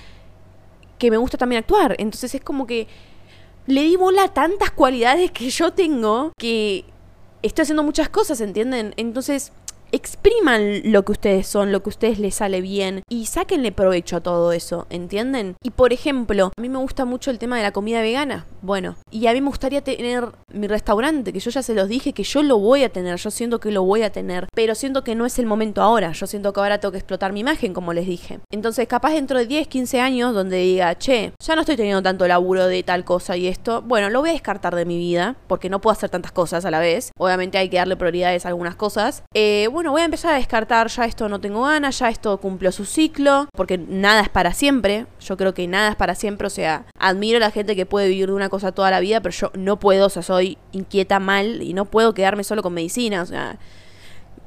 que 0.98 1.12
me 1.12 1.18
gusta 1.18 1.38
también 1.38 1.60
actuar. 1.60 1.96
Entonces 2.00 2.36
es 2.36 2.42
como 2.42 2.68
que 2.68 2.88
le 3.66 3.82
di 3.84 3.96
bola 3.96 4.24
a 4.24 4.34
tantas 4.34 4.72
cualidades 4.72 5.32
que 5.32 5.50
yo 5.50 5.74
tengo 5.74 6.32
que 6.38 6.86
estoy 7.42 7.64
haciendo 7.64 7.84
muchas 7.84 8.10
cosas, 8.10 8.42
¿entienden? 8.42 8.94
Entonces 8.98 9.52
expriman 9.92 10.82
lo 10.84 11.04
que 11.04 11.14
ustedes 11.14 11.48
son, 11.48 11.72
lo 11.72 11.82
que 11.82 11.90
a 11.90 11.92
ustedes 11.92 12.20
les 12.20 12.36
sale 12.36 12.62
bien 12.62 13.04
y 13.10 13.26
sáquenle 13.26 13.72
provecho 13.72 14.18
a 14.18 14.22
todo 14.22 14.52
eso, 14.52 14.88
¿entienden? 14.90 15.56
Y 15.64 15.72
por 15.72 15.94
ejemplo, 15.94 16.52
a 16.58 16.62
mí 16.62 16.70
me 16.70 16.78
gusta 16.78 17.06
mucho 17.06 17.32
el 17.32 17.40
tema 17.40 17.58
de 17.58 17.64
la 17.64 17.72
comida 17.72 18.02
vegana. 18.02 18.46
Bueno, 18.62 18.96
y 19.12 19.28
a 19.28 19.34
mí 19.34 19.42
me 19.42 19.48
gustaría 19.48 19.84
tener 19.84 20.26
mi 20.54 20.68
restaurante, 20.68 21.32
que 21.32 21.40
yo 21.40 21.52
ya 21.52 21.64
se 21.64 21.74
los 21.74 21.88
dije 21.88 22.14
que 22.14 22.24
yo 22.24 22.44
lo 22.44 22.58
voy 22.58 22.84
a 22.84 22.90
tener, 22.90 23.18
yo 23.18 23.32
siento 23.32 23.60
que 23.60 23.72
lo 23.72 23.84
voy 23.84 24.04
a 24.04 24.12
tener, 24.12 24.48
pero 24.54 24.76
siento 24.76 25.04
que 25.04 25.16
no 25.16 25.26
es 25.26 25.40
el 25.40 25.46
momento 25.46 25.82
ahora, 25.82 26.12
yo 26.12 26.28
siento 26.28 26.54
que 26.54 26.60
ahora 26.60 26.80
tengo 26.80 26.92
que 26.92 26.98
explotar 26.98 27.34
mi 27.34 27.42
imagen, 27.42 27.74
como 27.74 27.94
les 27.94 28.08
dije. 28.08 28.40
Entonces, 28.52 28.88
capaz 28.88 29.14
dentro 29.14 29.40
de 29.40 29.46
10, 29.46 29.68
15 29.68 30.02
años, 30.02 30.34
donde 30.34 30.58
diga, 30.58 30.98
che, 30.98 31.34
ya 31.40 31.56
no 31.56 31.62
estoy 31.62 31.78
teniendo 31.78 32.02
tanto 32.02 32.28
laburo 32.28 32.68
de 32.68 32.84
tal 32.84 33.06
cosa 33.06 33.38
y 33.38 33.48
esto, 33.48 33.82
bueno, 33.82 34.10
lo 34.10 34.20
voy 34.20 34.30
a 34.30 34.34
descartar 34.34 34.76
de 34.76 34.86
mi 34.86 34.98
vida, 34.98 35.36
porque 35.48 35.70
no 35.70 35.82
puedo 35.82 35.94
hacer 35.94 36.10
tantas 36.10 36.32
cosas 36.32 36.66
a 36.66 36.72
la 36.72 36.80
vez. 36.80 37.12
Obviamente 37.18 37.58
hay 37.58 37.70
que 37.70 37.78
darle 37.78 37.96
prioridades 37.96 38.46
a 38.46 38.50
algunas 38.50 38.76
cosas. 38.76 39.24
Eh, 39.34 39.68
bueno, 39.78 39.92
voy 39.92 40.02
a 40.02 40.06
empezar 40.06 40.34
a 40.34 40.38
descartar, 40.38 40.88
ya 40.88 41.06
esto 41.06 41.30
no 41.30 41.40
tengo 41.40 41.62
ganas, 41.62 42.00
ya 42.00 42.10
esto 42.10 42.36
cumplió 42.40 42.72
su 42.72 42.84
ciclo, 42.84 43.48
porque 43.56 43.78
nada 43.78 44.22
es 44.22 44.30
para 44.30 44.52
siempre. 44.52 45.06
Yo 45.20 45.38
creo 45.38 45.54
que 45.54 45.68
nada 45.68 45.90
es 45.90 45.96
para 45.96 46.16
siempre, 46.16 46.48
o 46.48 46.50
sea, 46.50 46.88
admiro 46.98 47.38
a 47.38 47.42
la 47.42 47.52
gente 47.52 47.76
que 47.76 47.86
puede 47.86 48.08
vivir 48.08 48.26
de 48.26 48.34
una 48.34 48.50
cosa 48.50 48.72
toda 48.72 48.90
la 48.90 49.00
vida, 49.02 49.22
pero 49.22 49.36
yo 49.36 49.52
no 49.54 49.78
puedo, 49.78 50.08
o 50.08 50.10
sea, 50.10 50.24
soy 50.24 50.58
inquieta 50.72 51.20
mal 51.20 51.62
y 51.62 51.76
no 51.76 51.86
puedo 51.86 52.16
quedarme 52.16 52.44
solo 52.44 52.64
con 52.64 52.74
medicina, 52.74 53.22
o 53.22 53.28
sea, 53.28 53.60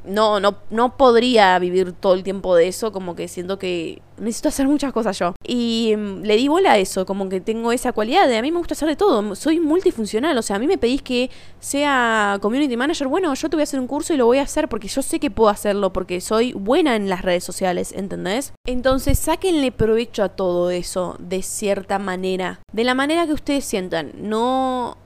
no, 0.04 0.40
no, 0.40 0.56
no 0.70 0.96
podría 0.96 1.58
vivir 1.58 1.92
todo 1.92 2.14
el 2.14 2.22
tiempo 2.22 2.54
de 2.54 2.68
eso, 2.68 2.92
como 2.92 3.14
que 3.14 3.28
siento 3.28 3.58
que 3.58 4.02
necesito 4.18 4.48
hacer 4.48 4.68
muchas 4.68 4.92
cosas 4.92 5.18
yo. 5.18 5.34
Y 5.46 5.94
mm, 5.96 6.22
le 6.22 6.36
di 6.36 6.48
bola 6.48 6.72
a 6.72 6.78
eso, 6.78 7.06
como 7.06 7.28
que 7.28 7.40
tengo 7.40 7.72
esa 7.72 7.92
cualidad 7.92 8.28
de 8.28 8.36
a 8.36 8.42
mí 8.42 8.52
me 8.52 8.58
gusta 8.58 8.74
hacer 8.74 8.88
de 8.88 8.96
todo, 8.96 9.34
soy 9.34 9.60
multifuncional, 9.60 10.36
o 10.36 10.42
sea, 10.42 10.56
a 10.56 10.58
mí 10.58 10.66
me 10.66 10.78
pedís 10.78 11.02
que 11.02 11.30
sea 11.58 12.38
community 12.40 12.76
manager, 12.76 13.08
bueno, 13.08 13.32
yo 13.34 13.48
te 13.48 13.56
voy 13.56 13.62
a 13.62 13.64
hacer 13.64 13.80
un 13.80 13.86
curso 13.86 14.14
y 14.14 14.16
lo 14.16 14.26
voy 14.26 14.38
a 14.38 14.42
hacer 14.42 14.68
porque 14.68 14.88
yo 14.88 15.02
sé 15.02 15.20
que 15.20 15.30
puedo 15.30 15.50
hacerlo, 15.50 15.92
porque 15.92 16.20
soy 16.20 16.52
buena 16.52 16.96
en 16.96 17.08
las 17.08 17.22
redes 17.22 17.44
sociales, 17.44 17.92
¿entendés? 17.92 18.52
Entonces, 18.66 19.18
sáquenle 19.18 19.72
provecho 19.72 20.22
a 20.22 20.28
todo 20.28 20.70
eso 20.70 21.16
de 21.18 21.42
cierta 21.42 21.98
manera, 21.98 22.60
de 22.72 22.84
la 22.84 22.94
manera 22.94 23.26
que 23.26 23.32
ustedes 23.32 23.64
sientan, 23.64 24.12
no 24.16 24.96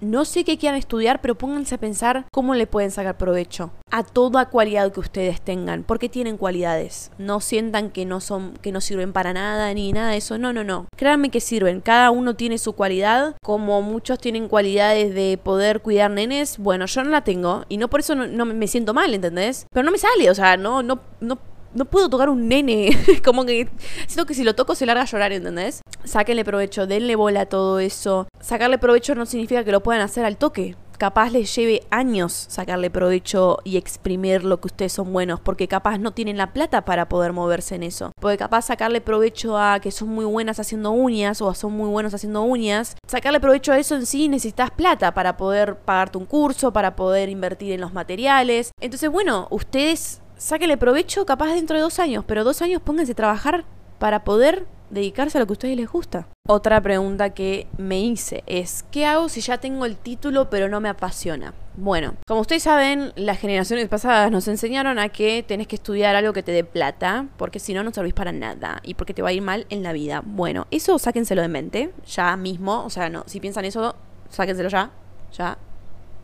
no 0.00 0.24
sé 0.24 0.44
qué 0.44 0.58
quieran 0.58 0.78
estudiar, 0.78 1.20
pero 1.20 1.36
pónganse 1.36 1.74
a 1.74 1.78
pensar 1.78 2.26
cómo 2.32 2.54
le 2.54 2.66
pueden 2.66 2.90
sacar 2.90 3.16
provecho 3.18 3.70
a 3.90 4.02
toda 4.02 4.46
cualidad 4.46 4.92
que 4.92 5.00
ustedes 5.00 5.40
tengan, 5.40 5.82
porque 5.82 6.08
tienen 6.08 6.36
cualidades. 6.36 7.10
No 7.18 7.40
sientan 7.40 7.90
que 7.90 8.04
no 8.04 8.20
son 8.20 8.52
que 8.60 8.72
no 8.72 8.80
sirven 8.80 9.12
para 9.12 9.32
nada 9.32 9.72
ni 9.74 9.92
nada 9.92 10.10
de 10.10 10.18
eso. 10.18 10.38
No, 10.38 10.52
no, 10.52 10.64
no. 10.64 10.86
Créanme 10.96 11.30
que 11.30 11.40
sirven. 11.40 11.80
Cada 11.80 12.10
uno 12.10 12.34
tiene 12.34 12.58
su 12.58 12.74
cualidad, 12.74 13.36
como 13.42 13.82
muchos 13.82 14.18
tienen 14.18 14.48
cualidades 14.48 15.14
de 15.14 15.38
poder 15.42 15.80
cuidar 15.80 16.10
nenes. 16.10 16.58
Bueno, 16.58 16.86
yo 16.86 17.04
no 17.04 17.10
la 17.10 17.24
tengo 17.24 17.64
y 17.68 17.78
no 17.78 17.88
por 17.88 18.00
eso 18.00 18.14
no, 18.14 18.44
me 18.44 18.68
siento 18.68 18.94
mal, 18.94 19.12
¿entendés? 19.14 19.66
Pero 19.72 19.84
no 19.84 19.92
me 19.92 19.98
sale, 19.98 20.30
o 20.30 20.34
sea, 20.34 20.56
no 20.56 20.82
no 20.82 21.00
no 21.20 21.38
no 21.74 21.84
puedo 21.84 22.08
tocar 22.08 22.28
un 22.28 22.48
nene. 22.48 22.90
como 23.24 23.44
que 23.44 23.68
siento 24.06 24.26
que 24.26 24.34
si 24.34 24.44
lo 24.44 24.54
toco 24.54 24.74
se 24.74 24.86
larga 24.86 25.02
a 25.02 25.06
llorar, 25.06 25.32
¿entendés? 25.32 25.82
Sáquenle 26.08 26.42
provecho, 26.42 26.86
denle 26.86 27.16
bola 27.16 27.42
a 27.42 27.46
todo 27.46 27.80
eso. 27.80 28.28
Sacarle 28.40 28.78
provecho 28.78 29.14
no 29.14 29.26
significa 29.26 29.62
que 29.62 29.72
lo 29.72 29.82
puedan 29.82 30.00
hacer 30.00 30.24
al 30.24 30.38
toque. 30.38 30.74
Capaz 30.96 31.30
les 31.30 31.54
lleve 31.54 31.82
años 31.90 32.46
sacarle 32.48 32.88
provecho 32.88 33.58
y 33.62 33.76
exprimir 33.76 34.42
lo 34.42 34.58
que 34.58 34.68
ustedes 34.68 34.94
son 34.94 35.12
buenos, 35.12 35.38
porque 35.38 35.68
capaz 35.68 35.98
no 35.98 36.12
tienen 36.12 36.38
la 36.38 36.54
plata 36.54 36.86
para 36.86 37.10
poder 37.10 37.34
moverse 37.34 37.74
en 37.74 37.82
eso. 37.82 38.12
Porque 38.18 38.38
capaz 38.38 38.62
sacarle 38.62 39.02
provecho 39.02 39.58
a 39.58 39.80
que 39.80 39.90
son 39.90 40.08
muy 40.08 40.24
buenas 40.24 40.58
haciendo 40.58 40.92
uñas 40.92 41.42
o 41.42 41.52
son 41.52 41.72
muy 41.74 41.90
buenos 41.90 42.14
haciendo 42.14 42.40
uñas, 42.40 42.96
sacarle 43.06 43.38
provecho 43.38 43.72
a 43.72 43.78
eso 43.78 43.94
en 43.94 44.06
sí 44.06 44.28
necesitas 44.28 44.70
plata 44.70 45.12
para 45.12 45.36
poder 45.36 45.76
pagarte 45.76 46.16
un 46.16 46.24
curso, 46.24 46.72
para 46.72 46.96
poder 46.96 47.28
invertir 47.28 47.72
en 47.72 47.82
los 47.82 47.92
materiales. 47.92 48.70
Entonces, 48.80 49.10
bueno, 49.10 49.46
ustedes 49.50 50.22
sáquenle 50.38 50.78
provecho 50.78 51.26
capaz 51.26 51.52
dentro 51.52 51.76
de 51.76 51.82
dos 51.82 51.98
años, 51.98 52.24
pero 52.26 52.44
dos 52.44 52.62
años 52.62 52.80
pónganse 52.80 53.12
a 53.12 53.16
trabajar 53.16 53.66
para 53.98 54.24
poder 54.24 54.66
dedicarse 54.90 55.36
a 55.36 55.40
lo 55.40 55.46
que 55.46 55.52
a 55.52 55.54
ustedes 55.54 55.76
les 55.76 55.88
gusta. 55.88 56.26
Otra 56.46 56.80
pregunta 56.80 57.30
que 57.30 57.66
me 57.76 58.00
hice 58.00 58.42
es, 58.46 58.84
¿qué 58.90 59.04
hago 59.04 59.28
si 59.28 59.40
ya 59.40 59.58
tengo 59.58 59.84
el 59.84 59.96
título 59.96 60.48
pero 60.48 60.68
no 60.68 60.80
me 60.80 60.88
apasiona? 60.88 61.54
Bueno, 61.76 62.14
como 62.26 62.40
ustedes 62.40 62.62
saben, 62.62 63.12
las 63.14 63.38
generaciones 63.38 63.88
pasadas 63.88 64.30
nos 64.30 64.48
enseñaron 64.48 64.98
a 64.98 65.10
que 65.10 65.44
tenés 65.46 65.66
que 65.66 65.76
estudiar 65.76 66.16
algo 66.16 66.32
que 66.32 66.42
te 66.42 66.52
dé 66.52 66.64
plata, 66.64 67.26
porque 67.36 67.60
si 67.60 67.74
no, 67.74 67.84
no 67.84 67.92
servís 67.92 68.14
para 68.14 68.32
nada 68.32 68.80
y 68.82 68.94
porque 68.94 69.14
te 69.14 69.22
va 69.22 69.28
a 69.28 69.32
ir 69.32 69.42
mal 69.42 69.66
en 69.68 69.82
la 69.82 69.92
vida. 69.92 70.22
Bueno, 70.24 70.66
eso 70.70 70.98
sáquenselo 70.98 71.42
de 71.42 71.48
mente, 71.48 71.92
ya 72.06 72.36
mismo, 72.36 72.84
o 72.84 72.90
sea, 72.90 73.10
no, 73.10 73.24
si 73.26 73.40
piensan 73.40 73.64
eso, 73.64 73.94
sáquenselo 74.30 74.68
ya, 74.70 74.90
ya, 75.32 75.58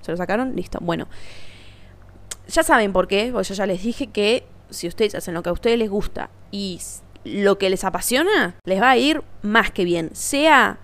se 0.00 0.10
lo 0.10 0.16
sacaron, 0.16 0.56
listo. 0.56 0.78
Bueno, 0.80 1.06
ya 2.48 2.62
saben 2.62 2.92
por 2.92 3.08
qué, 3.08 3.30
porque 3.32 3.48
yo 3.48 3.54
ya 3.54 3.66
les 3.66 3.82
dije 3.82 4.08
que 4.08 4.46
si 4.70 4.88
ustedes 4.88 5.14
hacen 5.14 5.34
lo 5.34 5.42
que 5.42 5.50
a 5.50 5.52
ustedes 5.52 5.78
les 5.78 5.90
gusta 5.90 6.30
y 6.50 6.80
lo 7.24 7.58
que 7.58 7.70
les 7.70 7.84
apasiona, 7.84 8.56
les 8.64 8.80
va 8.80 8.90
a 8.90 8.96
ir 8.96 9.22
más 9.42 9.70
que 9.70 9.84
bien. 9.84 10.10
Sea, 10.14 10.78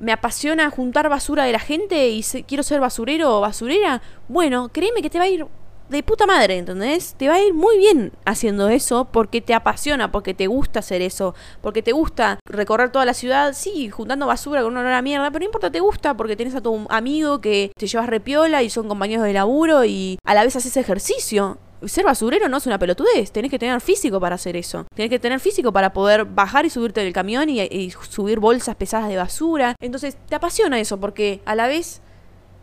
me 0.00 0.12
apasiona 0.12 0.70
juntar 0.70 1.08
basura 1.08 1.44
de 1.44 1.52
la 1.52 1.60
gente 1.60 2.08
y 2.08 2.22
quiero 2.46 2.62
ser 2.62 2.80
basurero 2.80 3.38
o 3.38 3.40
basurera, 3.40 4.02
bueno, 4.28 4.68
créeme 4.72 5.00
que 5.02 5.10
te 5.10 5.18
va 5.18 5.24
a 5.24 5.28
ir 5.28 5.46
de 5.88 6.02
puta 6.02 6.26
madre, 6.26 6.58
¿entendés? 6.58 7.14
Te 7.16 7.28
va 7.28 7.34
a 7.34 7.42
ir 7.42 7.54
muy 7.54 7.76
bien 7.76 8.12
haciendo 8.24 8.68
eso 8.68 9.04
porque 9.12 9.40
te 9.40 9.54
apasiona, 9.54 10.10
porque 10.10 10.34
te 10.34 10.46
gusta 10.46 10.80
hacer 10.80 11.02
eso, 11.02 11.34
porque 11.60 11.82
te 11.82 11.92
gusta 11.92 12.40
recorrer 12.46 12.90
toda 12.90 13.04
la 13.04 13.14
ciudad, 13.14 13.52
sí, 13.54 13.90
juntando 13.90 14.26
basura 14.26 14.62
con 14.62 14.72
una 14.72 14.80
hora 14.80 15.02
mierda, 15.02 15.30
pero 15.30 15.40
no 15.40 15.46
importa, 15.46 15.70
te 15.70 15.80
gusta 15.80 16.16
porque 16.16 16.34
tienes 16.34 16.54
a 16.54 16.62
tu 16.62 16.86
amigo 16.88 17.40
que 17.40 17.72
te 17.76 17.86
llevas 17.86 18.08
repiola 18.08 18.62
y 18.62 18.70
son 18.70 18.88
compañeros 18.88 19.24
de 19.24 19.34
laburo 19.34 19.84
y 19.84 20.18
a 20.24 20.34
la 20.34 20.42
vez 20.42 20.56
haces 20.56 20.76
ejercicio 20.76 21.58
ser 21.86 22.04
basurero 22.04 22.48
no 22.48 22.56
es 22.56 22.66
una 22.66 22.78
pelotudez, 22.78 23.32
tenés 23.32 23.50
que 23.50 23.58
tener 23.58 23.80
físico 23.80 24.20
para 24.20 24.36
hacer 24.36 24.56
eso. 24.56 24.86
Tenés 24.94 25.10
que 25.10 25.18
tener 25.18 25.40
físico 25.40 25.72
para 25.72 25.92
poder 25.92 26.24
bajar 26.24 26.66
y 26.66 26.70
subirte 26.70 27.02
del 27.02 27.12
camión 27.12 27.48
y, 27.48 27.90
subir 28.08 28.40
bolsas 28.40 28.76
pesadas 28.76 29.08
de 29.08 29.16
basura. 29.16 29.74
Entonces, 29.80 30.16
te 30.28 30.34
apasiona 30.34 30.80
eso 30.80 30.98
porque 30.98 31.40
a 31.44 31.54
la 31.54 31.66
vez 31.66 32.00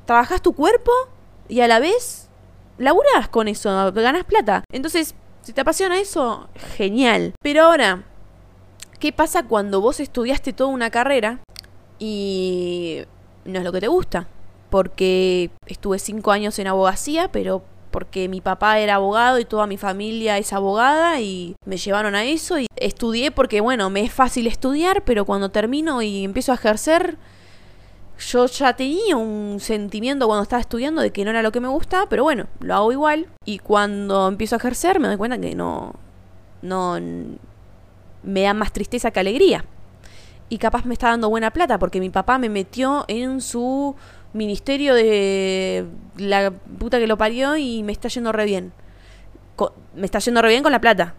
trabajas 0.06 0.42
tu 0.42 0.54
cuerpo 0.54 0.92
y 1.48 1.62
a 1.62 1.68
la 1.68 1.80
vez 1.80 2.30
laburás 2.78 3.30
con 3.30 3.48
eso, 3.48 3.92
ganas 3.92 4.26
plata. 4.26 4.64
Entonces, 4.72 5.16
si 5.42 5.54
te 5.54 5.62
apasiona 5.62 6.00
eso, 6.00 6.50
genial. 6.76 7.34
Pero 7.42 7.64
ahora, 7.64 8.04
¿qué 9.00 9.12
pasa 9.12 9.44
cuando 9.44 9.82
vos 9.82 10.00
estudiaste 10.00 10.54
toda 10.54 10.70
una 10.70 10.90
carrera 10.90 11.40
y 11.98 13.02
no 13.46 13.60
es 13.60 13.66
lo 13.66 13.72
que 13.72 13.82
te 13.82 13.88
gusta? 13.88 14.28
Porque 14.70 15.52
estuve 15.66 16.00
cinco 16.00 16.32
años 16.32 16.60
en 16.60 16.68
abogacía, 16.68 17.32
pero 17.32 17.64
porque 17.92 18.28
mi 18.30 18.42
papá 18.42 18.80
era 18.80 18.96
abogado 18.96 19.40
y 19.40 19.46
toda 19.46 19.68
mi 19.68 19.78
familia 19.78 20.38
es 20.38 20.54
abogada 20.54 21.20
y 21.20 21.56
me 21.66 21.78
llevaron 21.78 22.16
a 22.16 22.24
eso 22.26 22.60
y 22.60 22.68
estudié 22.76 23.32
porque 23.32 23.62
bueno, 23.62 23.90
me 23.90 24.02
es 24.02 24.12
fácil 24.12 24.48
estudiar, 24.48 25.04
pero 25.04 25.26
cuando 25.26 25.50
termino 25.50 26.02
y 26.02 26.24
empiezo 26.24 26.52
a 26.52 26.56
ejercer, 26.56 27.18
yo 28.20 28.46
ya 28.48 28.76
tenía 28.76 29.16
un 29.16 29.60
sentimiento 29.60 30.28
cuando 30.28 30.44
estaba 30.44 30.62
estudiando 30.62 31.02
de 31.02 31.12
que 31.12 31.24
no 31.24 31.32
era 31.32 31.42
lo 31.42 31.52
que 31.52 31.60
me 31.60 31.68
gustaba, 31.68 32.08
pero 32.10 32.24
bueno, 32.24 32.48
lo 32.60 32.76
hago 32.76 32.92
igual 32.92 33.28
y 33.46 33.60
cuando 33.60 34.28
empiezo 34.28 34.56
a 34.56 34.60
ejercer 34.60 35.00
me 35.00 35.08
doy 35.08 35.18
cuenta 35.18 35.40
que 35.40 35.56
no 35.56 35.94
no 36.62 37.00
me 38.24 38.42
da 38.42 38.54
más 38.54 38.74
tristeza 38.74 39.12
que 39.12 39.20
alegría. 39.20 39.66
Y 40.52 40.58
capaz 40.58 40.84
me 40.86 40.94
está 40.94 41.10
dando 41.10 41.30
buena 41.30 41.52
plata 41.52 41.78
porque 41.78 42.00
mi 42.00 42.10
papá 42.10 42.40
me 42.40 42.50
metió 42.50 43.06
en 43.08 43.40
su 43.40 43.96
ministerio 44.34 44.94
de 44.94 45.86
la 46.18 46.52
puta 46.52 47.00
que 47.00 47.08
lo 47.08 47.18
parió 47.18 47.58
y 47.58 47.84
me 47.84 47.92
está 47.92 48.08
yendo 48.10 48.32
re 48.32 48.46
bien. 48.46 48.74
me 49.96 50.06
está 50.06 50.20
yendo 50.20 50.42
re 50.42 50.50
bien 50.50 50.64
con 50.64 50.72
la 50.72 50.82
plata. 50.82 51.16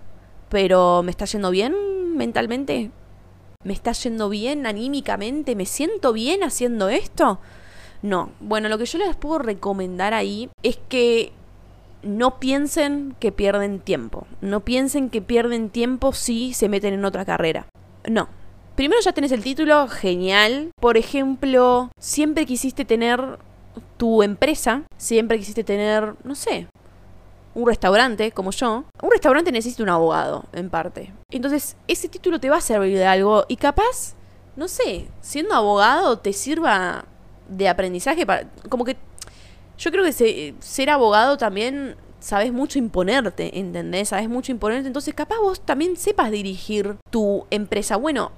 Pero 0.49 1.03
me 1.03 1.11
está 1.11 1.25
yendo 1.25 1.51
bien 1.51 2.17
mentalmente. 2.17 2.91
¿Me 3.63 3.73
está 3.73 3.93
yendo 3.93 4.29
bien 4.29 4.67
anímicamente? 4.67 5.55
¿Me 5.55 5.67
siento 5.67 6.13
bien 6.13 6.43
haciendo 6.43 6.89
esto? 6.89 7.41
No. 8.03 8.31
Bueno, 8.41 8.69
lo 8.69 8.79
que 8.79 8.87
yo 8.87 8.99
les 8.99 9.15
puedo 9.17 9.39
recomendar 9.39 10.15
ahí 10.15 10.49
es 10.63 10.79
que 10.89 11.33
no 12.03 12.41
piensen 12.41 13.15
que 13.21 13.33
pierden 13.33 13.81
tiempo. 13.81 14.27
No 14.41 14.61
piensen 14.61 15.11
que 15.11 15.21
pierden 15.21 15.69
tiempo 15.71 16.13
si 16.13 16.55
se 16.55 16.69
meten 16.69 16.95
en 16.95 17.05
otra 17.05 17.25
carrera. 17.25 17.67
No 18.09 18.40
primero 18.77 19.01
ya 19.01 19.13
tenés 19.13 19.33
el 19.33 19.43
título, 19.43 19.89
genial. 19.89 20.71
Por 20.81 20.97
ejemplo, 20.97 21.91
siempre 21.99 22.47
quisiste 22.47 22.85
tener 22.85 23.39
tu 23.97 24.23
empresa, 24.23 24.83
siempre 24.97 25.39
quisiste 25.39 25.65
tener, 25.65 26.15
no 26.25 26.35
sé, 26.35 26.67
un 27.55 27.67
restaurante 27.67 28.33
como 28.33 28.51
yo. 28.51 28.85
Un 29.03 29.11
restaurante 29.11 29.53
necesita 29.53 29.83
un 29.83 29.89
abogado, 29.89 30.45
en 30.53 30.71
parte. 30.71 31.13
Entonces, 31.31 31.77
ese 31.89 32.09
título 32.09 32.41
te 32.41 32.51
va 32.51 32.57
a 32.57 32.63
servir 32.63 32.97
de 32.97 33.07
algo 33.07 33.45
y 33.49 33.57
capaz, 33.57 34.15
no 34.57 34.69
sé, 34.69 35.09
siendo 35.21 35.55
abogado 35.55 36.19
te 36.19 36.33
sirva 36.33 37.05
de 37.49 37.69
aprendizaje 37.69 38.25
para... 38.25 38.49
Como 38.69 38.85
que 38.85 38.97
yo 39.79 39.91
creo 39.91 40.05
que 40.05 40.55
ser 40.61 40.91
abogado 40.91 41.37
también 41.37 41.97
sabes 42.21 42.53
mucho 42.53 42.79
imponerte, 42.79 43.59
¿entendés? 43.59 44.11
Sabes 44.11 44.29
mucho 44.29 44.53
imponerte, 44.53 44.87
entonces 44.87 45.15
capaz 45.15 45.39
vos 45.39 45.61
también 45.61 45.97
sepas 45.97 46.31
dirigir 46.31 46.97
tu 47.11 47.47
empresa. 47.51 47.97
Bueno, 47.97 48.33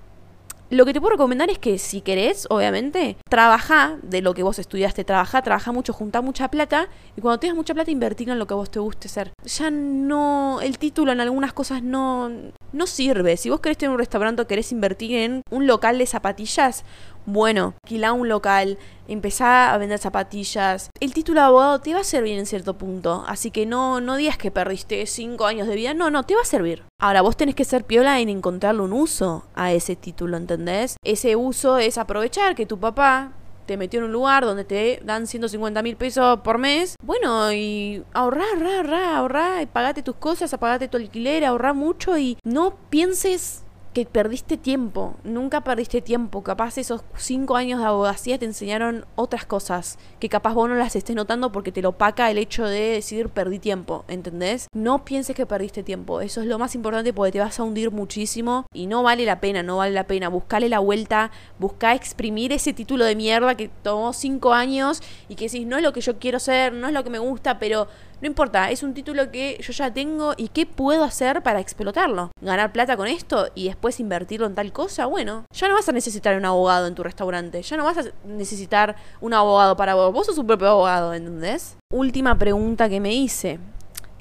lo 0.72 0.86
que 0.86 0.94
te 0.94 1.00
puedo 1.00 1.12
recomendar 1.12 1.50
es 1.50 1.58
que 1.58 1.78
si 1.78 2.00
querés, 2.00 2.46
obviamente, 2.48 3.18
trabaja 3.28 3.98
de 4.02 4.22
lo 4.22 4.32
que 4.32 4.42
vos 4.42 4.58
estudiaste, 4.58 5.04
trabaja, 5.04 5.42
trabaja 5.42 5.70
mucho, 5.70 5.92
junta 5.92 6.22
mucha 6.22 6.48
plata 6.48 6.88
y 7.14 7.20
cuando 7.20 7.38
tengas 7.38 7.56
mucha 7.56 7.74
plata 7.74 7.90
invertir 7.90 8.30
en 8.30 8.38
lo 8.38 8.46
que 8.46 8.54
vos 8.54 8.70
te 8.70 8.78
guste 8.78 9.08
ser. 9.08 9.32
Ya 9.44 9.70
no, 9.70 10.60
el 10.62 10.78
título 10.78 11.12
en 11.12 11.20
algunas 11.20 11.52
cosas 11.52 11.82
no, 11.82 12.30
no 12.72 12.86
sirve. 12.86 13.36
Si 13.36 13.50
vos 13.50 13.60
querés 13.60 13.76
tener 13.76 13.92
un 13.92 13.98
restaurante 13.98 14.46
querés 14.46 14.72
invertir 14.72 15.14
en 15.14 15.42
un 15.50 15.66
local 15.66 15.98
de 15.98 16.06
zapatillas, 16.06 16.84
bueno, 17.26 17.74
alquila 17.82 18.12
un 18.12 18.28
local, 18.28 18.78
empezá 19.08 19.72
a 19.72 19.78
vender 19.78 19.98
zapatillas. 19.98 20.90
El 21.00 21.14
título 21.14 21.40
de 21.40 21.46
abogado 21.46 21.80
te 21.80 21.94
va 21.94 22.00
a 22.00 22.04
servir 22.04 22.38
en 22.38 22.46
cierto 22.46 22.78
punto, 22.78 23.24
así 23.26 23.50
que 23.50 23.66
no, 23.66 24.00
no 24.00 24.16
digas 24.16 24.38
que 24.38 24.50
perdiste 24.50 25.06
cinco 25.06 25.46
años 25.46 25.68
de 25.68 25.74
vida, 25.74 25.94
no, 25.94 26.10
no, 26.10 26.24
te 26.24 26.34
va 26.34 26.42
a 26.42 26.46
servir. 26.46 26.82
Ahora, 27.00 27.22
vos 27.22 27.36
tenés 27.36 27.54
que 27.54 27.64
ser 27.64 27.84
piola 27.84 28.20
en 28.20 28.28
encontrarle 28.28 28.82
un 28.82 28.92
uso 28.92 29.44
a 29.54 29.72
ese 29.72 29.96
título, 29.96 30.36
¿entendés? 30.36 30.96
Ese 31.04 31.36
uso 31.36 31.78
es 31.78 31.98
aprovechar 31.98 32.54
que 32.54 32.66
tu 32.66 32.78
papá 32.78 33.32
te 33.66 33.76
metió 33.76 34.00
en 34.00 34.06
un 34.06 34.12
lugar 34.12 34.44
donde 34.44 34.64
te 34.64 35.00
dan 35.04 35.26
150 35.26 35.82
mil 35.82 35.96
pesos 35.96 36.40
por 36.40 36.58
mes, 36.58 36.96
bueno, 37.04 37.52
y 37.52 38.02
ahorrar, 38.12 38.62
ahorrar, 38.62 39.14
ahorrar, 39.14 39.62
y 39.62 39.66
pagate 39.66 40.02
tus 40.02 40.16
cosas, 40.16 40.52
apagate 40.52 40.88
tu 40.88 40.96
alquiler, 40.96 41.44
ahorrar 41.44 41.74
mucho 41.74 42.18
y 42.18 42.36
no 42.44 42.76
pienses 42.90 43.62
que 43.92 44.06
perdiste 44.06 44.56
tiempo, 44.56 45.14
nunca 45.22 45.62
perdiste 45.62 46.00
tiempo, 46.00 46.42
capaz 46.42 46.78
esos 46.78 47.02
cinco 47.16 47.56
años 47.56 47.80
de 47.80 47.86
abogacía 47.86 48.38
te 48.38 48.46
enseñaron 48.46 49.04
otras 49.16 49.44
cosas, 49.44 49.98
que 50.18 50.28
capaz 50.28 50.54
vos 50.54 50.68
no 50.68 50.76
las 50.76 50.96
estés 50.96 51.14
notando 51.14 51.52
porque 51.52 51.72
te 51.72 51.82
lo 51.82 51.92
paca 51.92 52.30
el 52.30 52.38
hecho 52.38 52.64
de 52.64 52.80
decir 52.80 53.28
perdí 53.28 53.58
tiempo, 53.58 54.04
¿entendés? 54.08 54.68
No 54.74 55.04
pienses 55.04 55.36
que 55.36 55.44
perdiste 55.44 55.82
tiempo, 55.82 56.20
eso 56.20 56.40
es 56.40 56.46
lo 56.46 56.58
más 56.58 56.74
importante 56.74 57.12
porque 57.12 57.32
te 57.32 57.40
vas 57.40 57.60
a 57.60 57.64
hundir 57.64 57.90
muchísimo 57.90 58.66
y 58.72 58.86
no 58.86 59.02
vale 59.02 59.26
la 59.26 59.40
pena, 59.40 59.62
no 59.62 59.76
vale 59.76 59.92
la 59.92 60.06
pena, 60.06 60.28
buscale 60.28 60.68
la 60.68 60.78
vuelta, 60.78 61.30
busca 61.58 61.94
exprimir 61.94 62.52
ese 62.52 62.72
título 62.72 63.04
de 63.04 63.14
mierda 63.14 63.56
que 63.56 63.68
tomó 63.82 64.12
cinco 64.14 64.54
años 64.54 65.02
y 65.28 65.34
que 65.34 65.46
decís 65.46 65.66
no 65.66 65.76
es 65.76 65.82
lo 65.82 65.92
que 65.92 66.00
yo 66.00 66.18
quiero 66.18 66.38
ser, 66.38 66.72
no 66.72 66.88
es 66.88 66.94
lo 66.94 67.04
que 67.04 67.10
me 67.10 67.18
gusta, 67.18 67.58
pero 67.58 67.88
no 68.22 68.28
importa, 68.28 68.70
es 68.70 68.84
un 68.84 68.94
título 68.94 69.32
que 69.32 69.58
yo 69.60 69.72
ya 69.72 69.92
tengo 69.92 70.34
y 70.36 70.46
qué 70.46 70.64
puedo 70.64 71.02
hacer 71.02 71.42
para 71.42 71.58
explotarlo. 71.58 72.30
Ganar 72.40 72.70
plata 72.70 72.96
con 72.96 73.08
esto 73.08 73.48
y 73.56 73.66
después 73.66 73.98
invertirlo 73.98 74.46
en 74.46 74.54
tal 74.54 74.72
cosa, 74.72 75.06
bueno, 75.06 75.44
ya 75.52 75.66
no 75.66 75.74
vas 75.74 75.88
a 75.88 75.92
necesitar 75.92 76.36
un 76.36 76.44
abogado 76.44 76.86
en 76.86 76.94
tu 76.94 77.02
restaurante, 77.02 77.60
ya 77.62 77.76
no 77.76 77.82
vas 77.82 77.98
a 77.98 78.04
necesitar 78.24 78.94
un 79.20 79.34
abogado 79.34 79.76
para 79.76 79.96
vos, 79.96 80.12
vos 80.12 80.26
sos 80.26 80.38
un 80.38 80.46
propio 80.46 80.68
abogado, 80.68 81.12
¿entendés? 81.12 81.76
Última 81.92 82.38
pregunta 82.38 82.88
que 82.88 83.00
me 83.00 83.12
hice 83.12 83.58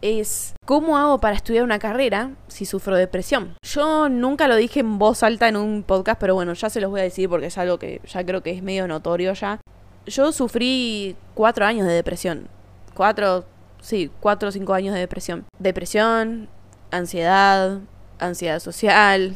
es 0.01 0.55
¿cómo 0.65 0.97
hago 0.97 1.19
para 1.19 1.35
estudiar 1.35 1.63
una 1.63 1.77
carrera 1.77 2.31
si 2.47 2.65
sufro 2.65 2.95
depresión? 2.95 3.53
Yo 3.63 4.09
nunca 4.09 4.47
lo 4.47 4.55
dije 4.55 4.79
en 4.79 4.97
voz 4.97 5.21
alta 5.21 5.47
en 5.47 5.57
un 5.57 5.83
podcast, 5.83 6.19
pero 6.19 6.33
bueno, 6.33 6.53
ya 6.53 6.71
se 6.71 6.81
los 6.81 6.89
voy 6.89 7.01
a 7.01 7.03
decir 7.03 7.29
porque 7.29 7.45
es 7.45 7.57
algo 7.59 7.77
que 7.77 8.01
ya 8.07 8.25
creo 8.25 8.41
que 8.41 8.49
es 8.49 8.63
medio 8.63 8.87
notorio 8.87 9.33
ya. 9.33 9.61
Yo 10.07 10.31
sufrí 10.31 11.15
cuatro 11.35 11.67
años 11.67 11.85
de 11.85 11.93
depresión. 11.93 12.47
Cuatro, 12.95 13.45
sí, 13.82 14.10
cuatro 14.20 14.50
o 14.50 14.52
cinco 14.52 14.74
años 14.74 14.94
de 14.94 15.02
depresión. 15.02 15.46
Depresión, 15.60 16.48
ansiedad, 16.91 17.80
ansiedad 18.20 18.60
social, 18.60 19.36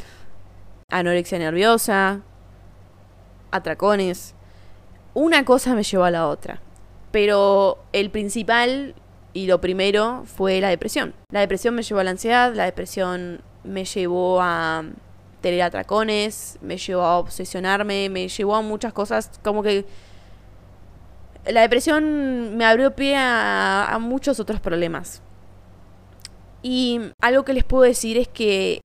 anorexia 0.90 1.40
nerviosa, 1.40 2.22
atracones. 3.52 4.36
Una 5.14 5.44
cosa 5.44 5.74
me 5.76 5.84
llevó 5.84 6.06
a 6.06 6.12
la 6.12 6.28
otra. 6.28 6.62
Pero 7.12 7.80
el 7.94 8.10
principal 8.10 8.96
y 9.34 9.48
lo 9.48 9.60
primero 9.60 10.24
fue 10.26 10.62
la 10.62 10.70
depresión. 10.70 11.14
La 11.32 11.42
depresión 11.42 11.76
me 11.76 11.84
llevó 11.84 12.00
a 12.00 12.04
la 12.04 12.12
ansiedad, 12.12 12.54
la 12.54 12.66
depresión 12.66 13.42
me 13.64 13.84
llevó 13.84 14.42
a 14.42 14.84
tener 15.42 15.62
atracones, 15.62 16.58
me 16.62 16.78
llevó 16.78 17.02
a 17.04 17.18
obsesionarme, 17.18 18.10
me 18.10 18.28
llevó 18.28 18.56
a 18.56 18.62
muchas 18.62 18.94
cosas 18.94 19.32
como 19.44 19.62
que 19.62 19.86
la 21.48 21.62
depresión 21.62 22.58
me 22.58 22.66
abrió 22.66 22.96
pie 22.96 23.16
a, 23.18 23.98
muchos 24.00 24.40
otros 24.40 24.60
problemas. 24.60 25.22
Y 26.62 27.00
algo 27.22 27.46
que 27.46 27.54
les 27.54 27.64
puedo 27.64 27.84
decir 27.84 28.18
es 28.18 28.28
que 28.28 28.82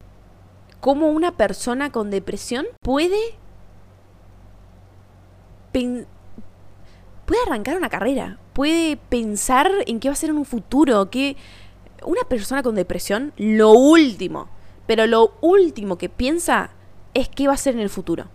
cómo 0.80 1.08
una 1.08 1.36
persona 1.36 1.90
con 1.90 2.10
depresión 2.10 2.66
puede 2.82 3.18
puede 5.72 7.42
arrancar 7.46 7.76
una 7.76 7.88
carrera, 7.88 8.38
puede 8.52 8.96
pensar 8.96 9.70
en 9.86 10.00
qué 10.00 10.08
va 10.08 10.14
a 10.14 10.16
ser 10.16 10.30
en 10.30 10.36
un 10.36 10.44
futuro, 10.44 11.10
que 11.10 11.36
una 12.04 12.22
persona 12.24 12.62
con 12.62 12.74
depresión 12.74 13.32
lo 13.36 13.70
último, 13.70 14.48
pero 14.86 15.06
lo 15.06 15.34
último 15.40 15.96
que 15.96 16.08
piensa 16.08 16.70
es 17.14 17.28
qué 17.28 17.46
va 17.46 17.54
a 17.54 17.56
ser 17.56 17.74
en 17.74 17.80
el 17.80 17.88
futuro. 17.88 18.26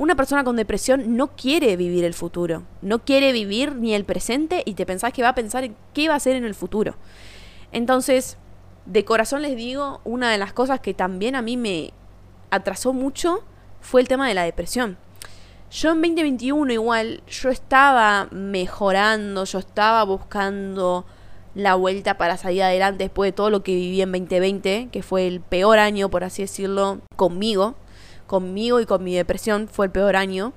Una 0.00 0.14
persona 0.14 0.44
con 0.44 0.56
depresión 0.56 1.18
no 1.18 1.36
quiere 1.36 1.76
vivir 1.76 2.04
el 2.04 2.14
futuro, 2.14 2.62
no 2.80 3.00
quiere 3.04 3.32
vivir 3.32 3.76
ni 3.76 3.92
el 3.92 4.06
presente 4.06 4.62
y 4.64 4.72
te 4.72 4.86
pensás 4.86 5.12
que 5.12 5.22
va 5.22 5.28
a 5.28 5.34
pensar 5.34 5.62
en 5.62 5.76
qué 5.92 6.08
va 6.08 6.14
a 6.14 6.20
ser 6.20 6.36
en 6.36 6.44
el 6.44 6.54
futuro. 6.54 6.94
Entonces, 7.70 8.38
de 8.86 9.04
corazón 9.04 9.42
les 9.42 9.54
digo, 9.56 10.00
una 10.04 10.30
de 10.30 10.38
las 10.38 10.54
cosas 10.54 10.80
que 10.80 10.94
también 10.94 11.36
a 11.36 11.42
mí 11.42 11.58
me 11.58 11.92
atrasó 12.48 12.94
mucho 12.94 13.44
fue 13.82 14.00
el 14.00 14.08
tema 14.08 14.26
de 14.26 14.32
la 14.32 14.44
depresión. 14.44 14.96
Yo 15.70 15.90
en 15.90 16.00
2021 16.00 16.72
igual, 16.72 17.22
yo 17.28 17.50
estaba 17.50 18.26
mejorando, 18.30 19.44
yo 19.44 19.58
estaba 19.58 20.02
buscando 20.04 21.04
la 21.54 21.74
vuelta 21.74 22.16
para 22.16 22.38
salir 22.38 22.62
adelante 22.62 23.04
después 23.04 23.28
de 23.28 23.32
todo 23.32 23.50
lo 23.50 23.62
que 23.62 23.74
viví 23.74 24.00
en 24.00 24.12
2020, 24.12 24.88
que 24.90 25.02
fue 25.02 25.26
el 25.26 25.42
peor 25.42 25.78
año, 25.78 26.08
por 26.08 26.24
así 26.24 26.40
decirlo, 26.40 27.00
conmigo. 27.16 27.74
Conmigo 28.30 28.78
y 28.78 28.86
con 28.86 29.02
mi 29.02 29.16
depresión 29.16 29.66
fue 29.66 29.86
el 29.86 29.90
peor 29.90 30.14
año. 30.14 30.52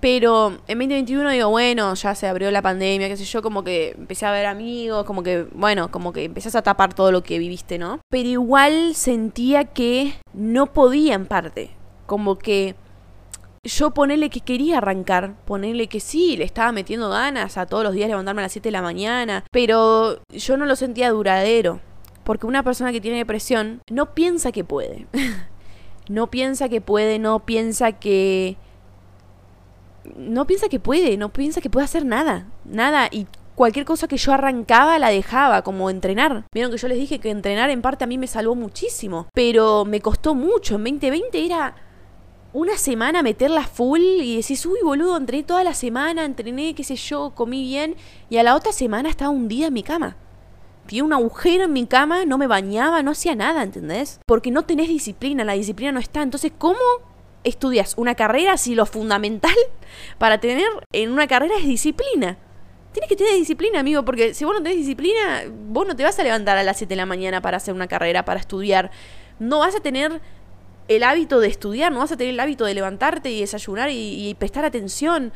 Pero 0.00 0.48
en 0.66 0.78
2021 0.78 1.30
digo, 1.30 1.48
bueno, 1.48 1.94
ya 1.94 2.16
se 2.16 2.26
abrió 2.26 2.50
la 2.50 2.60
pandemia, 2.60 3.06
qué 3.06 3.16
sé 3.16 3.24
yo, 3.24 3.40
como 3.40 3.62
que 3.62 3.90
empecé 3.90 4.26
a 4.26 4.32
ver 4.32 4.46
amigos, 4.46 5.04
como 5.04 5.22
que, 5.22 5.46
bueno, 5.52 5.92
como 5.92 6.12
que 6.12 6.24
empezás 6.24 6.56
a 6.56 6.62
tapar 6.62 6.94
todo 6.94 7.12
lo 7.12 7.22
que 7.22 7.38
viviste, 7.38 7.78
¿no? 7.78 8.00
Pero 8.10 8.28
igual 8.28 8.96
sentía 8.96 9.66
que 9.66 10.12
no 10.32 10.72
podía 10.72 11.14
en 11.14 11.26
parte. 11.26 11.70
Como 12.06 12.36
que 12.36 12.74
yo 13.62 13.92
ponerle 13.92 14.28
que 14.28 14.40
quería 14.40 14.78
arrancar, 14.78 15.36
ponerle 15.44 15.86
que 15.86 16.00
sí, 16.00 16.36
le 16.36 16.42
estaba 16.42 16.72
metiendo 16.72 17.10
ganas 17.10 17.58
a 17.58 17.66
todos 17.66 17.84
los 17.84 17.92
días 17.92 18.08
levantarme 18.08 18.40
a 18.40 18.46
las 18.46 18.52
7 18.52 18.70
de 18.70 18.72
la 18.72 18.82
mañana, 18.82 19.44
pero 19.52 20.20
yo 20.30 20.56
no 20.56 20.66
lo 20.66 20.74
sentía 20.74 21.10
duradero. 21.10 21.78
Porque 22.24 22.48
una 22.48 22.64
persona 22.64 22.90
que 22.90 23.00
tiene 23.00 23.18
depresión 23.18 23.82
no 23.88 24.14
piensa 24.14 24.50
que 24.50 24.64
puede. 24.64 25.06
no 26.08 26.30
piensa 26.30 26.68
que 26.68 26.80
puede, 26.80 27.18
no 27.18 27.40
piensa 27.40 27.92
que 27.92 28.56
no 30.16 30.46
piensa 30.46 30.68
que 30.68 30.80
puede, 30.80 31.16
no 31.16 31.32
piensa 31.32 31.60
que 31.60 31.70
puede 31.70 31.84
hacer 31.84 32.04
nada, 32.04 32.46
nada. 32.64 33.08
Y 33.10 33.26
cualquier 33.54 33.84
cosa 33.84 34.08
que 34.08 34.16
yo 34.16 34.32
arrancaba 34.32 34.98
la 34.98 35.10
dejaba, 35.10 35.62
como 35.62 35.90
entrenar. 35.90 36.44
Vieron 36.54 36.70
que 36.72 36.78
yo 36.78 36.88
les 36.88 36.98
dije 36.98 37.18
que 37.18 37.30
entrenar 37.30 37.70
en 37.70 37.82
parte 37.82 38.04
a 38.04 38.06
mí 38.06 38.16
me 38.16 38.26
salvó 38.26 38.54
muchísimo, 38.54 39.26
pero 39.34 39.84
me 39.84 40.00
costó 40.00 40.34
mucho. 40.34 40.76
En 40.76 40.84
2020 40.84 41.44
era 41.44 41.74
una 42.52 42.78
semana 42.78 43.22
meterla 43.22 43.64
full 43.64 44.00
y 44.00 44.36
decís, 44.36 44.64
uy, 44.64 44.78
boludo, 44.82 45.16
entrené 45.16 45.42
toda 45.42 45.64
la 45.64 45.74
semana, 45.74 46.24
entrené, 46.24 46.74
qué 46.74 46.84
sé 46.84 46.96
yo, 46.96 47.32
comí 47.34 47.62
bien, 47.62 47.96
y 48.30 48.38
a 48.38 48.42
la 48.42 48.54
otra 48.54 48.72
semana 48.72 49.10
estaba 49.10 49.30
hundida 49.30 49.66
en 49.66 49.74
mi 49.74 49.82
cama. 49.82 50.16
Tenía 50.88 51.04
un 51.04 51.12
agujero 51.12 51.64
en 51.64 51.72
mi 51.72 51.86
cama, 51.86 52.24
no 52.24 52.38
me 52.38 52.46
bañaba, 52.46 53.02
no 53.02 53.12
hacía 53.12 53.34
nada, 53.34 53.62
¿entendés? 53.62 54.20
Porque 54.26 54.50
no 54.50 54.64
tenés 54.64 54.88
disciplina, 54.88 55.44
la 55.44 55.52
disciplina 55.52 55.92
no 55.92 56.00
está. 56.00 56.22
Entonces, 56.22 56.50
¿cómo 56.56 56.78
estudias 57.44 57.94
una 57.96 58.14
carrera 58.14 58.56
si 58.56 58.74
lo 58.74 58.86
fundamental 58.86 59.54
para 60.18 60.38
tener 60.38 60.66
en 60.92 61.12
una 61.12 61.26
carrera 61.26 61.54
es 61.58 61.64
disciplina. 61.64 62.38
Tienes 62.92 63.08
que 63.08 63.16
tener 63.16 63.34
disciplina, 63.34 63.80
amigo, 63.80 64.04
porque 64.04 64.34
si 64.34 64.44
vos 64.44 64.54
no 64.54 64.62
tenés 64.62 64.78
disciplina, 64.78 65.44
vos 65.68 65.86
no 65.86 65.94
te 65.94 66.02
vas 66.02 66.18
a 66.18 66.22
levantar 66.22 66.56
a 66.56 66.62
las 66.62 66.78
7 66.78 66.90
de 66.90 66.96
la 66.96 67.06
mañana 67.06 67.42
para 67.42 67.58
hacer 67.58 67.74
una 67.74 67.86
carrera, 67.86 68.24
para 68.24 68.40
estudiar. 68.40 68.90
No 69.38 69.60
vas 69.60 69.76
a 69.76 69.80
tener 69.80 70.20
el 70.88 71.02
hábito 71.02 71.38
de 71.40 71.48
estudiar, 71.48 71.92
no 71.92 72.00
vas 72.00 72.12
a 72.12 72.16
tener 72.16 72.32
el 72.34 72.40
hábito 72.40 72.64
de 72.64 72.74
levantarte 72.74 73.30
y 73.30 73.40
desayunar 73.40 73.90
y, 73.90 74.28
y 74.28 74.34
prestar 74.34 74.64
atención. 74.64 75.32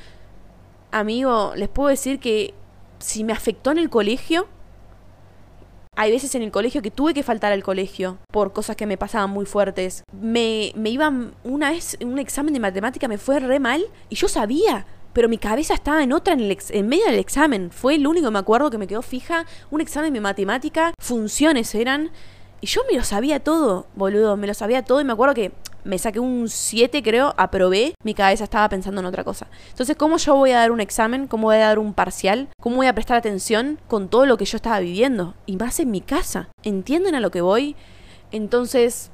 Amigo, 0.91 1.53
les 1.57 1.69
puedo 1.69 1.89
decir 1.89 2.19
que 2.19 2.55
si 2.99 3.23
me 3.23 3.33
afectó 3.33 3.71
en 3.71 3.79
el 3.79 3.91
colegio, 3.91 4.49
hay 5.95 6.11
veces 6.11 6.35
en 6.35 6.43
el 6.43 6.51
colegio 6.51 6.81
que 6.81 6.91
tuve 6.91 7.13
que 7.13 7.23
faltar 7.23 7.53
al 7.53 7.63
colegio 7.63 8.19
por 8.31 8.53
cosas 8.53 8.77
que 8.77 8.87
me 8.87 8.97
pasaban 8.97 9.31
muy 9.31 9.45
fuertes. 9.45 10.05
Me, 10.13 10.73
me 10.75 10.89
iban 10.89 11.35
una 11.45 11.71
vez, 11.71 11.99
un 12.03 12.19
examen 12.19 12.55
de 12.55 12.61
matemática 12.61 13.09
me 13.09 13.19
fue 13.19 13.41
re 13.41 13.61
mal 13.61 13.85
y 14.09 14.17
yo 14.17 14.27
sabía, 14.27 14.87
pero 15.13 15.29
mi 15.29 15.37
cabeza 15.37 15.75
estaba 15.75 16.03
en 16.03 16.13
otra 16.13 16.33
en, 16.33 16.41
el 16.41 16.59
en 16.71 16.89
medio 16.89 17.05
del 17.05 17.19
examen. 17.19 17.71
Fue 17.71 17.97
el 17.97 18.07
único, 18.07 18.31
me 18.31 18.39
acuerdo, 18.39 18.71
que 18.71 18.79
me 18.79 18.87
quedó 18.87 19.03
fija. 19.03 19.45
Un 19.71 19.83
examen 19.83 20.15
de 20.15 20.21
matemática, 20.23 20.95
funciones 20.99 21.75
eran. 21.75 22.11
Y 22.63 22.69
yo 22.69 22.81
me 22.91 22.97
lo 22.97 23.05
sabía 23.05 23.41
todo, 23.41 23.87
boludo, 23.95 24.37
me 24.37 24.47
lo 24.47 24.55
sabía 24.55 24.85
todo 24.85 25.01
y 25.01 25.05
me 25.05 25.13
acuerdo 25.13 25.35
que 25.35 25.53
me 25.85 25.99
saqué 25.99 26.21
un 26.21 26.49
7 26.49 27.03
creo, 27.03 27.35
aprobé, 27.37 27.95
mi 28.05 28.15
cabeza 28.15 28.45
estaba 28.45 28.69
pensando 28.69 29.01
en 29.01 29.07
otra 29.07 29.25
cosa. 29.25 29.49
Entonces, 29.71 29.97
¿cómo 29.97 30.17
yo 30.17 30.35
voy 30.35 30.53
a 30.53 30.59
dar 30.59 30.71
un 30.71 30.81
examen? 30.81 31.27
¿Cómo 31.27 31.49
voy 31.49 31.57
a 31.57 31.67
dar 31.67 31.79
un 31.79 31.95
parcial? 31.95 32.49
¿Cómo 32.61 32.77
voy 32.77 32.87
a 32.87 32.95
prestar 32.95 33.17
atención 33.17 33.81
con 33.89 34.09
todo 34.09 34.27
lo 34.27 34.37
que 34.37 34.45
yo 34.45 34.57
estaba 34.57 34.81
viviendo? 34.81 35.35
Y 35.47 35.57
más 35.57 35.81
en 35.81 35.91
mi 35.91 36.01
casa. 36.01 36.49
¿Entienden 36.63 37.15
a 37.15 37.21
lo 37.21 37.31
que 37.31 37.41
voy? 37.41 37.77
Entonces, 38.31 39.11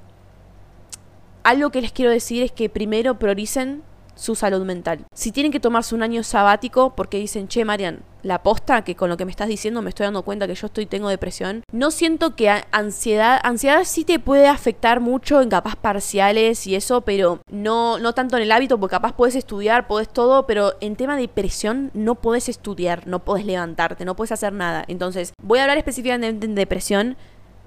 algo 1.43 1.71
que 1.71 1.81
les 1.81 1.93
quiero 1.93 2.11
decir 2.11 2.43
es 2.43 2.53
que 2.53 2.69
primero 2.69 3.19
prioricen 3.19 3.83
su 4.19 4.35
salud 4.35 4.65
mental. 4.65 5.07
Si 5.15 5.31
tienen 5.31 5.53
que 5.53 5.61
tomarse 5.61 5.95
un 5.95 6.03
año 6.03 6.23
sabático 6.23 6.95
porque 6.97 7.19
dicen, 7.19 7.47
che, 7.47 7.65
Marian, 7.65 8.03
la 8.23 8.43
posta 8.43 8.83
que 8.83 8.97
con 8.97 9.09
lo 9.09 9.17
que 9.17 9.25
me 9.25 9.31
estás 9.31 9.47
diciendo 9.47 9.81
me 9.81 9.91
estoy 9.91 10.05
dando 10.05 10.23
cuenta 10.23 10.49
que 10.49 10.57
yo 10.57 10.67
estoy 10.67 10.87
tengo 10.87 11.09
depresión. 11.09 11.63
No 11.73 11.93
siento 11.93 12.35
que 12.35 12.51
ansiedad, 12.73 13.39
ansiedad 13.45 13.85
sí 13.85 14.05
te 14.05 14.19
puede 14.19 14.49
afectar 14.49 15.01
mucho 15.01 15.41
en 15.41 15.49
capaz 15.49 15.77
parciales 15.77 16.67
y 16.67 16.75
eso, 16.75 17.03
pero 17.03 17.41
no 17.51 17.99
no 18.01 18.13
tanto 18.13 18.37
en 18.37 18.43
el 18.43 18.53
hábito 18.53 18.79
porque 18.79 18.97
capaz 18.97 19.13
puedes 19.13 19.37
estudiar, 19.37 19.87
puedes 19.87 20.09
todo, 20.09 20.47
pero 20.47 20.75
en 20.81 20.97
tema 20.97 21.15
de 21.15 21.23
depresión 21.23 21.93
no 21.95 22.17
puedes 22.17 22.49
estudiar, 22.49 23.07
no 23.07 23.21
puedes 23.21 23.47
levantarte, 23.47 24.05
no 24.05 24.17
puedes 24.17 24.33
hacer 24.33 24.53
nada. 24.53 24.85
Entonces, 24.89 25.33
voy 25.41 25.61
a 25.61 25.63
hablar 25.63 25.79
específicamente 25.79 26.47
de 26.47 26.55
depresión. 26.55 27.17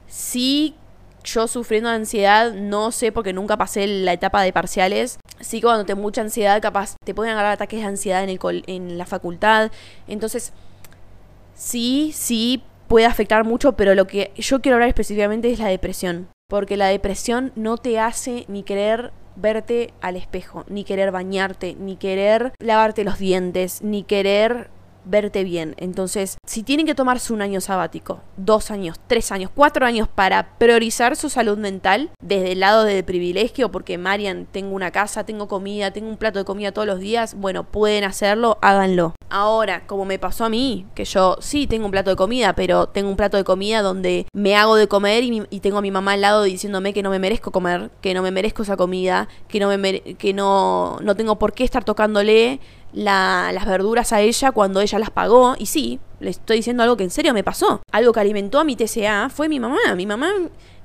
Sí 0.08 0.76
yo 1.24 1.48
sufriendo 1.48 1.90
de 1.90 1.96
ansiedad, 1.96 2.54
no 2.54 2.92
sé 2.92 3.12
porque 3.12 3.34
nunca 3.34 3.58
pasé 3.58 3.88
la 3.88 4.14
etapa 4.14 4.42
de 4.42 4.54
parciales. 4.54 5.20
Sí, 5.40 5.62
cuando 5.62 5.86
te 5.86 5.96
mucha 5.96 6.22
ansiedad, 6.22 6.62
capaz 6.62 6.96
te 7.04 7.14
pueden 7.14 7.34
agarrar 7.34 7.54
ataques 7.54 7.80
de 7.80 7.86
ansiedad 7.86 8.24
en, 8.24 8.30
el 8.30 8.64
en 8.68 8.98
la 8.98 9.06
facultad. 9.06 9.72
Entonces, 10.08 10.54
sí, 11.56 12.12
sí 12.14 12.64
puede 12.88 13.06
afectar 13.06 13.44
mucho, 13.46 13.74
pero 13.74 13.96
lo 13.96 14.08
que 14.08 14.32
yo 14.36 14.62
quiero 14.62 14.76
hablar 14.76 14.90
específicamente 14.90 15.52
es 15.52 15.60
la 15.60 15.68
depresión. 15.68 16.28
Porque 16.50 16.76
la 16.76 16.88
depresión 16.88 17.54
no 17.56 17.78
te 17.78 18.00
hace 18.00 18.46
ni 18.50 18.64
querer 18.64 19.14
verte 19.36 19.94
al 20.02 20.18
espejo, 20.18 20.66
ni 20.68 20.84
querer 20.84 21.12
bañarte, 21.12 21.76
ni 21.80 21.96
querer 21.96 22.52
lavarte 22.60 23.06
los 23.06 23.18
dientes, 23.18 23.82
ni 23.82 24.04
querer 24.04 24.70
verte 25.06 25.44
bien. 25.44 25.76
Entonces, 25.78 26.38
si 26.46 26.64
tienen 26.64 26.86
que 26.86 26.96
tomarse 26.96 27.34
un 27.34 27.42
año 27.42 27.62
sabático, 27.62 28.22
dos 28.38 28.72
años, 28.72 29.00
tres 29.08 29.32
años, 29.32 29.52
cuatro 29.54 29.86
años 29.86 30.08
para 30.08 30.58
priorizar 30.58 31.16
su 31.16 31.30
salud 31.30 31.58
mental 31.58 32.12
desde 32.22 32.54
el 32.54 32.60
lado 32.60 32.84
del 32.84 33.04
privilegio, 33.04 33.72
porque 33.72 33.98
Marian, 33.98 34.48
tengo 34.52 34.76
una 34.76 34.92
casa, 34.92 35.26
tengo 35.26 35.48
comida, 35.48 35.92
tengo 35.92 36.10
un 36.10 36.18
plato 36.18 36.40
de 36.40 36.46
comida 36.46 36.72
todos 36.72 36.88
los 36.88 37.00
días, 37.00 37.36
bueno, 37.36 37.64
pueden 37.64 38.04
hacerlo, 38.04 38.58
háganlo. 38.62 39.14
Ahora, 39.30 39.88
como 39.88 40.04
me 40.04 40.20
pasó 40.20 40.44
a 40.44 40.50
mí, 40.50 40.86
que 40.94 41.06
yo 41.06 41.38
sí 41.40 41.66
tengo 41.66 41.86
un 41.86 41.92
plato 41.92 42.10
de 42.10 42.18
comida, 42.18 42.54
pero 42.54 42.88
tengo 42.88 43.10
un 43.10 43.16
plato 43.16 43.38
de 43.38 43.46
comida 43.46 43.82
donde 43.82 44.26
me 44.34 44.56
hago 44.58 44.76
de 44.76 44.88
comer 44.88 45.24
y, 45.24 45.60
tengo 45.62 45.78
a 45.78 45.82
mi 45.82 45.92
mamá 45.92 46.14
al 46.14 46.22
lado 46.22 46.44
diciéndome 46.44 46.94
que 46.94 47.04
no 47.04 47.12
me 47.12 47.20
merezco 47.20 47.52
comer, 47.52 47.92
que 48.02 48.14
no 48.14 48.24
me 48.24 48.32
merezco 48.32 48.64
esa 48.64 48.76
comida, 48.76 49.30
que 49.48 49.60
no, 49.60 49.76
me 49.78 50.02
que 50.02 50.34
no, 50.34 51.00
no 51.02 51.16
tengo 51.16 51.38
por 51.40 51.54
qué 51.54 51.64
estar 51.64 51.84
tocándole 51.84 52.60
las 52.94 53.66
verduras 53.66 54.14
a 54.14 54.22
ella 54.22 54.52
cuando 54.52 54.82
ella 54.82 55.00
las 55.00 55.10
pagó. 55.10 55.56
Y 55.58 55.66
sí, 55.66 56.00
le 56.20 56.30
estoy 56.30 56.58
diciendo 56.58 56.84
algo 56.84 56.98
que 56.98 57.04
en 57.04 57.10
serio 57.10 57.34
me 57.34 57.44
pasó. 57.44 57.82
Algo 57.92 58.14
que 58.14 58.20
alimentó 58.20 58.60
a 58.60 58.64
mi 58.64 58.76
TCA 58.76 59.30
fue 59.30 59.50
mi 59.50 59.60
mamá. 59.60 59.78
Mi 59.96 60.06
mamá 60.06 60.32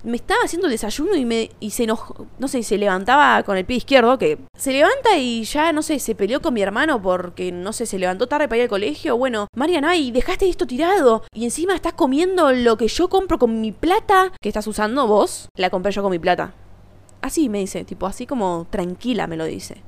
me 0.05 0.16
estaba 0.16 0.42
haciendo 0.45 0.69
el 0.69 0.73
desayuno 0.73 1.16
y, 1.16 1.25
me, 1.25 1.51
y 1.59 1.71
se 1.71 1.87
no 1.87 2.49
sé, 2.49 2.62
se 2.62 2.79
levantaba 2.79 3.42
con 3.42 3.57
el 3.57 3.64
pie 3.64 3.79
izquierdo, 3.79 4.19
que 4.19 4.38
se 4.57 4.73
levanta 4.73 5.16
y 5.19 5.42
ya, 5.42 5.73
no 5.73 5.83
sé, 5.83 5.99
se 5.99 6.14
peleó 6.14 6.40
con 6.40 6.55
mi 6.55 6.62
hermano 6.62 7.03
porque, 7.03 7.51
no 7.51 7.73
sé, 7.73 7.87
se 7.87 7.99
levantó 7.99 8.29
tarde 8.29 8.47
para 8.47 8.59
ir 8.59 8.62
al 8.62 8.69
colegio. 8.69 9.16
Bueno, 9.16 9.49
Mariana, 9.57 9.90
ay, 9.90 10.12
dejaste 10.12 10.49
esto 10.49 10.66
tirado 10.66 11.25
y 11.35 11.45
encima 11.45 11.75
estás 11.75 11.95
comiendo 11.95 12.53
lo 12.53 12.77
que 12.77 12.87
yo 12.87 13.09
compro 13.09 13.38
con 13.38 13.61
mi 13.61 13.73
plata 13.73 14.33
que 14.40 14.49
estás 14.49 14.66
usando 14.69 15.09
vos, 15.09 15.49
la 15.57 15.71
compré 15.71 15.90
yo 15.90 16.03
con 16.03 16.12
mi 16.12 16.21
plata. 16.21 16.55
Así 17.21 17.49
me 17.49 17.59
dice, 17.59 17.85
tipo, 17.85 18.07
así 18.07 18.27
como 18.27 18.69
tranquila 18.71 19.27
me 19.27 19.37
lo 19.37 19.45
dice 19.45 19.83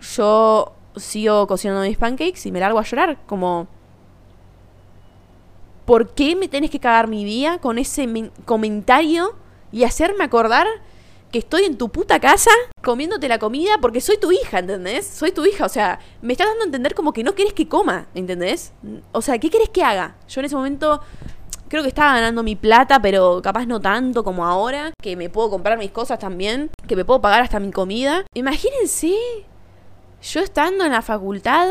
yo 0.00 0.72
sigo 0.96 1.46
cocinando 1.46 1.82
mis 1.82 1.98
pancakes 1.98 2.46
y 2.46 2.52
me 2.52 2.60
largo 2.60 2.78
a 2.78 2.84
llorar, 2.84 3.18
como... 3.26 3.66
¿Por 5.84 6.12
qué 6.12 6.36
me 6.36 6.48
tenés 6.48 6.70
que 6.70 6.80
cagar 6.80 7.08
mi 7.08 7.24
día 7.24 7.58
con 7.58 7.78
ese 7.78 8.30
comentario 8.44 9.34
y 9.72 9.84
hacerme 9.84 10.24
acordar 10.24 10.66
que 11.32 11.38
estoy 11.38 11.64
en 11.64 11.76
tu 11.76 11.88
puta 11.90 12.20
casa 12.20 12.50
comiéndote 12.82 13.28
la 13.28 13.38
comida 13.38 13.78
porque 13.80 14.00
soy 14.00 14.18
tu 14.18 14.32
hija, 14.32 14.58
¿entendés? 14.58 15.06
Soy 15.06 15.32
tu 15.32 15.44
hija, 15.44 15.64
o 15.64 15.68
sea, 15.68 15.98
me 16.22 16.32
estás 16.32 16.48
dando 16.48 16.62
a 16.62 16.66
entender 16.66 16.94
como 16.94 17.12
que 17.12 17.22
no 17.22 17.34
querés 17.34 17.52
que 17.52 17.68
coma, 17.68 18.06
¿entendés? 18.14 18.72
O 19.12 19.22
sea, 19.22 19.38
¿qué 19.38 19.50
querés 19.50 19.68
que 19.68 19.82
haga? 19.82 20.16
Yo 20.28 20.40
en 20.40 20.46
ese 20.46 20.56
momento 20.56 21.00
creo 21.68 21.82
que 21.82 21.88
estaba 21.88 22.14
ganando 22.14 22.42
mi 22.42 22.56
plata, 22.56 23.00
pero 23.00 23.40
capaz 23.42 23.66
no 23.66 23.80
tanto 23.80 24.24
como 24.24 24.46
ahora, 24.46 24.92
que 25.02 25.16
me 25.16 25.28
puedo 25.28 25.50
comprar 25.50 25.78
mis 25.78 25.90
cosas 25.90 26.18
también, 26.18 26.70
que 26.86 26.96
me 26.96 27.04
puedo 27.04 27.20
pagar 27.20 27.42
hasta 27.42 27.60
mi 27.60 27.70
comida. 27.70 28.24
Imagínense 28.34 29.14
yo 30.22 30.40
estando 30.40 30.84
en 30.84 30.92
la 30.92 31.02
facultad, 31.02 31.68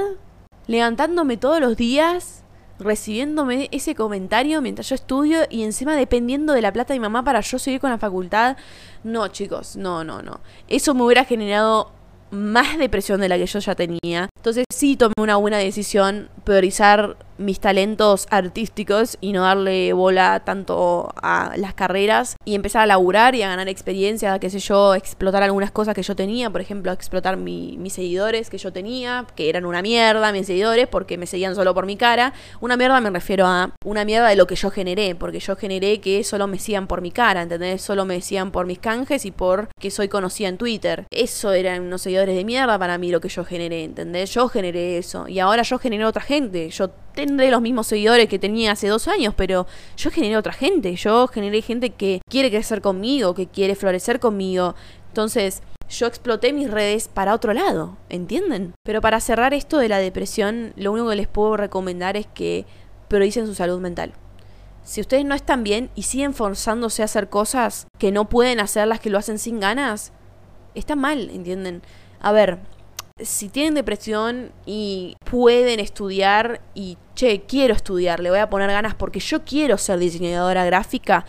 levantándome 0.68 1.38
todos 1.38 1.60
los 1.60 1.78
días, 1.78 2.44
recibiéndome 2.80 3.70
ese 3.72 3.96
comentario 3.96 4.62
mientras 4.62 4.90
yo 4.90 4.96
estudio 4.96 5.40
y 5.50 5.64
encima 5.64 5.96
dependiendo 5.96 6.54
de 6.54 6.62
la 6.62 6.72
plata 6.72 6.94
de 6.94 7.00
mi 7.00 7.04
mamá 7.04 7.24
para 7.24 7.42
yo 7.42 7.60
seguir 7.60 7.80
con 7.80 7.90
la 7.90 7.98
facultad. 7.98 8.58
No, 9.04 9.28
chicos, 9.30 9.76
no, 9.76 10.04
no, 10.04 10.22
no. 10.22 10.42
Eso 10.68 10.94
me 10.94 11.04
hubiera 11.04 11.26
generado 11.26 11.92
más 12.30 12.78
depresión 12.78 13.22
de 13.22 13.30
la 13.30 13.38
que 13.38 13.46
yo 13.46 13.60
ya 13.60 13.76
tenía. 13.76 14.30
Entonces 14.38 14.66
sí 14.74 14.96
tomé 14.96 15.14
una 15.18 15.38
buena 15.38 15.58
decisión, 15.58 16.30
priorizar 16.44 17.18
mis 17.38 17.60
talentos 17.60 18.28
artísticos 18.30 19.18
y 19.22 19.32
no 19.32 19.44
darle 19.44 19.94
bola 19.94 20.42
tanto 20.46 21.10
a 21.22 21.54
las 21.58 21.74
carreras 21.74 22.36
y 22.46 22.56
empezar 22.56 22.84
a 22.84 22.86
laburar 22.86 23.36
y 23.36 23.44
a 23.44 23.50
ganar 23.50 23.68
experiencia, 23.68 24.38
qué 24.40 24.50
sé 24.50 24.60
yo, 24.60 24.96
explotar 24.96 25.44
algunas 25.44 25.72
cosas 25.72 25.94
que 25.94 26.04
yo 26.04 26.16
tenía, 26.16 26.50
por 26.50 26.62
ejemplo, 26.62 26.92
explotar 26.92 27.38
mis 27.38 27.94
seguidores 27.94 28.50
que 28.50 28.58
yo 28.58 28.72
tenía, 28.72 29.26
que 29.36 29.50
eran 29.50 29.66
una 29.66 29.82
mierda 29.82 30.32
mis 30.32 30.48
seguidores 30.48 30.88
porque 30.88 31.18
me 31.18 31.28
seguían 31.28 31.56
solo 31.56 31.74
por 31.74 31.86
mi 31.86 31.96
cara. 31.96 32.34
Una 32.62 32.78
mierda 32.78 33.00
me 33.02 33.10
refiero 33.10 33.46
a 33.46 33.72
una 33.86 34.06
mierda 34.06 34.30
de 34.30 34.36
lo 34.36 34.48
que 34.48 34.56
yo 34.56 34.70
generé, 34.70 35.16
porque 35.16 35.40
yo 35.40 35.56
generé 35.56 36.00
que 36.00 36.24
solo 36.24 36.48
me 36.48 36.60
sigan 36.60 36.88
por 36.88 37.02
mi 37.02 37.12
cara, 37.12 37.42
¿entendés? 37.42 37.82
Solo 37.82 38.06
me 38.06 38.16
decían 38.16 38.52
por 38.52 38.66
mis 38.66 38.80
canjes 38.80 39.26
y 39.26 39.32
por 39.32 39.70
que 39.80 39.92
soy 39.92 40.08
conocida 40.08 40.50
en 40.50 40.58
Twitter. 40.58 41.06
Eso 41.12 41.54
eran 41.54 41.84
unos 41.84 42.02
seguidores 42.02 42.36
de 42.36 42.44
mierda 42.44 42.78
para 42.80 42.98
mí 42.98 43.12
lo 43.12 43.22
que 43.22 43.30
yo 43.30 43.46
generé, 43.46 43.84
¿entendés? 43.84 44.34
Yo 44.34 44.50
generé 44.50 44.98
eso 44.98 45.28
y 45.28 45.40
ahora 45.40 45.64
yo 45.64 45.80
generé 45.80 46.06
otra 46.06 46.22
gente. 46.22 46.70
Yo 46.70 46.90
tendré 47.28 47.52
los 47.52 47.62
mismos 47.62 47.88
seguidores 47.88 48.28
que 48.28 48.40
tenía 48.40 48.72
hace 48.72 48.88
dos 48.88 49.08
años, 49.08 49.34
pero 49.36 49.68
yo 49.96 50.10
generé 50.10 50.38
otra 50.38 50.54
gente. 50.54 50.96
Yo 50.96 51.28
generé 51.28 51.62
gente 51.62 51.92
que 51.92 52.22
quiere 52.30 52.50
crecer 52.50 52.82
conmigo, 52.82 53.36
que 53.36 53.48
quiere 53.48 53.76
florecer 53.76 54.20
conmigo. 54.20 54.74
Entonces, 55.10 55.62
yo 55.90 56.08
exploté 56.08 56.52
mis 56.52 56.70
redes 56.70 57.08
para 57.08 57.34
otro 57.34 57.54
lado, 57.54 57.98
¿entienden? 58.10 58.74
Pero 58.84 59.02
para 59.02 59.20
cerrar 59.20 59.54
esto 59.54 59.78
de 59.78 59.90
la 59.90 60.00
depresión, 60.00 60.74
lo 60.76 60.92
único 60.92 61.10
que 61.10 61.16
les 61.16 61.28
puedo 61.28 61.56
recomendar 61.56 62.18
es 62.18 62.28
que 62.28 62.66
prioricen 63.08 63.48
su 63.48 63.56
salud 63.56 63.80
mental. 63.80 64.14
Si 64.84 65.02
ustedes 65.02 65.26
no 65.26 65.36
están 65.36 65.64
bien 65.64 65.90
y 65.96 66.04
siguen 66.04 66.34
forzándose 66.34 67.02
a 67.02 67.06
hacer 67.06 67.30
cosas 67.30 67.88
que 67.98 68.12
no 68.12 68.30
pueden 68.30 68.60
hacer 68.60 68.88
las 68.88 69.00
que 69.00 69.10
lo 69.10 69.18
hacen 69.18 69.38
sin 69.40 69.60
ganas, 69.60 70.12
está 70.76 70.96
mal, 70.96 71.30
¿entienden? 71.30 71.82
A 72.20 72.32
ver, 72.32 72.60
si 73.20 73.50
tienen 73.50 73.74
depresión 73.74 74.52
y 74.66 75.16
pueden 75.30 75.80
estudiar 75.80 76.62
y, 76.74 76.98
che, 77.16 77.42
quiero 77.48 77.74
estudiar, 77.74 78.20
le 78.20 78.30
voy 78.30 78.40
a 78.40 78.50
poner 78.50 78.70
ganas 78.70 78.96
porque 78.96 79.20
yo 79.20 79.44
quiero 79.44 79.78
ser 79.78 80.00
diseñadora 80.00 80.66
gráfica, 80.66 81.26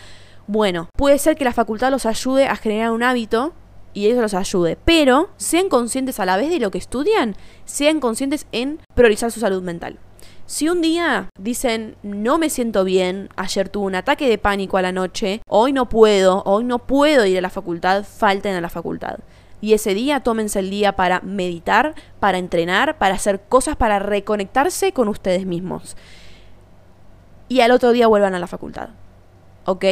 bueno, 0.46 0.88
puede 0.96 1.18
ser 1.18 1.36
que 1.36 1.44
la 1.44 1.52
facultad 1.52 1.90
los 1.90 2.06
ayude 2.06 2.46
a 2.46 2.56
generar 2.56 2.90
un 2.90 3.02
hábito 3.02 3.52
y 3.94 4.08
eso 4.08 4.20
los 4.20 4.34
ayude, 4.34 4.78
pero 4.84 5.30
sean 5.36 5.68
conscientes 5.68 6.20
a 6.20 6.26
la 6.26 6.36
vez 6.36 6.50
de 6.50 6.60
lo 6.60 6.70
que 6.70 6.78
estudian, 6.78 7.36
sean 7.64 8.00
conscientes 8.00 8.46
en 8.52 8.80
priorizar 8.94 9.30
su 9.30 9.40
salud 9.40 9.62
mental. 9.62 9.98
Si 10.46 10.66
un 10.70 10.80
día 10.80 11.28
dicen, 11.38 11.96
no 12.02 12.38
me 12.38 12.48
siento 12.48 12.84
bien, 12.84 13.28
ayer 13.36 13.68
tuve 13.68 13.84
un 13.84 13.94
ataque 13.94 14.28
de 14.30 14.38
pánico 14.38 14.78
a 14.78 14.82
la 14.82 14.92
noche, 14.92 15.42
hoy 15.46 15.74
no 15.74 15.90
puedo, 15.90 16.42
hoy 16.46 16.64
no 16.64 16.78
puedo 16.78 17.26
ir 17.26 17.36
a 17.36 17.42
la 17.42 17.50
facultad, 17.50 18.04
falten 18.04 18.54
a 18.54 18.62
la 18.62 18.70
facultad. 18.70 19.18
Y 19.60 19.72
ese 19.72 19.94
día 19.94 20.20
tómense 20.20 20.60
el 20.60 20.70
día 20.70 20.94
para 20.94 21.20
meditar, 21.20 21.94
para 22.20 22.38
entrenar, 22.38 22.98
para 22.98 23.14
hacer 23.14 23.40
cosas 23.48 23.76
para 23.76 23.98
reconectarse 23.98 24.92
con 24.92 25.08
ustedes 25.08 25.46
mismos. 25.46 25.96
Y 27.48 27.60
al 27.60 27.72
otro 27.72 27.92
día 27.92 28.06
vuelvan 28.06 28.34
a 28.34 28.38
la 28.38 28.46
facultad. 28.46 28.90
¿Ok? 29.64 29.84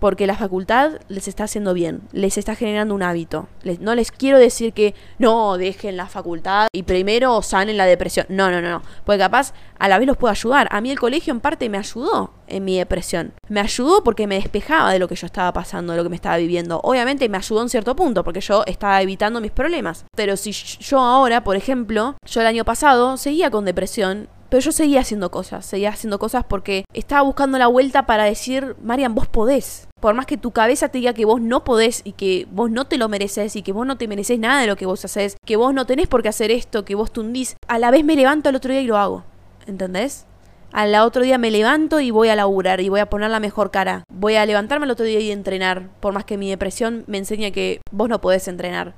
Porque 0.00 0.26
la 0.26 0.36
facultad 0.36 0.92
les 1.08 1.28
está 1.28 1.44
haciendo 1.44 1.74
bien, 1.74 2.00
les 2.12 2.38
está 2.38 2.54
generando 2.54 2.94
un 2.94 3.02
hábito. 3.02 3.48
no 3.80 3.94
les 3.94 4.10
quiero 4.10 4.38
decir 4.38 4.72
que 4.72 4.94
no, 5.18 5.58
dejen 5.58 5.96
la 5.96 6.06
facultad 6.06 6.68
y 6.72 6.82
primero 6.82 7.42
sanen 7.42 7.76
la 7.76 7.86
depresión. 7.86 8.26
No, 8.28 8.50
no, 8.50 8.60
no, 8.60 8.70
no. 8.70 8.82
Porque 9.04 9.18
capaz 9.18 9.52
a 9.78 9.88
la 9.88 9.98
vez 9.98 10.06
los 10.06 10.16
puedo 10.16 10.32
ayudar. 10.32 10.68
A 10.70 10.80
mí 10.80 10.90
el 10.90 10.98
colegio 10.98 11.32
en 11.32 11.40
parte 11.40 11.68
me 11.68 11.78
ayudó 11.78 12.32
en 12.46 12.64
mi 12.64 12.78
depresión. 12.78 13.32
Me 13.48 13.60
ayudó 13.60 14.02
porque 14.02 14.26
me 14.26 14.36
despejaba 14.36 14.92
de 14.92 14.98
lo 14.98 15.08
que 15.08 15.14
yo 15.14 15.26
estaba 15.26 15.52
pasando, 15.52 15.92
de 15.92 15.98
lo 15.98 16.02
que 16.02 16.10
me 16.10 16.16
estaba 16.16 16.36
viviendo. 16.38 16.80
Obviamente 16.82 17.28
me 17.28 17.38
ayudó 17.38 17.62
en 17.62 17.68
cierto 17.68 17.94
punto 17.94 18.24
porque 18.24 18.40
yo 18.40 18.64
estaba 18.66 19.00
evitando 19.02 19.40
mis 19.40 19.52
problemas. 19.52 20.04
Pero 20.16 20.36
si 20.36 20.52
yo 20.52 20.98
ahora, 20.98 21.44
por 21.44 21.56
ejemplo, 21.56 22.16
yo 22.26 22.40
el 22.40 22.46
año 22.46 22.64
pasado 22.64 23.16
seguía 23.16 23.50
con 23.50 23.64
depresión 23.64 24.28
pero 24.50 24.60
yo 24.60 24.72
seguía 24.72 25.00
haciendo 25.00 25.30
cosas, 25.30 25.64
seguía 25.64 25.90
haciendo 25.90 26.18
cosas 26.18 26.44
porque 26.44 26.84
estaba 26.92 27.22
buscando 27.22 27.56
la 27.56 27.68
vuelta 27.68 28.04
para 28.06 28.24
decir, 28.24 28.76
Marian, 28.82 29.14
vos 29.14 29.28
podés. 29.28 29.88
Por 30.00 30.14
más 30.14 30.26
que 30.26 30.36
tu 30.36 30.50
cabeza 30.50 30.88
te 30.88 30.98
diga 30.98 31.14
que 31.14 31.24
vos 31.24 31.40
no 31.40 31.62
podés 31.62 32.02
y 32.04 32.12
que 32.12 32.46
vos 32.50 32.70
no 32.70 32.86
te 32.86 32.98
lo 32.98 33.08
mereces 33.08 33.54
y 33.54 33.62
que 33.62 33.72
vos 33.72 33.86
no 33.86 33.96
te 33.96 34.08
mereces 34.08 34.38
nada 34.38 34.60
de 34.60 34.66
lo 34.66 34.76
que 34.76 34.86
vos 34.86 35.04
haces, 35.04 35.36
que 35.46 35.56
vos 35.56 35.72
no 35.72 35.86
tenés 35.86 36.08
por 36.08 36.22
qué 36.22 36.28
hacer 36.28 36.50
esto, 36.50 36.84
que 36.84 36.94
vos 36.94 37.12
tundís, 37.12 37.56
a 37.68 37.78
la 37.78 37.90
vez 37.90 38.04
me 38.04 38.16
levanto 38.16 38.48
al 38.48 38.56
otro 38.56 38.72
día 38.72 38.80
y 38.80 38.86
lo 38.86 38.96
hago. 38.96 39.24
¿Entendés? 39.66 40.26
Al 40.72 40.94
otro 40.94 41.22
día 41.22 41.36
me 41.36 41.50
levanto 41.50 42.00
y 42.00 42.10
voy 42.10 42.28
a 42.28 42.36
laburar 42.36 42.80
y 42.80 42.88
voy 42.88 43.00
a 43.00 43.10
poner 43.10 43.30
la 43.30 43.40
mejor 43.40 43.70
cara. 43.70 44.04
Voy 44.12 44.36
a 44.36 44.46
levantarme 44.46 44.84
al 44.84 44.90
otro 44.92 45.04
día 45.04 45.20
y 45.20 45.30
entrenar, 45.30 45.90
por 46.00 46.12
más 46.12 46.24
que 46.24 46.38
mi 46.38 46.48
depresión 46.48 47.04
me 47.06 47.18
enseñe 47.18 47.52
que 47.52 47.80
vos 47.90 48.08
no 48.08 48.20
podés 48.20 48.48
entrenar. 48.48 48.94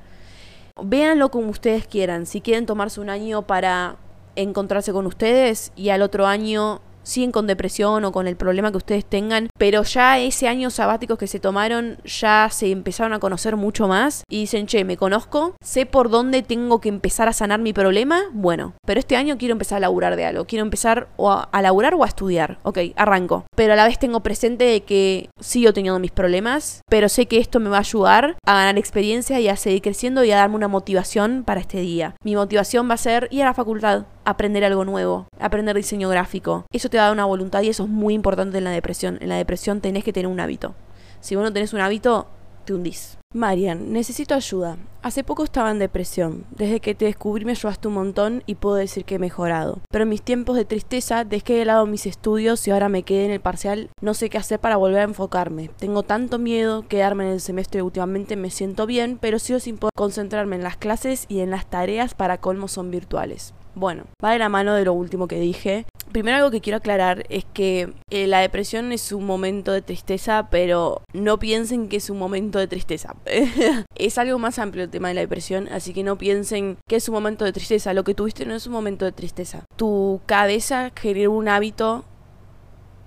Véanlo 0.81 1.31
como 1.31 1.51
ustedes 1.51 1.87
quieran. 1.87 2.27
Si 2.27 2.41
quieren 2.41 2.67
tomarse 2.67 3.01
un 3.01 3.11
año 3.11 3.43
para 3.43 3.97
encontrarse 4.37 4.93
con 4.93 5.07
ustedes 5.07 5.73
y 5.77 5.91
al 5.91 6.03
otro 6.03 6.27
año 6.27 6.81
siguen 7.03 7.33
con 7.33 7.47
depresión 7.47 8.05
o 8.05 8.13
con 8.13 8.27
el 8.27 8.37
problema 8.37 8.71
que 8.71 8.77
ustedes 8.77 9.05
tengan, 9.05 9.51
pero 9.59 9.83
ya 9.83 10.19
ese 10.19 10.49
año 10.49 10.71
sabático 10.71 11.17
que 11.17 11.27
se 11.27 11.41
tomaron 11.41 11.99
ya 12.05 12.49
se 12.51 12.71
empezaron 12.71 13.13
a 13.13 13.19
conocer 13.19 13.57
mucho 13.57 13.89
más 13.89 14.25
y 14.31 14.41
dicen, 14.41 14.67
che, 14.67 14.85
me 14.85 14.97
conozco, 14.97 15.55
sé 15.63 15.87
por 15.87 16.11
dónde 16.11 16.43
tengo 16.43 16.81
que 16.81 16.89
empezar 16.89 17.29
a 17.29 17.33
sanar 17.33 17.61
mi 17.61 17.73
problema, 17.73 18.23
bueno, 18.33 18.75
pero 18.87 19.01
este 19.01 19.17
año 19.17 19.39
quiero 19.39 19.53
empezar 19.53 19.79
a 19.79 19.81
laburar 19.81 20.17
de 20.17 20.27
algo, 20.27 20.47
quiero 20.47 20.65
empezar 20.65 21.09
o 21.17 21.31
a, 21.31 21.43
a 21.45 21.63
laburar 21.63 21.95
o 21.95 22.05
a 22.05 22.09
estudiar, 22.09 22.59
ok, 22.63 22.79
arranco, 22.97 23.45
pero 23.57 23.73
a 23.73 23.77
la 23.77 23.87
vez 23.87 23.99
tengo 23.99 24.21
presente 24.21 24.65
de 24.65 24.83
que 24.83 25.29
sigo 25.41 25.73
teniendo 25.73 25.99
mis 25.99 26.13
problemas, 26.13 26.83
pero 26.89 27.09
sé 27.09 27.27
que 27.27 27.39
esto 27.39 27.61
me 27.61 27.71
va 27.71 27.79
a 27.79 27.81
ayudar 27.81 28.37
a 28.47 28.55
ganar 28.55 28.79
experiencia 28.79 29.41
y 29.41 29.49
a 29.49 29.57
seguir 29.57 29.83
creciendo 29.83 30.25
y 30.25 30.31
a 30.31 30.37
darme 30.37 30.57
una 30.57 30.69
motivación 30.69 31.43
para 31.45 31.61
este 31.61 31.81
día. 31.81 32.15
Mi 32.25 32.37
motivación 32.37 32.89
va 32.89 32.95
a 32.95 32.99
ser 32.99 33.29
ir 33.31 33.43
a 33.43 33.47
la 33.47 33.55
facultad, 33.55 34.05
aprender 34.25 34.65
algo 34.65 34.85
nuevo, 34.85 35.27
aprender 35.39 35.77
diseño 35.77 36.09
gráfico. 36.09 36.67
Eso 36.73 36.89
te 36.89 36.97
da 36.97 37.13
una 37.13 37.25
voluntad 37.25 37.63
y 37.63 37.69
eso 37.69 37.85
es 37.85 37.89
muy 37.89 38.15
importante 38.15 38.59
en 38.59 38.65
la 38.65 38.71
depresión. 38.71 39.19
En 39.21 39.29
la 39.29 39.37
depresión 39.37 39.81
tenés 39.81 40.05
que 40.05 40.13
tener 40.13 40.27
un 40.27 40.41
hábito. 40.41 40.75
Si 41.21 41.37
vos 41.37 41.45
no 41.45 41.53
tenés 41.53 41.73
un 41.73 41.81
hábito, 41.81 42.27
te 42.65 42.75
hundís. 42.75 43.19
Marian, 43.35 43.93
necesito 43.93 44.35
ayuda. 44.35 44.77
Hace 45.03 45.25
poco 45.25 45.43
estaba 45.43 45.71
en 45.71 45.79
depresión. 45.79 46.45
Desde 46.51 46.81
que 46.81 46.95
te 46.95 47.07
descubrí 47.07 47.45
me 47.45 47.53
ayudaste 47.53 47.89
un 47.89 47.95
montón 47.95 48.43
y 48.47 48.57
puedo 48.57 48.77
decir 48.77 49.05
que 49.05 49.15
he 49.15 49.19
mejorado. 49.19 49.81
Pero 49.91 50.03
en 50.03 50.11
mis 50.11 50.23
tiempos 50.23 50.57
de 50.57 50.67
tristeza 50.67 51.25
dejé 51.25 51.55
de 51.55 51.65
lado 51.65 51.87
mis 51.87 52.07
estudios 52.07 52.67
y 52.69 52.71
ahora 52.71 52.89
me 52.89 53.03
quedé 53.03 53.25
en 53.25 53.31
el 53.31 53.41
parcial. 53.41 53.89
No 54.01 54.15
sé 54.15 54.29
qué 54.29 54.39
hacer 54.39 54.61
para 54.61 54.77
volver 54.77 55.01
a 55.01 55.05
enfocarme. 55.05 55.71
Tengo 55.79 56.03
tanto 56.03 56.39
miedo 56.39 56.87
quedarme 56.87 57.25
en 57.25 57.33
el 57.33 57.41
semestre 57.41 57.83
últimamente 57.83 58.37
me 58.37 58.51
siento 58.51 58.87
bien, 58.87 59.19
pero 59.21 59.39
sigo 59.39 59.61
sin 59.61 59.79
poder 59.79 59.93
concentrarme 59.97 60.57
en 60.57 60.63
las 60.63 60.77
clases 60.77 61.25
y 61.29 61.41
en 61.41 61.51
las 61.51 61.67
tareas 61.67 62.15
para 62.15 62.39
colmo 62.39 62.69
son 62.69 62.91
virtuales. 62.91 63.55
Bueno, 63.75 64.05
va 64.23 64.33
de 64.33 64.39
la 64.39 64.49
mano 64.49 64.75
de 64.75 64.85
lo 64.85 64.93
último 64.93 65.29
que 65.29 65.41
dije. 65.41 65.87
Primero 66.13 66.37
algo 66.37 66.51
que 66.51 66.61
quiero 66.61 66.77
aclarar 66.77 67.25
es 67.31 67.47
que 67.55 67.95
eh, 68.11 68.27
la 68.27 68.41
depresión 68.41 68.93
es 68.93 69.13
un 69.13 69.25
momento 69.25 69.73
de 69.73 69.81
tristeza, 69.81 70.49
pero 70.51 71.03
no 71.15 71.39
piensen 71.39 71.89
que 71.89 71.97
es 71.97 72.11
un 72.11 72.19
momento 72.19 72.59
de 72.59 72.69
tristeza. 72.69 73.17
es 73.95 74.19
algo 74.19 74.39
más 74.39 74.59
amplio 74.59 74.85
el 74.85 74.91
tema 74.91 75.09
de 75.09 75.15
la 75.15 75.23
depresión, 75.23 75.69
así 75.73 75.95
que 75.95 76.03
no 76.03 76.19
piensen 76.19 76.77
que 76.87 76.97
es 76.97 77.09
un 77.09 77.15
momento 77.15 77.47
de 77.47 77.53
tristeza. 77.53 77.95
Lo 77.95 78.05
que 78.05 78.15
tuviste 78.15 78.45
no 78.45 78.55
es 78.55 78.67
un 78.67 78.75
momento 78.75 79.07
de 79.07 79.13
tristeza. 79.13 79.65
Tu 79.77 80.21
cabeza 80.27 80.93
generó 80.95 81.33
un 81.33 81.49
hábito 81.49 82.05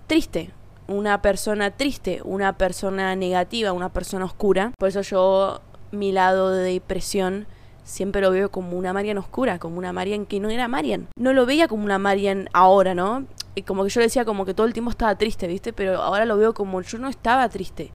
triste, 0.07 0.49
una 0.87 1.21
persona 1.21 1.71
triste, 1.71 2.21
una 2.23 2.57
persona 2.57 3.15
negativa, 3.15 3.71
una 3.71 3.93
persona 3.93 4.25
oscura. 4.25 4.71
Por 4.79 4.89
eso 4.89 5.01
yo 5.01 5.61
mi 5.91 6.11
lado 6.11 6.51
de 6.51 6.73
depresión 6.73 7.45
siempre 7.85 8.19
lo 8.19 8.31
veo 8.31 8.51
como 8.51 8.77
una 8.77 8.91
Marian 8.91 9.17
oscura, 9.17 9.59
como 9.59 9.77
una 9.77 9.93
Marian 9.93 10.25
que 10.25 10.41
no 10.41 10.49
era 10.49 10.67
Marian. 10.67 11.07
No 11.17 11.31
lo 11.31 11.45
veía 11.45 11.69
como 11.69 11.85
una 11.85 11.99
Marian 11.99 12.49
ahora, 12.51 12.93
¿no? 12.93 13.25
Y 13.53 13.61
como 13.61 13.83
que 13.83 13.89
yo 13.89 14.01
le 14.01 14.07
decía 14.07 14.25
como 14.25 14.43
que 14.43 14.53
todo 14.53 14.67
el 14.67 14.73
tiempo 14.73 14.91
estaba 14.91 15.15
triste, 15.17 15.47
¿viste? 15.47 15.71
Pero 15.71 16.01
ahora 16.01 16.25
lo 16.25 16.37
veo 16.37 16.53
como 16.53 16.81
yo 16.81 16.97
no 16.97 17.07
estaba 17.07 17.47
triste. 17.47 17.93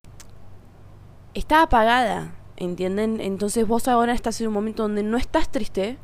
Estaba 1.35 1.65
apagada, 1.65 2.35
¿entienden? 2.57 3.21
Entonces 3.21 3.67
vos 3.67 3.89
ahora 3.89 4.15
estás 4.15 4.41
en 4.41 4.47
un 4.47 4.55
momento 4.55 4.85
donde 4.85 5.03
no 5.03 5.19
estás 5.19 5.51
triste, 5.51 5.99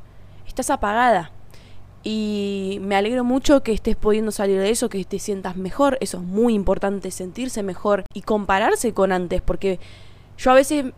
estás 0.46 0.68
apagada. 0.68 1.30
Y 2.02 2.78
me 2.82 2.96
alegro 2.96 3.24
mucho 3.24 3.62
que 3.62 3.72
estés 3.72 3.96
pudiendo 3.96 4.30
salir 4.30 4.60
de 4.60 4.70
eso, 4.70 4.88
que 4.88 5.04
te 5.04 5.18
sientas 5.18 5.56
mejor. 5.56 5.96
Eso 6.00 6.18
es 6.18 6.22
muy 6.22 6.54
importante, 6.54 7.10
sentirse 7.10 7.62
mejor 7.62 8.04
y 8.14 8.22
compararse 8.22 8.92
con 8.92 9.10
antes, 9.10 9.42
porque 9.42 9.80
yo 10.38 10.50
a 10.50 10.54
veces 10.54 10.92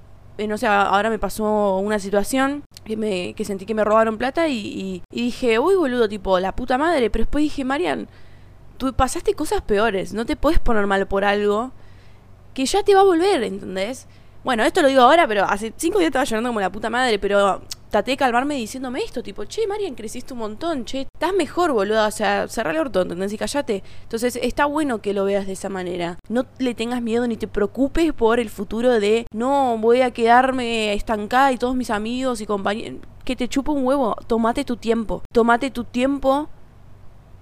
no 0.46 0.58
sé, 0.58 0.66
ahora 0.66 1.10
me 1.10 1.18
pasó 1.18 1.78
una 1.78 1.98
situación 1.98 2.62
que, 2.84 2.96
me, 2.96 3.34
que 3.34 3.44
sentí 3.44 3.66
que 3.66 3.74
me 3.74 3.84
robaron 3.84 4.18
plata 4.18 4.48
y, 4.48 5.02
y, 5.10 5.22
dije, 5.22 5.58
uy, 5.58 5.74
boludo, 5.74 6.08
tipo, 6.08 6.38
la 6.38 6.54
puta 6.54 6.78
madre. 6.78 7.10
Pero 7.10 7.24
después 7.24 7.42
dije, 7.42 7.64
Marian, 7.64 8.08
tú 8.76 8.92
pasaste 8.94 9.34
cosas 9.34 9.62
peores, 9.62 10.12
no 10.14 10.24
te 10.24 10.36
puedes 10.36 10.60
poner 10.60 10.86
mal 10.86 11.06
por 11.06 11.24
algo 11.24 11.72
que 12.54 12.66
ya 12.66 12.82
te 12.82 12.94
va 12.94 13.00
a 13.00 13.04
volver, 13.04 13.42
¿entendés? 13.42 14.06
Bueno, 14.44 14.64
esto 14.64 14.82
lo 14.82 14.88
digo 14.88 15.02
ahora, 15.02 15.26
pero 15.26 15.44
hace 15.44 15.72
cinco 15.76 15.98
días 15.98 16.08
estaba 16.08 16.24
llorando 16.24 16.50
como 16.50 16.60
la 16.60 16.70
puta 16.72 16.90
madre, 16.90 17.18
pero 17.18 17.60
traté 17.88 18.12
de 18.12 18.16
calmarme 18.16 18.54
diciéndome 18.54 19.00
esto, 19.00 19.22
tipo, 19.22 19.44
che, 19.44 19.66
Marian, 19.66 19.94
creciste 19.94 20.32
un 20.32 20.40
montón, 20.40 20.84
che, 20.84 21.06
estás 21.12 21.32
mejor, 21.34 21.72
boludo, 21.72 22.06
o 22.06 22.10
sea, 22.10 22.48
cerra 22.48 22.70
el 22.70 22.78
orto, 22.78 23.02
¿entendés? 23.02 23.32
Y 23.32 23.38
callate. 23.38 23.82
Entonces, 24.02 24.36
está 24.36 24.66
bueno 24.66 25.00
que 25.00 25.14
lo 25.14 25.24
veas 25.24 25.46
de 25.46 25.52
esa 25.52 25.68
manera. 25.68 26.18
No 26.28 26.46
le 26.58 26.74
tengas 26.74 27.02
miedo 27.02 27.26
ni 27.26 27.36
te 27.36 27.48
preocupes 27.48 28.12
por 28.12 28.40
el 28.40 28.50
futuro 28.50 29.00
de, 29.00 29.26
no, 29.32 29.76
voy 29.78 30.02
a 30.02 30.10
quedarme 30.10 30.92
estancada 30.92 31.52
y 31.52 31.58
todos 31.58 31.74
mis 31.74 31.90
amigos 31.90 32.40
y 32.40 32.46
compañeros, 32.46 33.00
que 33.24 33.36
te 33.36 33.48
chupa 33.48 33.72
un 33.72 33.84
huevo, 33.84 34.16
tomate 34.26 34.64
tu 34.64 34.76
tiempo, 34.76 35.22
tomate 35.32 35.70
tu 35.70 35.84
tiempo 35.84 36.48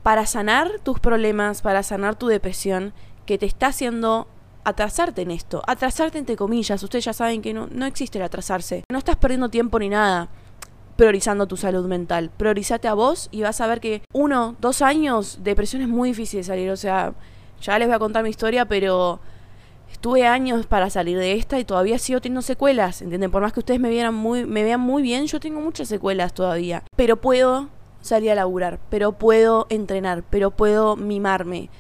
para 0.03 0.27
sanar 0.27 0.81
tus 0.83 1.01
problemas, 1.01 1.63
para 1.63 1.83
sanar 1.83 2.17
tu 2.17 2.29
depresión, 2.29 2.93
que 3.25 3.39
te 3.39 3.47
está 3.47 3.69
haciendo 3.69 4.29
atrasarte 4.67 5.23
en 5.23 5.31
esto. 5.31 5.63
Atrasarte 5.67 6.19
entre 6.19 6.37
comillas. 6.37 6.83
Ustedes 6.83 7.05
ya 7.05 7.13
saben 7.13 7.41
que 7.41 7.55
no, 7.55 7.69
no 7.71 7.87
existe 7.87 8.19
el 8.19 8.25
atrasarse. 8.25 8.85
No 8.91 8.99
estás 8.99 9.17
perdiendo 9.17 9.49
tiempo 9.49 9.79
ni 9.79 9.89
nada 9.89 10.29
priorizando 10.97 11.47
tu 11.47 11.57
salud 11.57 11.87
mental. 11.87 12.31
Priorizate 12.37 12.89
a 12.89 12.95
vos 12.95 13.29
y 13.31 13.43
vas 13.43 13.61
a 13.61 13.67
ver 13.67 13.81
que 13.81 14.03
uno, 14.13 14.57
dos 14.61 14.83
años, 14.83 15.41
depresión 15.43 15.83
es 15.83 15.89
muy 15.89 16.11
difícil 16.11 16.41
de 16.41 16.45
salir. 16.45 16.71
O 16.71 16.77
sea, 16.77 17.15
ya 17.61 17.79
les 17.79 17.87
voy 17.87 17.95
a 17.95 17.99
contar 17.99 18.25
mi 18.25 18.31
historia, 18.31 18.65
pero 18.65 19.21
estuve 19.93 20.27
años 20.27 20.67
para 20.67 20.91
salir 20.91 21.19
de 21.19 21.35
esta 21.35 21.59
y 21.61 21.65
todavía 21.65 21.99
sigo 21.99 22.21
teniendo 22.21 22.43
secuelas, 22.43 23.03
¿entienden? 23.03 23.31
Por 23.31 23.43
más 23.43 23.53
que 23.53 23.61
ustedes 23.61 23.79
me 23.79 23.91
vieran 23.91 24.15
muy, 24.15 24.45
me 24.45 24.65
vean 24.65 24.81
muy 24.81 25.03
bien, 25.03 25.27
yo 25.27 25.39
tengo 25.39 25.61
muchas 25.61 25.89
secuelas 25.89 26.33
todavía. 26.33 26.83
Pero 26.97 27.19
puedo 27.19 27.69
salir 28.01 28.31
a 28.31 28.35
laburar, 28.35 28.81
pero 28.91 29.13
puedo 29.13 29.67
entrenar, 29.69 30.25
pero 30.29 30.51
puedo 30.51 30.97
mimarme. 30.97 31.71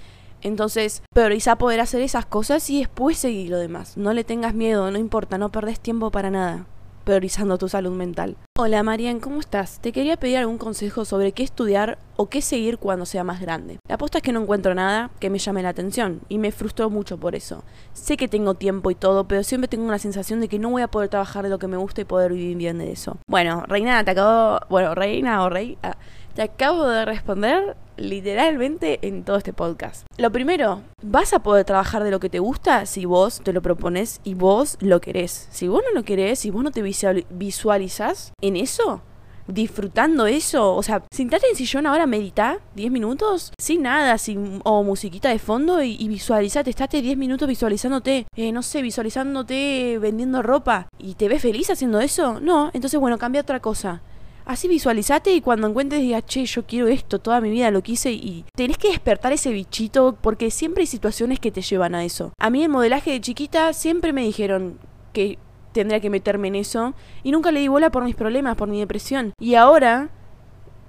Entonces, 0.46 1.02
prioriza 1.12 1.58
poder 1.58 1.80
hacer 1.80 2.02
esas 2.02 2.24
cosas 2.24 2.70
y 2.70 2.78
después 2.78 3.18
seguir 3.18 3.50
lo 3.50 3.58
demás. 3.58 3.96
No 3.96 4.12
le 4.12 4.22
tengas 4.22 4.54
miedo, 4.54 4.92
no 4.92 4.98
importa, 4.98 5.38
no 5.38 5.50
perdés 5.50 5.80
tiempo 5.80 6.12
para 6.12 6.30
nada 6.30 6.66
priorizando 7.06 7.56
tu 7.56 7.68
salud 7.68 7.92
mental. 7.92 8.36
Hola 8.58 8.82
Marian, 8.82 9.20
¿cómo 9.20 9.38
estás? 9.38 9.78
Te 9.78 9.92
quería 9.92 10.16
pedir 10.16 10.38
algún 10.38 10.58
consejo 10.58 11.04
sobre 11.04 11.30
qué 11.30 11.44
estudiar 11.44 11.98
o 12.16 12.28
qué 12.28 12.42
seguir 12.42 12.78
cuando 12.78 13.06
sea 13.06 13.22
más 13.22 13.40
grande. 13.40 13.78
La 13.88 13.94
aposta 13.94 14.18
es 14.18 14.24
que 14.24 14.32
no 14.32 14.42
encuentro 14.42 14.74
nada 14.74 15.10
que 15.20 15.30
me 15.30 15.38
llame 15.38 15.62
la 15.62 15.68
atención 15.68 16.20
y 16.28 16.38
me 16.38 16.50
frustró 16.50 16.90
mucho 16.90 17.16
por 17.16 17.36
eso. 17.36 17.62
Sé 17.92 18.16
que 18.16 18.26
tengo 18.26 18.54
tiempo 18.54 18.90
y 18.90 18.96
todo, 18.96 19.28
pero 19.28 19.44
siempre 19.44 19.68
tengo 19.68 19.84
una 19.84 20.00
sensación 20.00 20.40
de 20.40 20.48
que 20.48 20.58
no 20.58 20.70
voy 20.70 20.82
a 20.82 20.88
poder 20.88 21.08
trabajar 21.08 21.44
de 21.44 21.50
lo 21.50 21.60
que 21.60 21.68
me 21.68 21.76
gusta 21.76 22.00
y 22.00 22.04
poder 22.04 22.32
vivir 22.32 22.56
bien 22.56 22.78
de 22.78 22.90
eso. 22.90 23.18
Bueno, 23.28 23.62
Reina, 23.68 24.02
te 24.02 24.10
acabo... 24.10 24.58
Bueno, 24.68 24.96
Reina 24.96 25.44
o 25.44 25.48
Rey... 25.48 25.78
Ah, 25.84 25.96
te 26.34 26.42
acabo 26.42 26.88
de 26.88 27.04
responder 27.04 27.76
literalmente 27.96 28.98
en 29.06 29.24
todo 29.24 29.36
este 29.36 29.52
podcast. 29.52 30.06
Lo 30.16 30.30
primero, 30.30 30.82
vas 31.02 31.32
a 31.32 31.42
poder 31.42 31.64
trabajar 31.64 32.04
de 32.04 32.10
lo 32.10 32.20
que 32.20 32.30
te 32.30 32.38
gusta 32.38 32.86
si 32.86 33.04
vos 33.04 33.40
te 33.42 33.52
lo 33.52 33.62
propones 33.62 34.20
y 34.24 34.34
vos 34.34 34.76
lo 34.80 35.00
querés. 35.00 35.48
Si 35.50 35.68
vos 35.68 35.82
no 35.86 35.98
lo 35.98 36.04
querés, 36.04 36.38
si 36.38 36.50
vos 36.50 36.62
no 36.62 36.70
te 36.70 36.82
visualizas 36.82 38.32
en 38.40 38.56
eso, 38.56 39.02
disfrutando 39.48 40.26
eso, 40.26 40.74
o 40.74 40.82
sea, 40.82 41.02
sentarte 41.10 41.46
en 41.48 41.56
sillón 41.56 41.86
ahora, 41.86 42.06
medita 42.06 42.58
10 42.74 42.90
minutos, 42.90 43.52
sin 43.58 43.82
nada, 43.82 44.18
sin 44.18 44.60
o 44.64 44.82
musiquita 44.82 45.28
de 45.28 45.38
fondo 45.38 45.82
y, 45.82 45.96
y 45.98 46.08
visualizate, 46.08 46.70
estate 46.70 47.02
10 47.02 47.16
minutos 47.16 47.48
visualizándote, 47.48 48.26
eh, 48.36 48.52
no 48.52 48.62
sé, 48.62 48.82
visualizándote 48.82 49.98
vendiendo 50.00 50.42
ropa 50.42 50.88
y 50.98 51.14
te 51.14 51.28
ves 51.28 51.42
feliz 51.42 51.70
haciendo 51.70 52.00
eso. 52.00 52.40
No, 52.40 52.70
entonces 52.72 52.98
bueno, 52.98 53.18
cambia 53.18 53.42
otra 53.42 53.60
cosa. 53.60 54.02
Así 54.46 54.68
visualizate 54.68 55.32
y 55.32 55.40
cuando 55.40 55.66
encuentres 55.66 56.00
digas, 56.00 56.24
che, 56.24 56.46
yo 56.46 56.64
quiero 56.64 56.86
esto, 56.86 57.18
toda 57.18 57.40
mi 57.40 57.50
vida 57.50 57.72
lo 57.72 57.82
quise 57.82 58.12
y 58.12 58.44
tenés 58.54 58.78
que 58.78 58.88
despertar 58.88 59.32
ese 59.32 59.50
bichito 59.50 60.16
porque 60.20 60.52
siempre 60.52 60.82
hay 60.82 60.86
situaciones 60.86 61.40
que 61.40 61.50
te 61.50 61.62
llevan 61.62 61.96
a 61.96 62.04
eso. 62.04 62.32
A 62.38 62.48
mí 62.48 62.62
en 62.62 62.70
modelaje 62.70 63.10
de 63.10 63.20
chiquita 63.20 63.72
siempre 63.72 64.12
me 64.12 64.22
dijeron 64.22 64.78
que 65.12 65.38
tendría 65.72 65.98
que 65.98 66.10
meterme 66.10 66.46
en 66.48 66.54
eso 66.54 66.94
y 67.24 67.32
nunca 67.32 67.50
le 67.50 67.58
di 67.58 67.66
bola 67.66 67.90
por 67.90 68.04
mis 68.04 68.14
problemas, 68.14 68.56
por 68.56 68.68
mi 68.68 68.78
depresión. 68.78 69.32
Y 69.40 69.56
ahora 69.56 70.10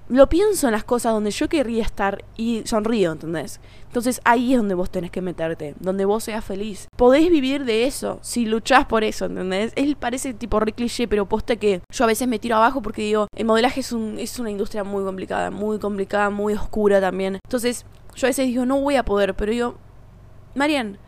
lo 0.08 0.28
pienso 0.28 0.68
en 0.68 0.72
las 0.72 0.84
cosas 0.84 1.12
donde 1.12 1.30
yo 1.30 1.48
querría 1.48 1.82
estar 1.82 2.24
y 2.36 2.62
sonrío, 2.64 3.12
¿entendés? 3.12 3.60
Entonces 3.88 4.20
ahí 4.24 4.52
es 4.52 4.58
donde 4.58 4.74
vos 4.74 4.90
tenés 4.90 5.10
que 5.10 5.20
meterte, 5.20 5.74
donde 5.80 6.04
vos 6.04 6.24
seas 6.24 6.44
feliz. 6.44 6.88
Podés 6.96 7.28
vivir 7.30 7.64
de 7.64 7.84
eso, 7.84 8.18
si 8.22 8.46
luchás 8.46 8.86
por 8.86 9.02
eso, 9.02 9.24
¿entendés? 9.24 9.72
Él 9.76 9.96
parece 9.98 10.34
tipo 10.34 10.60
re 10.60 10.72
cliché, 10.72 11.08
pero 11.08 11.26
poste 11.26 11.56
que 11.56 11.80
yo 11.92 12.04
a 12.04 12.06
veces 12.06 12.28
me 12.28 12.38
tiro 12.38 12.56
abajo 12.56 12.82
porque 12.82 13.02
digo, 13.02 13.26
el 13.34 13.46
modelaje 13.46 13.80
es, 13.80 13.92
un, 13.92 14.18
es 14.18 14.38
una 14.38 14.50
industria 14.50 14.84
muy 14.84 15.04
complicada, 15.04 15.50
muy 15.50 15.78
complicada, 15.78 16.30
muy 16.30 16.54
oscura 16.54 17.00
también. 17.00 17.38
Entonces 17.44 17.86
yo 18.14 18.26
a 18.26 18.30
veces 18.30 18.46
digo, 18.46 18.66
no 18.66 18.80
voy 18.80 18.96
a 18.96 19.04
poder, 19.04 19.34
pero 19.34 19.52
digo, 19.52 19.74
Marian, 20.54 20.98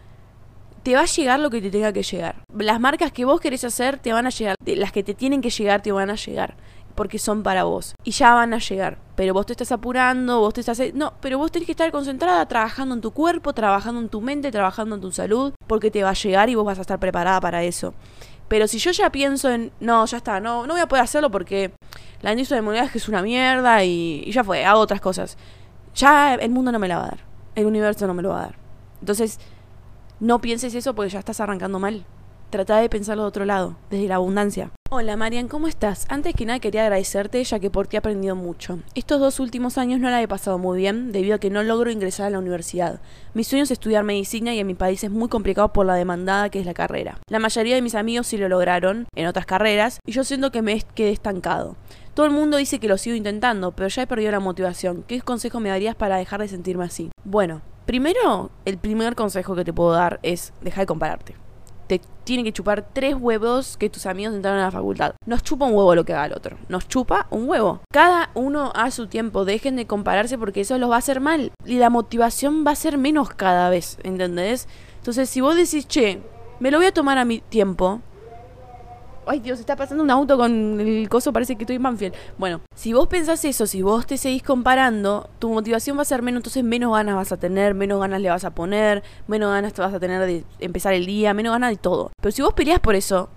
te 0.82 0.94
va 0.94 1.02
a 1.02 1.06
llegar 1.06 1.38
lo 1.40 1.50
que 1.50 1.60
te 1.60 1.70
tenga 1.70 1.92
que 1.92 2.02
llegar. 2.02 2.42
Las 2.56 2.80
marcas 2.80 3.12
que 3.12 3.24
vos 3.24 3.40
querés 3.40 3.64
hacer 3.64 3.98
te 3.98 4.12
van 4.12 4.26
a 4.26 4.30
llegar, 4.30 4.56
las 4.64 4.92
que 4.92 5.02
te 5.02 5.14
tienen 5.14 5.42
que 5.42 5.50
llegar 5.50 5.82
te 5.82 5.92
van 5.92 6.08
a 6.08 6.14
llegar 6.14 6.56
porque 7.00 7.18
son 7.18 7.42
para 7.42 7.64
vos. 7.64 7.94
Y 8.04 8.10
ya 8.10 8.34
van 8.34 8.52
a 8.52 8.58
llegar. 8.58 8.98
Pero 9.16 9.32
vos 9.32 9.46
te 9.46 9.54
estás 9.54 9.72
apurando, 9.72 10.40
vos 10.40 10.52
te 10.52 10.60
estás... 10.60 10.82
No, 10.92 11.14
pero 11.22 11.38
vos 11.38 11.50
tenés 11.50 11.64
que 11.64 11.72
estar 11.72 11.90
concentrada 11.90 12.44
trabajando 12.44 12.94
en 12.94 13.00
tu 13.00 13.12
cuerpo, 13.12 13.54
trabajando 13.54 14.02
en 14.02 14.10
tu 14.10 14.20
mente, 14.20 14.50
trabajando 14.50 14.96
en 14.96 15.00
tu 15.00 15.10
salud, 15.10 15.54
porque 15.66 15.90
te 15.90 16.02
va 16.02 16.10
a 16.10 16.12
llegar 16.12 16.50
y 16.50 16.56
vos 16.56 16.66
vas 16.66 16.76
a 16.76 16.82
estar 16.82 17.00
preparada 17.00 17.40
para 17.40 17.62
eso. 17.62 17.94
Pero 18.48 18.68
si 18.68 18.78
yo 18.78 18.90
ya 18.90 19.08
pienso 19.10 19.48
en, 19.48 19.72
no, 19.80 20.04
ya 20.04 20.18
está, 20.18 20.40
no, 20.40 20.66
no 20.66 20.74
voy 20.74 20.82
a 20.82 20.88
poder 20.88 21.02
hacerlo 21.02 21.30
porque 21.30 21.72
la 22.20 22.32
industria 22.32 22.56
de 22.56 22.62
modelaje 22.66 22.98
es 22.98 23.08
una 23.08 23.22
mierda 23.22 23.82
y, 23.82 24.22
y 24.26 24.32
ya 24.32 24.44
fue, 24.44 24.66
hago 24.66 24.80
otras 24.80 25.00
cosas. 25.00 25.38
Ya 25.94 26.34
el 26.34 26.50
mundo 26.50 26.70
no 26.70 26.78
me 26.78 26.88
la 26.88 26.98
va 26.98 27.04
a 27.04 27.08
dar. 27.08 27.20
El 27.54 27.64
universo 27.64 28.06
no 28.08 28.12
me 28.12 28.20
lo 28.20 28.28
va 28.28 28.40
a 28.40 28.42
dar. 28.42 28.56
Entonces, 29.00 29.40
no 30.20 30.42
pienses 30.42 30.74
eso 30.74 30.94
porque 30.94 31.08
ya 31.08 31.20
estás 31.20 31.40
arrancando 31.40 31.78
mal. 31.78 32.04
Trata 32.50 32.76
de 32.76 32.90
pensarlo 32.90 33.22
de 33.22 33.28
otro 33.28 33.46
lado, 33.46 33.76
desde 33.88 34.06
la 34.06 34.16
abundancia. 34.16 34.70
Hola 34.92 35.16
Marian, 35.16 35.46
¿cómo 35.46 35.68
estás? 35.68 36.04
Antes 36.08 36.34
que 36.34 36.44
nada 36.44 36.58
quería 36.58 36.82
agradecerte 36.82 37.44
ya 37.44 37.60
que 37.60 37.70
por 37.70 37.86
ti 37.86 37.94
he 37.94 38.00
aprendido 38.00 38.34
mucho. 38.34 38.80
Estos 38.96 39.20
dos 39.20 39.38
últimos 39.38 39.78
años 39.78 40.00
no 40.00 40.10
la 40.10 40.20
he 40.20 40.26
pasado 40.26 40.58
muy 40.58 40.78
bien 40.78 41.12
debido 41.12 41.36
a 41.36 41.38
que 41.38 41.48
no 41.48 41.62
logro 41.62 41.92
ingresar 41.92 42.26
a 42.26 42.30
la 42.30 42.40
universidad. 42.40 43.00
Mi 43.32 43.44
sueño 43.44 43.62
es 43.62 43.70
estudiar 43.70 44.02
medicina 44.02 44.52
y 44.52 44.58
en 44.58 44.66
mi 44.66 44.74
país 44.74 45.04
es 45.04 45.10
muy 45.12 45.28
complicado 45.28 45.72
por 45.72 45.86
la 45.86 45.94
demandada 45.94 46.48
que 46.48 46.58
es 46.58 46.66
la 46.66 46.74
carrera. 46.74 47.20
La 47.28 47.38
mayoría 47.38 47.76
de 47.76 47.82
mis 47.82 47.94
amigos 47.94 48.26
sí 48.26 48.36
lo 48.36 48.48
lograron 48.48 49.06
en 49.14 49.28
otras 49.28 49.46
carreras 49.46 50.00
y 50.04 50.10
yo 50.10 50.24
siento 50.24 50.50
que 50.50 50.60
me 50.60 50.82
quedé 50.96 51.10
estancado. 51.10 51.76
Todo 52.14 52.26
el 52.26 52.32
mundo 52.32 52.56
dice 52.56 52.80
que 52.80 52.88
lo 52.88 52.98
sigo 52.98 53.14
intentando, 53.14 53.70
pero 53.70 53.88
ya 53.88 54.02
he 54.02 54.06
perdido 54.08 54.32
la 54.32 54.40
motivación. 54.40 55.04
¿Qué 55.06 55.20
consejo 55.20 55.60
me 55.60 55.68
darías 55.68 55.94
para 55.94 56.16
dejar 56.16 56.40
de 56.40 56.48
sentirme 56.48 56.86
así? 56.86 57.12
Bueno, 57.22 57.62
primero, 57.86 58.50
el 58.64 58.76
primer 58.76 59.14
consejo 59.14 59.54
que 59.54 59.64
te 59.64 59.72
puedo 59.72 59.92
dar 59.92 60.18
es 60.24 60.52
dejar 60.62 60.82
de 60.82 60.86
compararte 60.86 61.49
te 61.90 62.00
tienen 62.22 62.44
que 62.44 62.52
chupar 62.52 62.86
tres 62.92 63.16
huevos 63.18 63.76
que 63.76 63.90
tus 63.90 64.06
amigos 64.06 64.32
entraron 64.32 64.60
a 64.60 64.66
la 64.66 64.70
facultad. 64.70 65.14
Nos 65.26 65.42
chupa 65.42 65.66
un 65.66 65.74
huevo 65.74 65.96
lo 65.96 66.04
que 66.04 66.12
haga 66.12 66.26
el 66.26 66.34
otro. 66.34 66.56
Nos 66.68 66.86
chupa 66.86 67.26
un 67.30 67.48
huevo. 67.48 67.80
Cada 67.92 68.30
uno 68.34 68.70
a 68.76 68.92
su 68.92 69.08
tiempo. 69.08 69.44
Dejen 69.44 69.74
de 69.74 69.88
compararse 69.88 70.38
porque 70.38 70.60
eso 70.60 70.78
los 70.78 70.88
va 70.88 70.94
a 70.94 70.98
hacer 70.98 71.20
mal. 71.20 71.50
Y 71.64 71.78
la 71.78 71.90
motivación 71.90 72.64
va 72.64 72.70
a 72.70 72.76
ser 72.76 72.96
menos 72.96 73.30
cada 73.30 73.70
vez. 73.70 73.98
¿Entendés? 74.04 74.68
Entonces, 74.98 75.28
si 75.28 75.40
vos 75.40 75.56
decís, 75.56 75.88
che, 75.88 76.22
me 76.60 76.70
lo 76.70 76.78
voy 76.78 76.86
a 76.86 76.94
tomar 76.94 77.18
a 77.18 77.24
mi 77.24 77.40
tiempo. 77.40 78.02
Ay, 79.30 79.38
Dios, 79.38 79.60
está 79.60 79.76
pasando 79.76 80.02
un 80.02 80.10
auto 80.10 80.36
con 80.36 80.80
el 80.80 81.08
coso, 81.08 81.32
parece 81.32 81.54
que 81.54 81.62
estoy 81.62 81.76
en 81.76 81.84
Banfield. 81.84 82.16
Bueno, 82.36 82.62
si 82.74 82.92
vos 82.92 83.06
pensás 83.06 83.44
eso, 83.44 83.64
si 83.64 83.80
vos 83.80 84.04
te 84.04 84.16
seguís 84.16 84.42
comparando, 84.42 85.30
tu 85.38 85.50
motivación 85.50 85.96
va 85.96 86.02
a 86.02 86.04
ser 86.04 86.20
menos, 86.20 86.40
entonces 86.40 86.64
menos 86.64 86.92
ganas 86.92 87.14
vas 87.14 87.30
a 87.30 87.36
tener, 87.36 87.74
menos 87.74 88.00
ganas 88.00 88.20
le 88.20 88.28
vas 88.28 88.42
a 88.42 88.50
poner, 88.50 89.04
menos 89.28 89.52
ganas 89.52 89.72
te 89.72 89.82
vas 89.82 89.94
a 89.94 90.00
tener 90.00 90.26
de 90.26 90.44
empezar 90.58 90.94
el 90.94 91.06
día, 91.06 91.32
menos 91.32 91.52
ganas 91.52 91.70
de 91.70 91.76
todo. 91.76 92.10
Pero 92.20 92.32
si 92.32 92.42
vos 92.42 92.54
peleas 92.54 92.80
por 92.80 92.96
eso, 92.96 93.28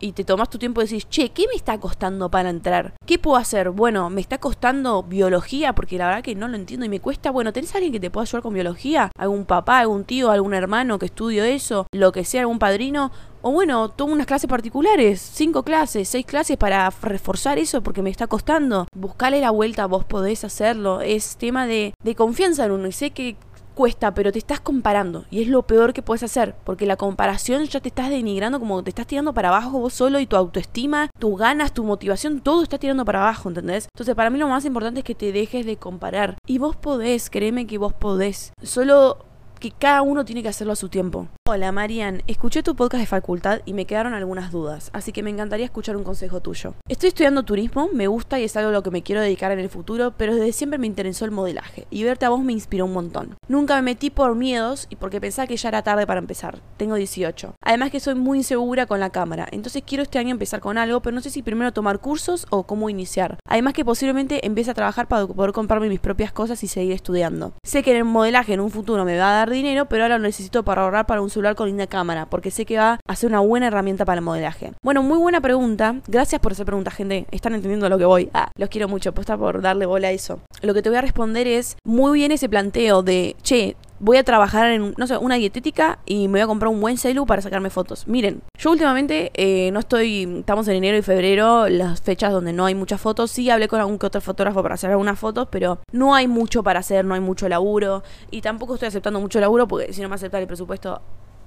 y 0.00 0.12
te 0.12 0.24
tomas 0.24 0.50
tu 0.50 0.58
tiempo 0.58 0.80
y 0.80 0.84
decís, 0.84 1.08
che, 1.08 1.30
¿qué 1.30 1.46
me 1.46 1.54
está 1.54 1.78
costando 1.78 2.30
para 2.30 2.50
entrar? 2.50 2.94
¿Qué 3.06 3.18
puedo 3.18 3.36
hacer? 3.36 3.70
Bueno, 3.70 4.10
me 4.10 4.20
está 4.20 4.38
costando 4.38 5.02
biología 5.02 5.74
porque 5.74 5.98
la 5.98 6.06
verdad 6.06 6.22
que 6.22 6.34
no 6.34 6.48
lo 6.48 6.56
entiendo 6.56 6.86
y 6.86 6.88
me 6.88 7.00
cuesta. 7.00 7.30
Bueno, 7.30 7.52
¿tenés 7.52 7.74
alguien 7.74 7.92
que 7.92 8.00
te 8.00 8.10
pueda 8.10 8.22
ayudar 8.22 8.42
con 8.42 8.54
biología? 8.54 9.10
¿Algún 9.18 9.44
papá, 9.44 9.78
algún 9.78 10.04
tío, 10.04 10.30
algún 10.30 10.54
hermano 10.54 10.98
que 10.98 11.06
estudio 11.06 11.44
eso? 11.44 11.86
Lo 11.92 12.12
que 12.12 12.24
sea, 12.24 12.42
algún 12.42 12.58
padrino. 12.58 13.12
O 13.42 13.52
bueno, 13.52 13.88
tomo 13.88 14.12
unas 14.12 14.26
clases 14.26 14.50
particulares, 14.50 15.20
cinco 15.20 15.62
clases, 15.62 16.08
seis 16.08 16.26
clases 16.26 16.58
para 16.58 16.90
reforzar 17.02 17.58
eso 17.58 17.82
porque 17.82 18.02
me 18.02 18.10
está 18.10 18.26
costando. 18.26 18.86
Buscale 18.94 19.40
la 19.40 19.50
vuelta, 19.50 19.86
vos 19.86 20.04
podés 20.04 20.44
hacerlo. 20.44 21.00
Es 21.00 21.36
tema 21.36 21.66
de, 21.66 21.94
de 22.02 22.14
confianza 22.14 22.66
en 22.66 22.72
uno. 22.72 22.88
Y 22.88 22.92
sé 22.92 23.10
que 23.10 23.36
cuesta, 23.80 24.12
pero 24.12 24.30
te 24.30 24.38
estás 24.38 24.60
comparando. 24.60 25.24
Y 25.30 25.40
es 25.40 25.48
lo 25.48 25.62
peor 25.62 25.94
que 25.94 26.02
puedes 26.02 26.22
hacer, 26.22 26.54
porque 26.64 26.84
la 26.84 26.96
comparación 26.96 27.64
ya 27.64 27.80
te 27.80 27.88
estás 27.88 28.10
denigrando, 28.10 28.60
como 28.60 28.84
te 28.84 28.90
estás 28.90 29.06
tirando 29.06 29.32
para 29.32 29.48
abajo 29.48 29.78
vos 29.78 29.94
solo 29.94 30.20
y 30.20 30.26
tu 30.26 30.36
autoestima, 30.36 31.08
tus 31.18 31.38
ganas, 31.38 31.72
tu 31.72 31.82
motivación, 31.82 32.40
todo 32.40 32.62
está 32.62 32.76
tirando 32.76 33.06
para 33.06 33.22
abajo, 33.22 33.48
¿entendés? 33.48 33.88
Entonces 33.94 34.14
para 34.14 34.28
mí 34.28 34.38
lo 34.38 34.48
más 34.48 34.66
importante 34.66 35.00
es 35.00 35.04
que 35.06 35.14
te 35.14 35.32
dejes 35.32 35.64
de 35.64 35.78
comparar. 35.78 36.36
Y 36.46 36.58
vos 36.58 36.76
podés, 36.76 37.30
créeme 37.30 37.66
que 37.66 37.78
vos 37.78 37.94
podés. 37.94 38.52
Solo 38.62 39.29
que 39.60 39.70
cada 39.70 40.00
uno 40.00 40.24
tiene 40.24 40.42
que 40.42 40.48
hacerlo 40.48 40.72
a 40.72 40.76
su 40.76 40.88
tiempo. 40.88 41.28
Hola 41.46 41.70
Marian, 41.70 42.22
escuché 42.26 42.62
tu 42.62 42.74
podcast 42.74 43.00
de 43.00 43.06
facultad 43.06 43.60
y 43.66 43.74
me 43.74 43.84
quedaron 43.84 44.14
algunas 44.14 44.50
dudas, 44.50 44.90
así 44.94 45.12
que 45.12 45.22
me 45.22 45.30
encantaría 45.30 45.66
escuchar 45.66 45.96
un 45.96 46.04
consejo 46.04 46.40
tuyo. 46.40 46.74
Estoy 46.88 47.08
estudiando 47.08 47.42
turismo, 47.42 47.90
me 47.92 48.06
gusta 48.06 48.40
y 48.40 48.44
es 48.44 48.56
algo 48.56 48.70
a 48.70 48.72
lo 48.72 48.82
que 48.82 48.90
me 48.90 49.02
quiero 49.02 49.20
dedicar 49.20 49.52
en 49.52 49.58
el 49.58 49.68
futuro, 49.68 50.14
pero 50.16 50.34
desde 50.34 50.52
siempre 50.52 50.78
me 50.78 50.86
interesó 50.86 51.26
el 51.26 51.30
modelaje 51.30 51.86
y 51.90 52.04
verte 52.04 52.24
a 52.24 52.30
vos 52.30 52.42
me 52.42 52.54
inspiró 52.54 52.86
un 52.86 52.94
montón. 52.94 53.36
Nunca 53.48 53.76
me 53.76 53.82
metí 53.82 54.08
por 54.08 54.34
miedos 54.34 54.86
y 54.88 54.96
porque 54.96 55.20
pensaba 55.20 55.46
que 55.46 55.56
ya 55.56 55.68
era 55.68 55.82
tarde 55.82 56.06
para 56.06 56.20
empezar. 56.20 56.60
Tengo 56.78 56.94
18. 56.94 57.54
Además 57.62 57.90
que 57.90 58.00
soy 58.00 58.14
muy 58.14 58.38
insegura 58.38 58.86
con 58.86 58.98
la 58.98 59.10
cámara, 59.10 59.46
entonces 59.50 59.82
quiero 59.86 60.02
este 60.02 60.18
año 60.18 60.30
empezar 60.30 60.60
con 60.60 60.78
algo, 60.78 61.00
pero 61.00 61.14
no 61.14 61.20
sé 61.20 61.28
si 61.28 61.42
primero 61.42 61.72
tomar 61.72 61.98
cursos 61.98 62.46
o 62.48 62.62
cómo 62.62 62.88
iniciar. 62.88 63.38
Además 63.46 63.74
que 63.74 63.84
posiblemente 63.84 64.46
empiece 64.46 64.70
a 64.70 64.74
trabajar 64.74 65.06
para 65.06 65.26
poder 65.26 65.52
comprarme 65.52 65.88
mis 65.90 66.00
propias 66.00 66.32
cosas 66.32 66.62
y 66.64 66.68
seguir 66.68 66.92
estudiando. 66.92 67.52
Sé 67.62 67.82
que 67.82 67.94
el 67.96 68.04
modelaje 68.04 68.54
en 68.54 68.60
un 68.60 68.70
futuro 68.70 69.04
me 69.04 69.18
va 69.18 69.30
a 69.30 69.34
dar 69.34 69.49
dinero, 69.54 69.86
pero 69.86 70.04
ahora 70.04 70.18
lo 70.18 70.24
necesito 70.24 70.64
para 70.64 70.82
ahorrar 70.82 71.06
para 71.06 71.22
un 71.22 71.30
celular 71.30 71.54
con 71.54 71.68
linda 71.68 71.86
cámara, 71.86 72.26
porque 72.26 72.50
sé 72.50 72.64
que 72.64 72.78
va 72.78 73.00
a 73.06 73.16
ser 73.16 73.30
una 73.30 73.40
buena 73.40 73.66
herramienta 73.66 74.04
para 74.04 74.18
el 74.18 74.24
modelaje. 74.24 74.72
Bueno, 74.82 75.02
muy 75.02 75.18
buena 75.18 75.40
pregunta. 75.40 75.96
Gracias 76.06 76.40
por 76.40 76.52
hacer 76.52 76.66
pregunta, 76.66 76.90
gente. 76.90 77.26
Están 77.30 77.54
entendiendo 77.54 77.88
lo 77.88 77.98
que 77.98 78.04
voy. 78.04 78.30
Ah, 78.34 78.50
los 78.56 78.68
quiero 78.68 78.88
mucho. 78.88 79.12
Posta 79.12 79.36
por 79.36 79.60
darle 79.62 79.86
bola 79.86 80.08
a 80.08 80.12
eso. 80.12 80.40
Lo 80.62 80.74
que 80.74 80.82
te 80.82 80.88
voy 80.88 80.98
a 80.98 81.02
responder 81.02 81.46
es 81.46 81.76
muy 81.84 82.18
bien 82.18 82.32
ese 82.32 82.48
planteo 82.48 83.02
de, 83.02 83.36
che, 83.42 83.76
voy 84.00 84.16
a 84.16 84.24
trabajar 84.24 84.70
en, 84.72 84.94
no 84.96 85.06
sé, 85.06 85.16
una 85.18 85.36
dietética 85.36 85.98
y 86.06 86.26
me 86.26 86.32
voy 86.32 86.40
a 86.40 86.46
comprar 86.46 86.72
un 86.72 86.80
buen 86.80 86.96
celu 86.96 87.26
para 87.26 87.42
sacarme 87.42 87.70
fotos. 87.70 88.08
Miren, 88.08 88.42
yo 88.58 88.70
últimamente 88.70 89.30
eh, 89.34 89.70
no 89.72 89.80
estoy, 89.80 90.38
estamos 90.40 90.66
en 90.68 90.76
enero 90.76 90.96
y 90.96 91.02
febrero, 91.02 91.68
las 91.68 92.00
fechas 92.00 92.32
donde 92.32 92.52
no 92.52 92.64
hay 92.66 92.74
muchas 92.74 93.00
fotos. 93.00 93.30
Sí 93.30 93.48
hablé 93.50 93.68
con 93.68 93.78
algún 93.78 93.98
que 93.98 94.06
otro 94.06 94.20
fotógrafo 94.20 94.62
para 94.62 94.74
hacer 94.74 94.90
algunas 94.90 95.18
fotos, 95.18 95.48
pero 95.50 95.78
no 95.92 96.14
hay 96.14 96.26
mucho 96.26 96.62
para 96.62 96.80
hacer, 96.80 97.04
no 97.04 97.14
hay 97.14 97.20
mucho 97.20 97.48
laburo. 97.48 98.02
Y 98.30 98.40
tampoco 98.40 98.74
estoy 98.74 98.88
aceptando 98.88 99.20
mucho 99.20 99.38
laburo 99.38 99.68
porque 99.68 99.92
si 99.92 100.00
no 100.00 100.08
me 100.08 100.14
acepta 100.14 100.38
el 100.38 100.46
presupuesto, 100.46 101.02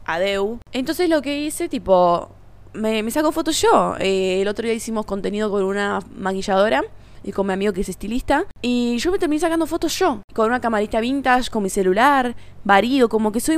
adeu. 0.05 0.59
Entonces 0.71 1.09
lo 1.09 1.21
que 1.21 1.39
hice, 1.39 1.67
tipo, 1.67 2.29
me, 2.73 3.09
saco 3.11 3.31
fotos 3.31 3.59
yo. 3.61 3.95
Eh, 3.99 4.41
el 4.41 4.47
otro 4.47 4.65
día 4.65 4.73
hicimos 4.73 5.05
contenido 5.05 5.49
con 5.49 5.63
una 5.63 5.99
maquilladora 6.15 6.83
y 7.24 7.32
con 7.32 7.47
mi 7.47 7.53
amigo 7.53 7.74
que 7.74 7.82
es 7.82 7.89
estilista. 7.89 8.45
Y 8.61 8.97
yo 8.97 9.11
me 9.11 9.19
terminé 9.19 9.39
sacando 9.39 9.65
fotos 9.65 9.97
yo, 9.97 10.21
con 10.34 10.47
una 10.47 10.61
camarita 10.61 10.99
vintage, 10.99 11.49
con 11.49 11.63
mi 11.63 11.69
celular, 11.69 12.36
varido, 12.63 13.09
como 13.09 13.32
que 13.32 13.39
soy 13.39 13.57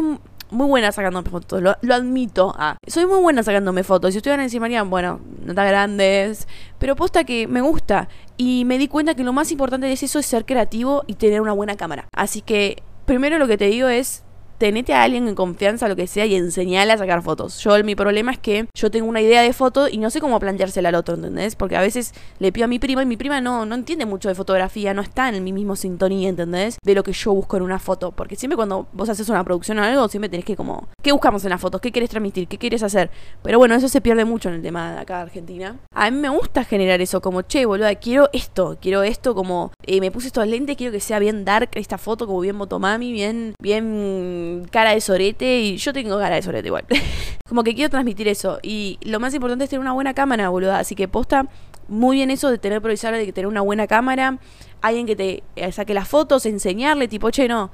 muy 0.51 0.67
buena 0.67 0.91
sacándome 0.91 1.29
fotos, 1.29 1.61
lo, 1.61 1.93
admito. 1.93 2.53
Ah, 2.57 2.77
soy 2.87 3.05
muy 3.05 3.19
buena 3.19 3.43
sacándome 3.43 3.83
fotos. 3.83 4.13
Si 4.13 4.17
estuvieran 4.17 4.43
encima, 4.43 4.67
bueno, 4.83 5.19
no 5.43 5.53
tan 5.53 5.67
grandes, 5.67 6.47
pero 6.79 6.95
posta 6.95 7.23
que 7.23 7.47
me 7.47 7.61
gusta. 7.61 8.07
Y 8.37 8.63
me 8.65 8.77
di 8.77 8.87
cuenta 8.87 9.15
que 9.15 9.23
lo 9.23 9.33
más 9.33 9.51
importante 9.51 9.87
de 9.87 9.93
eso 9.93 10.19
es 10.19 10.25
ser 10.25 10.45
creativo 10.45 11.03
y 11.07 11.15
tener 11.15 11.41
una 11.41 11.53
buena 11.53 11.75
cámara. 11.75 12.07
Así 12.13 12.41
que, 12.41 12.83
primero 13.05 13.37
lo 13.37 13.47
que 13.47 13.57
te 13.57 13.65
digo 13.65 13.87
es 13.87 14.23
tenete 14.57 14.93
a 14.93 15.03
alguien 15.03 15.27
en 15.27 15.35
confianza, 15.35 15.87
lo 15.87 15.95
que 15.95 16.07
sea, 16.07 16.25
y 16.25 16.35
enseñale 16.35 16.93
a 16.93 16.97
sacar 16.97 17.21
fotos. 17.21 17.59
Yo, 17.59 17.81
mi 17.83 17.95
problema 17.95 18.31
es 18.31 18.39
que 18.39 18.67
yo 18.75 18.91
tengo 18.91 19.07
una 19.07 19.21
idea 19.21 19.41
de 19.41 19.53
foto 19.53 19.87
y 19.89 19.97
no 19.97 20.09
sé 20.09 20.21
cómo 20.21 20.39
planteársela 20.39 20.89
al 20.89 20.95
otro, 20.95 21.15
¿entendés? 21.15 21.55
Porque 21.55 21.75
a 21.75 21.81
veces 21.81 22.13
le 22.39 22.51
pido 22.51 22.65
a 22.65 22.67
mi 22.67 22.79
prima 22.79 23.03
y 23.03 23.05
mi 23.05 23.17
prima 23.17 23.41
no, 23.41 23.65
no 23.65 23.75
entiende 23.75 24.05
mucho 24.05 24.29
de 24.29 24.35
fotografía, 24.35 24.93
no 24.93 25.01
está 25.01 25.29
en 25.29 25.43
mi 25.43 25.53
mismo 25.53 25.75
sintonía, 25.75 26.29
¿entendés? 26.29 26.77
De 26.83 26.95
lo 26.95 27.03
que 27.03 27.13
yo 27.13 27.33
busco 27.33 27.57
en 27.57 27.63
una 27.63 27.79
foto. 27.79 28.11
Porque 28.11 28.35
siempre 28.35 28.55
cuando 28.55 28.87
vos 28.93 29.09
haces 29.09 29.29
una 29.29 29.43
producción 29.43 29.79
o 29.79 29.83
algo, 29.83 30.07
siempre 30.07 30.29
tenés 30.29 30.45
que 30.45 30.55
como, 30.55 30.87
¿qué 31.01 31.11
buscamos 31.11 31.43
en 31.43 31.49
las 31.49 31.61
fotos? 31.61 31.81
¿Qué 31.81 31.91
querés 31.91 32.09
transmitir? 32.09 32.47
¿Qué 32.47 32.57
quieres 32.57 32.83
hacer? 32.83 33.09
Pero 33.43 33.57
bueno, 33.57 33.75
eso 33.75 33.89
se 33.89 34.01
pierde 34.01 34.25
mucho 34.25 34.49
en 34.49 34.55
el 34.55 34.61
tema 34.61 34.93
de 34.93 34.99
acá 34.99 35.17
de 35.17 35.21
Argentina. 35.23 35.75
A 35.93 36.09
mí 36.11 36.17
me 36.17 36.29
gusta 36.29 36.63
generar 36.63 37.01
eso, 37.01 37.21
como, 37.21 37.41
che, 37.41 37.65
boluda, 37.65 37.93
quiero 37.95 38.29
esto, 38.33 38.77
quiero 38.81 39.03
esto, 39.03 39.35
como, 39.35 39.71
eh, 39.83 39.99
me 40.01 40.11
puse 40.11 40.27
estos 40.27 40.47
lentes, 40.47 40.77
quiero 40.77 40.91
que 40.91 40.99
sea 40.99 41.19
bien 41.19 41.45
dark 41.45 41.69
esta 41.73 41.97
foto, 41.97 42.27
como 42.27 42.39
bien 42.39 42.55
motomami, 42.55 43.11
bien, 43.11 43.55
bien 43.61 44.44
cara 44.71 44.91
de 44.91 45.01
sorete 45.01 45.59
y 45.59 45.77
yo 45.77 45.93
tengo 45.93 46.17
cara 46.17 46.35
de 46.35 46.41
sorete 46.41 46.67
igual. 46.67 46.85
como 47.47 47.63
que 47.63 47.75
quiero 47.75 47.89
transmitir 47.89 48.27
eso. 48.27 48.59
Y 48.63 48.97
lo 49.01 49.19
más 49.19 49.33
importante 49.33 49.63
es 49.65 49.69
tener 49.69 49.81
una 49.81 49.93
buena 49.93 50.13
cámara, 50.13 50.49
boluda. 50.49 50.79
Así 50.79 50.95
que 50.95 51.07
posta 51.07 51.47
muy 51.87 52.17
bien 52.17 52.31
eso 52.31 52.49
de 52.49 52.57
tener 52.57 52.81
provisor, 52.81 53.13
de 53.13 53.31
tener 53.31 53.47
una 53.47 53.61
buena 53.61 53.87
cámara. 53.87 54.39
Alguien 54.81 55.05
que 55.05 55.15
te 55.15 55.43
eh, 55.55 55.71
saque 55.71 55.93
las 55.93 56.07
fotos, 56.07 56.45
enseñarle, 56.45 57.07
tipo, 57.07 57.29
che, 57.31 57.47
no. 57.47 57.71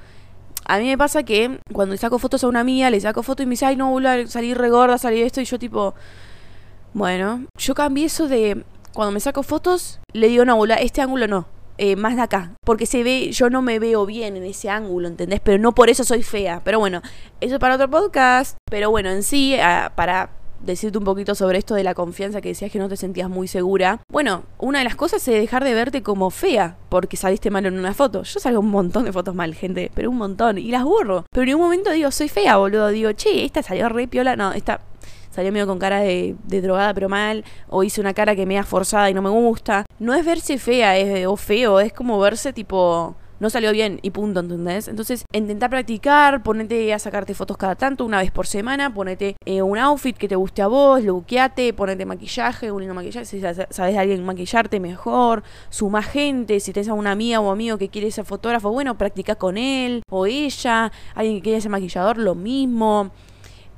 A 0.66 0.78
mí 0.78 0.86
me 0.86 0.98
pasa 0.98 1.24
que 1.24 1.60
cuando 1.74 1.98
saco 1.98 2.20
fotos 2.20 2.44
a 2.44 2.48
una 2.48 2.64
mía, 2.64 2.90
le 2.90 3.00
saco 3.00 3.24
fotos 3.24 3.44
y 3.44 3.48
me 3.48 3.52
dice, 3.52 3.66
ay, 3.66 3.76
no, 3.76 3.90
boluda, 3.90 4.28
salí 4.28 4.54
regorda, 4.54 4.98
salí 4.98 5.22
esto. 5.22 5.42
Y 5.42 5.46
yo, 5.46 5.58
tipo, 5.58 5.96
bueno, 6.94 7.46
yo 7.58 7.74
cambié 7.74 8.06
eso 8.06 8.28
de 8.28 8.64
cuando 8.94 9.12
me 9.12 9.20
saco 9.20 9.44
fotos, 9.44 10.00
le 10.14 10.28
digo, 10.28 10.46
no, 10.46 10.56
boluda, 10.56 10.76
este 10.76 11.02
ángulo 11.02 11.28
no 11.28 11.61
eh, 11.84 11.96
más 11.96 12.16
de 12.16 12.22
acá. 12.22 12.52
Porque 12.64 12.86
se 12.86 13.02
ve, 13.02 13.32
yo 13.32 13.50
no 13.50 13.64
me 13.64 13.80
veo 13.80 14.06
bien 14.06 14.38
en 14.38 14.44
ese 14.44 14.70
ángulo, 14.70 15.08
¿entendés? 15.08 15.40
Pero 15.40 15.58
no 15.58 15.72
por 15.72 15.90
eso 15.90 16.04
soy 16.04 16.22
fea. 16.22 16.62
Pero 16.64 16.78
bueno, 16.78 17.02
eso 17.40 17.56
es 17.56 17.60
para 17.60 17.74
otro 17.74 17.90
podcast. 17.90 18.56
Pero 18.70 18.92
bueno, 18.92 19.10
en 19.10 19.24
sí, 19.24 19.56
ah, 19.56 19.92
para 19.96 20.30
decirte 20.60 21.00
un 21.00 21.04
poquito 21.04 21.34
sobre 21.34 21.58
esto 21.58 21.74
de 21.74 21.84
la 21.84 21.96
confianza 21.96 22.40
que 22.40 22.50
decías 22.50 22.72
que 22.72 22.78
no 22.78 22.88
te 22.88 22.98
sentías 22.98 23.32
muy 23.32 23.48
segura. 23.48 24.00
Bueno, 24.12 24.44
una 24.60 24.78
de 24.78 24.84
las 24.84 24.96
cosas 24.96 25.28
es 25.28 25.34
dejar 25.42 25.64
de 25.64 25.74
verte 25.74 26.04
como 26.04 26.30
fea 26.30 26.78
porque 26.90 27.18
saliste 27.18 27.50
mal 27.50 27.66
en 27.66 27.80
una 27.80 27.96
foto. 27.96 28.22
Yo 28.22 28.40
salgo 28.40 28.60
un 28.60 28.70
montón 28.70 29.06
de 29.06 29.12
fotos 29.12 29.34
mal, 29.34 29.56
gente, 29.56 29.90
pero 29.96 30.12
un 30.12 30.18
montón. 30.18 30.60
Y 30.60 30.70
las 30.70 30.84
borro. 30.84 31.26
Pero 31.32 31.50
en 31.50 31.56
un 31.56 31.62
momento 31.62 31.90
digo, 31.90 32.12
soy 32.12 32.30
fea, 32.30 32.58
boludo. 32.58 32.90
Digo, 32.90 33.12
che, 33.14 33.44
esta 33.44 33.64
salió 33.64 33.90
re 33.90 34.08
piola. 34.08 34.36
No, 34.36 34.54
esta 34.54 34.82
salió 35.32 35.52
medio 35.52 35.68
con 35.68 35.80
cara 35.80 36.02
de, 36.02 36.36
drogada 36.48 36.94
pero 36.94 37.10
mal, 37.10 37.44
o 37.68 37.84
hice 37.84 38.02
una 38.02 38.14
cara 38.14 38.36
que 38.36 38.46
me 38.46 38.60
ha 38.60 38.64
forzada 38.64 39.10
y 39.10 39.14
no 39.14 39.22
me 39.22 39.30
gusta. 39.30 39.86
No 40.00 40.14
es 40.14 40.24
verse 40.26 40.58
fea 40.58 40.98
es, 40.98 41.26
o 41.26 41.36
feo, 41.36 41.80
es 41.80 41.94
como 41.94 42.20
verse 42.20 42.54
tipo 42.54 43.16
no 43.42 43.50
salió 43.50 43.72
bien 43.72 44.00
y 44.04 44.12
punto, 44.12 44.40
¿entendés? 44.40 44.88
Entonces, 44.88 45.26
intenta 45.34 45.68
practicar, 45.68 46.44
ponete 46.44 46.94
a 46.94 47.00
sacarte 47.00 47.34
fotos 47.34 47.58
cada 47.58 47.76
tanto, 47.76 48.06
una 48.06 48.20
vez 48.20 48.30
por 48.30 48.46
semana, 48.46 48.94
ponete 48.94 49.36
eh, 49.46 49.64
un 49.64 49.80
outfit 49.80 50.16
que 50.16 50.28
te 50.28 50.36
guste 50.36 50.62
a 50.62 50.68
vos, 50.68 51.04
luqueate, 51.04 51.74
ponete 51.74 52.06
maquillaje, 52.06 52.72
un 52.72 52.88
maquillaje, 52.94 53.26
si 53.26 53.42
sabes 53.42 53.68
de 53.76 53.98
alguien 53.98 54.24
maquillarte 54.24 54.80
mejor, 54.80 55.42
suma 55.72 56.04
gente, 56.04 56.60
si 56.60 56.72
tenés 56.72 56.90
a 56.90 56.94
una 56.94 57.14
amiga 57.14 57.40
o 57.40 57.50
amigo 57.50 57.80
que 57.80 57.90
quiere 57.90 58.12
ser 58.12 58.26
fotógrafo, 58.26 58.70
bueno, 58.70 58.96
practica 58.96 59.34
con 59.34 59.58
él 59.58 60.04
o 60.12 60.28
ella, 60.28 60.92
alguien 61.16 61.38
que 61.38 61.42
quiere 61.42 61.62
ser 61.62 61.72
maquillador, 61.72 62.20
lo 62.20 62.36
mismo 62.36 63.10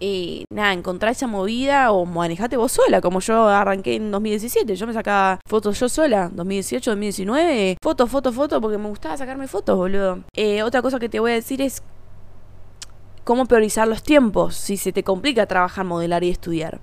y 0.03 0.45
nada, 0.49 0.73
encontrar 0.73 1.13
esa 1.13 1.27
movida 1.27 1.93
o 1.93 2.05
manejate 2.05 2.57
vos 2.57 2.73
sola, 2.73 2.99
como 2.99 3.21
yo 3.21 3.47
arranqué 3.47 3.95
en 3.95 4.11
2017. 4.11 4.75
Yo 4.75 4.85
me 4.85 4.91
sacaba 4.91 5.39
fotos 5.47 5.79
yo 5.79 5.87
sola, 5.87 6.29
2018, 6.33 6.91
2019, 6.91 7.77
fotos, 7.81 8.09
fotos, 8.09 8.35
fotos, 8.35 8.59
porque 8.61 8.77
me 8.77 8.89
gustaba 8.89 9.15
sacarme 9.15 9.47
fotos, 9.47 9.77
boludo. 9.77 10.19
Eh, 10.35 10.61
otra 10.61 10.81
cosa 10.81 10.99
que 10.99 11.07
te 11.07 11.21
voy 11.21 11.31
a 11.31 11.35
decir 11.35 11.61
es 11.61 11.81
cómo 13.23 13.45
priorizar 13.45 13.87
los 13.87 14.03
tiempos 14.03 14.55
si 14.55 14.75
se 14.75 14.91
te 14.91 15.03
complica 15.03 15.45
trabajar, 15.45 15.85
modelar 15.85 16.25
y 16.25 16.31
estudiar. 16.31 16.81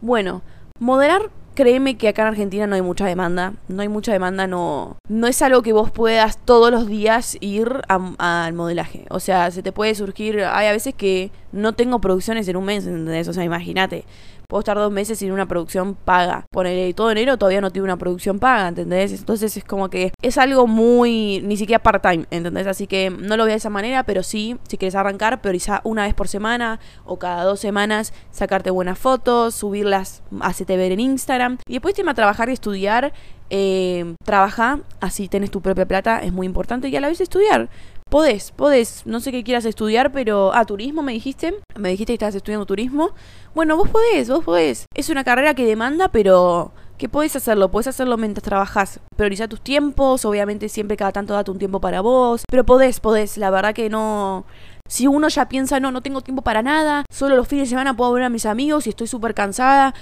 Bueno, 0.00 0.40
modelar 0.80 1.30
Créeme 1.54 1.96
que 1.96 2.08
acá 2.08 2.22
en 2.22 2.28
Argentina 2.28 2.66
no 2.66 2.74
hay 2.74 2.82
mucha 2.82 3.06
demanda. 3.06 3.54
No 3.68 3.82
hay 3.82 3.88
mucha 3.88 4.12
demanda, 4.12 4.46
no. 4.46 4.96
No 5.08 5.26
es 5.26 5.40
algo 5.42 5.62
que 5.62 5.72
vos 5.72 5.90
puedas 5.90 6.38
todos 6.38 6.70
los 6.70 6.88
días 6.88 7.36
ir 7.40 7.82
al 7.88 8.52
modelaje. 8.52 9.06
O 9.10 9.20
sea, 9.20 9.50
se 9.50 9.62
te 9.62 9.70
puede 9.70 9.94
surgir. 9.94 10.40
Hay 10.40 10.66
a 10.66 10.72
veces 10.72 10.94
que 10.94 11.30
no 11.52 11.72
tengo 11.72 12.00
producciones 12.00 12.48
en 12.48 12.56
un 12.56 12.64
mes, 12.64 12.86
¿entendés? 12.86 13.28
O 13.28 13.32
sea, 13.32 13.44
imagínate 13.44 14.04
puedo 14.48 14.60
estar 14.60 14.76
dos 14.76 14.92
meses 14.92 15.18
sin 15.18 15.32
una 15.32 15.46
producción 15.46 15.94
paga. 15.94 16.46
Ponerle 16.50 16.92
todo 16.94 17.10
enero 17.10 17.36
todavía 17.36 17.60
no 17.60 17.70
tiene 17.70 17.84
una 17.84 17.96
producción 17.96 18.38
paga, 18.38 18.68
¿entendés? 18.68 19.12
Entonces 19.12 19.56
es 19.56 19.64
como 19.64 19.90
que 19.90 20.12
es 20.22 20.38
algo 20.38 20.66
muy, 20.66 21.40
ni 21.44 21.56
siquiera 21.56 21.82
part-time, 21.82 22.26
¿entendés? 22.30 22.66
Así 22.66 22.86
que 22.86 23.10
no 23.10 23.36
lo 23.36 23.44
veo 23.44 23.52
de 23.52 23.58
esa 23.58 23.70
manera, 23.70 24.04
pero 24.04 24.22
sí, 24.22 24.56
si 24.68 24.78
quieres 24.78 24.94
arrancar, 24.94 25.40
prioriza 25.40 25.80
una 25.84 26.04
vez 26.04 26.14
por 26.14 26.28
semana 26.28 26.80
o 27.04 27.18
cada 27.18 27.44
dos 27.44 27.60
semanas, 27.60 28.12
sacarte 28.30 28.70
buenas 28.70 28.98
fotos, 28.98 29.54
subirlas, 29.54 30.22
hacete 30.40 30.76
ver 30.76 30.92
en 30.92 31.00
Instagram. 31.00 31.58
Y 31.66 31.74
después 31.74 31.94
te 31.94 32.04
a 32.08 32.14
trabajar 32.14 32.48
y 32.48 32.52
estudiar. 32.52 33.12
Eh, 33.50 34.14
trabaja, 34.24 34.80
así 35.00 35.28
tenés 35.28 35.50
tu 35.50 35.60
propia 35.60 35.86
plata, 35.86 36.20
es 36.20 36.32
muy 36.32 36.46
importante, 36.46 36.88
y 36.88 36.96
a 36.96 37.00
la 37.00 37.08
vez 37.08 37.20
estudiar. 37.20 37.68
Podés, 38.14 38.52
podés, 38.52 39.02
no 39.06 39.18
sé 39.18 39.32
qué 39.32 39.42
quieras 39.42 39.64
estudiar, 39.64 40.12
pero... 40.12 40.52
Ah, 40.54 40.64
turismo 40.64 41.02
me 41.02 41.12
dijiste. 41.12 41.52
Me 41.74 41.88
dijiste 41.88 42.12
que 42.12 42.14
estabas 42.14 42.36
estudiando 42.36 42.64
turismo. 42.64 43.10
Bueno, 43.56 43.76
vos 43.76 43.88
podés, 43.88 44.28
vos 44.28 44.44
podés. 44.44 44.86
Es 44.94 45.08
una 45.08 45.24
carrera 45.24 45.54
que 45.54 45.66
demanda, 45.66 46.06
pero 46.06 46.70
que 46.96 47.08
podés 47.08 47.34
hacerlo, 47.34 47.72
podés 47.72 47.88
hacerlo 47.88 48.16
mientras 48.16 48.44
trabajás. 48.44 49.00
Priorizar 49.16 49.48
tus 49.48 49.60
tiempos, 49.60 50.24
obviamente 50.24 50.68
siempre 50.68 50.96
cada 50.96 51.10
tanto 51.10 51.34
date 51.34 51.50
un 51.50 51.58
tiempo 51.58 51.80
para 51.80 52.02
vos. 52.02 52.44
Pero 52.48 52.62
podés, 52.64 53.00
podés, 53.00 53.36
la 53.36 53.50
verdad 53.50 53.74
que 53.74 53.90
no... 53.90 54.44
Si 54.88 55.08
uno 55.08 55.28
ya 55.28 55.48
piensa, 55.48 55.80
no, 55.80 55.90
no 55.90 56.00
tengo 56.00 56.20
tiempo 56.20 56.42
para 56.42 56.62
nada, 56.62 57.04
solo 57.10 57.34
los 57.34 57.48
fines 57.48 57.66
de 57.68 57.70
semana 57.70 57.96
puedo 57.96 58.12
ver 58.12 58.22
a 58.22 58.28
mis 58.28 58.46
amigos 58.46 58.86
y 58.86 58.90
estoy 58.90 59.08
súper 59.08 59.34
cansada, 59.34 59.92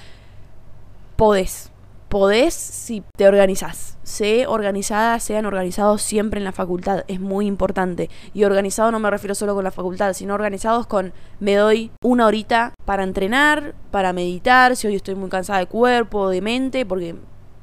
podés 1.15 1.72
podés 2.13 2.53
si 2.53 3.01
te 3.17 3.27
organizás. 3.27 3.97
Sé 4.03 4.45
organizada, 4.45 5.19
sean 5.19 5.47
organizados 5.47 6.03
siempre 6.03 6.37
en 6.37 6.43
la 6.43 6.51
facultad, 6.51 7.05
es 7.07 7.19
muy 7.19 7.47
importante. 7.47 8.07
Y 8.35 8.43
organizado 8.43 8.91
no 8.91 8.99
me 8.99 9.09
refiero 9.09 9.33
solo 9.33 9.55
con 9.55 9.63
la 9.63 9.71
facultad, 9.71 10.13
sino 10.13 10.35
organizados 10.35 10.85
con 10.85 11.11
me 11.39 11.55
doy 11.55 11.89
una 12.03 12.27
horita 12.27 12.75
para 12.85 13.01
entrenar, 13.01 13.73
para 13.89 14.13
meditar, 14.13 14.75
si 14.75 14.85
hoy 14.85 14.95
estoy 14.95 15.15
muy 15.15 15.27
cansada 15.29 15.57
de 15.57 15.65
cuerpo, 15.65 16.29
de 16.29 16.41
mente, 16.41 16.85
porque 16.85 17.15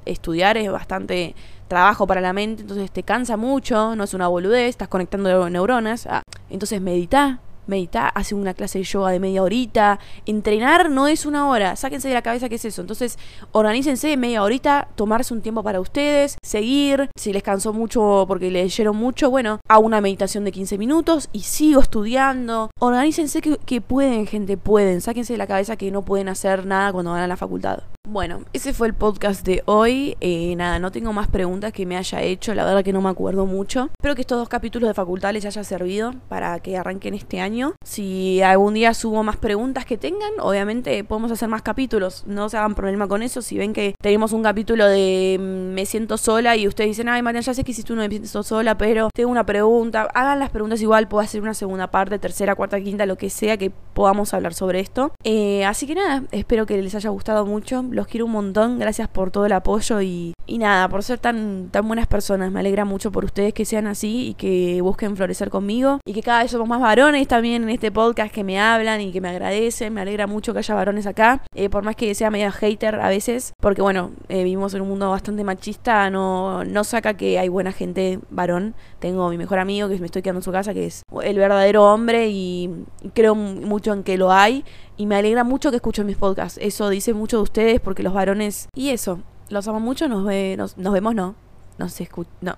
estudiar 0.04 0.56
es 0.56 0.68
bastante 0.72 1.36
trabajo 1.68 2.08
para 2.08 2.20
la 2.20 2.32
mente, 2.32 2.62
entonces 2.62 2.90
te 2.90 3.04
cansa 3.04 3.36
mucho, 3.36 3.94
no 3.94 4.02
es 4.02 4.14
una 4.14 4.26
boludez, 4.26 4.70
estás 4.70 4.88
conectando 4.88 5.48
neuronas. 5.48 6.08
Ah, 6.08 6.22
entonces 6.48 6.80
medita, 6.80 7.38
meditar, 7.66 8.12
hace 8.14 8.34
una 8.34 8.54
clase 8.54 8.78
de 8.78 8.84
yoga 8.84 9.10
de 9.10 9.20
media 9.20 9.42
horita. 9.42 9.98
Entrenar 10.26 10.90
no 10.90 11.06
es 11.06 11.26
una 11.26 11.48
hora, 11.48 11.76
sáquense 11.76 12.08
de 12.08 12.14
la 12.14 12.22
cabeza 12.22 12.48
qué 12.48 12.56
es 12.56 12.64
eso. 12.64 12.80
Entonces, 12.80 13.18
organícense 13.52 14.16
media 14.16 14.42
horita, 14.42 14.88
tomarse 14.94 15.34
un 15.34 15.42
tiempo 15.42 15.62
para 15.62 15.80
ustedes, 15.80 16.36
seguir. 16.42 17.10
Si 17.16 17.32
les 17.32 17.42
cansó 17.42 17.72
mucho 17.72 18.24
porque 18.26 18.50
leyeron 18.50 18.96
mucho, 18.96 19.30
bueno, 19.30 19.60
hago 19.68 19.84
una 19.84 20.00
meditación 20.00 20.44
de 20.44 20.52
15 20.52 20.78
minutos 20.78 21.28
y 21.32 21.40
sigo 21.40 21.80
estudiando. 21.80 22.70
Organícense 22.78 23.40
que, 23.40 23.56
que 23.58 23.80
pueden, 23.80 24.26
gente, 24.26 24.56
pueden. 24.56 25.00
Sáquense 25.00 25.34
de 25.34 25.38
la 25.38 25.46
cabeza 25.46 25.76
que 25.76 25.90
no 25.90 26.02
pueden 26.02 26.28
hacer 26.28 26.66
nada 26.66 26.92
cuando 26.92 27.12
van 27.12 27.22
a 27.22 27.26
la 27.26 27.36
facultad. 27.36 27.82
Bueno, 28.08 28.40
ese 28.54 28.72
fue 28.72 28.88
el 28.88 28.94
podcast 28.94 29.46
de 29.46 29.62
hoy. 29.66 30.16
Eh, 30.20 30.56
nada, 30.56 30.78
no 30.78 30.90
tengo 30.90 31.12
más 31.12 31.28
preguntas 31.28 31.72
que 31.72 31.84
me 31.86 31.96
haya 31.96 32.22
hecho, 32.22 32.54
la 32.54 32.64
verdad 32.64 32.82
que 32.82 32.94
no 32.94 33.02
me 33.02 33.10
acuerdo 33.10 33.46
mucho. 33.46 33.90
Espero 33.98 34.14
que 34.14 34.22
estos 34.22 34.38
dos 34.38 34.48
capítulos 34.48 34.88
de 34.88 34.94
facultad 34.94 35.32
les 35.32 35.44
haya 35.44 35.62
servido 35.62 36.14
para 36.28 36.58
que 36.60 36.76
arranquen 36.76 37.14
este 37.14 37.40
año. 37.40 37.74
Si 37.84 38.40
algún 38.42 38.74
día 38.74 38.94
subo 38.94 39.22
más 39.22 39.36
preguntas 39.36 39.84
que 39.84 39.98
tengan, 39.98 40.32
obviamente 40.40 41.04
podemos 41.04 41.30
hacer 41.30 41.48
más 41.48 41.62
capítulos. 41.62 42.24
No 42.26 42.48
se 42.48 42.56
hagan 42.56 42.74
problema 42.74 43.06
con 43.06 43.22
eso. 43.22 43.42
Si 43.42 43.58
ven 43.58 43.74
que 43.74 43.94
tenemos 44.00 44.32
un 44.32 44.42
capítulo 44.42 44.86
de 44.86 45.36
mm, 45.38 45.74
me 45.74 45.86
siento 45.86 46.16
sola 46.16 46.56
y 46.56 46.66
ustedes 46.66 46.90
dicen, 46.90 47.08
ay 47.08 47.22
María, 47.22 47.42
ya 47.42 47.54
sé 47.54 47.64
que 47.64 47.70
hiciste 47.70 47.92
uno 47.92 48.02
de 48.02 48.08
me 48.08 48.14
siento 48.14 48.42
sola, 48.42 48.76
pero 48.78 49.10
tengo 49.14 49.30
una 49.30 49.44
pregunta. 49.44 50.08
Hagan 50.14 50.38
las 50.40 50.50
preguntas 50.50 50.80
igual, 50.80 51.06
puedo 51.06 51.22
hacer 51.22 51.42
una 51.42 51.54
segunda 51.54 51.90
parte, 51.90 52.18
tercera, 52.18 52.56
cuarta, 52.56 52.80
quinta, 52.80 53.04
lo 53.04 53.16
que 53.16 53.30
sea 53.30 53.56
que 53.56 53.70
podamos 53.70 54.32
hablar 54.34 54.54
sobre 54.54 54.80
esto. 54.80 55.12
Eh, 55.22 55.64
así 55.66 55.86
que 55.86 55.94
nada, 55.94 56.24
espero 56.32 56.66
que 56.66 56.80
les 56.80 56.94
haya 56.94 57.10
gustado 57.10 57.44
mucho 57.44 57.84
los 57.90 58.06
quiero 58.06 58.26
un 58.26 58.32
montón, 58.32 58.78
gracias 58.78 59.08
por 59.08 59.30
todo 59.30 59.46
el 59.46 59.52
apoyo 59.52 60.00
y, 60.00 60.34
y 60.46 60.58
nada, 60.58 60.88
por 60.88 61.02
ser 61.02 61.18
tan, 61.18 61.68
tan 61.70 61.86
buenas 61.86 62.06
personas. 62.06 62.50
Me 62.50 62.60
alegra 62.60 62.84
mucho 62.84 63.12
por 63.12 63.24
ustedes 63.24 63.52
que 63.52 63.64
sean 63.64 63.86
así 63.86 64.28
y 64.28 64.34
que 64.34 64.80
busquen 64.82 65.16
florecer 65.16 65.50
conmigo 65.50 66.00
y 66.04 66.12
que 66.12 66.22
cada 66.22 66.42
vez 66.42 66.50
somos 66.50 66.68
más 66.68 66.80
varones 66.80 67.26
también 67.28 67.62
en 67.62 67.70
este 67.70 67.92
podcast 67.92 68.32
que 68.32 68.44
me 68.44 68.60
hablan 68.60 69.00
y 69.00 69.12
que 69.12 69.20
me 69.20 69.28
agradecen. 69.28 69.94
Me 69.94 70.00
alegra 70.00 70.26
mucho 70.26 70.52
que 70.52 70.60
haya 70.60 70.74
varones 70.74 71.06
acá, 71.06 71.42
eh, 71.54 71.68
por 71.68 71.84
más 71.84 71.96
que 71.96 72.14
sea 72.14 72.30
medio 72.30 72.50
hater 72.50 72.96
a 72.96 73.08
veces, 73.08 73.52
porque 73.60 73.82
bueno, 73.82 74.12
eh, 74.28 74.44
vivimos 74.44 74.74
en 74.74 74.82
un 74.82 74.88
mundo 74.88 75.10
bastante 75.10 75.44
machista, 75.44 76.10
no, 76.10 76.64
no 76.64 76.84
saca 76.84 77.14
que 77.14 77.38
hay 77.38 77.48
buena 77.48 77.72
gente 77.72 78.20
varón. 78.30 78.74
Tengo 78.98 79.28
mi 79.30 79.38
mejor 79.38 79.58
amigo 79.58 79.88
que 79.88 79.98
me 79.98 80.06
estoy 80.06 80.22
quedando 80.22 80.40
en 80.40 80.44
su 80.44 80.52
casa, 80.52 80.74
que 80.74 80.86
es 80.86 81.02
el 81.22 81.38
verdadero 81.38 81.84
hombre 81.84 82.28
y 82.28 82.84
creo 83.14 83.34
mucho 83.34 83.92
en 83.92 84.02
que 84.02 84.18
lo 84.18 84.32
hay 84.32 84.64
y 85.00 85.06
me 85.06 85.16
alegra 85.16 85.44
mucho 85.44 85.70
que 85.70 85.76
escuchen 85.76 86.04
mis 86.04 86.18
podcasts. 86.18 86.58
Eso 86.60 86.90
dice 86.90 87.14
mucho 87.14 87.38
de 87.38 87.44
ustedes 87.44 87.80
porque 87.80 88.02
los 88.02 88.12
varones... 88.12 88.68
Y 88.74 88.90
eso, 88.90 89.20
los 89.48 89.66
amo 89.66 89.80
mucho, 89.80 90.08
nos, 90.10 90.26
ve, 90.26 90.56
nos, 90.58 90.76
vemos, 90.76 91.14
no. 91.14 91.36
Nos 91.78 91.98
escucha... 92.02 92.28
No. 92.42 92.56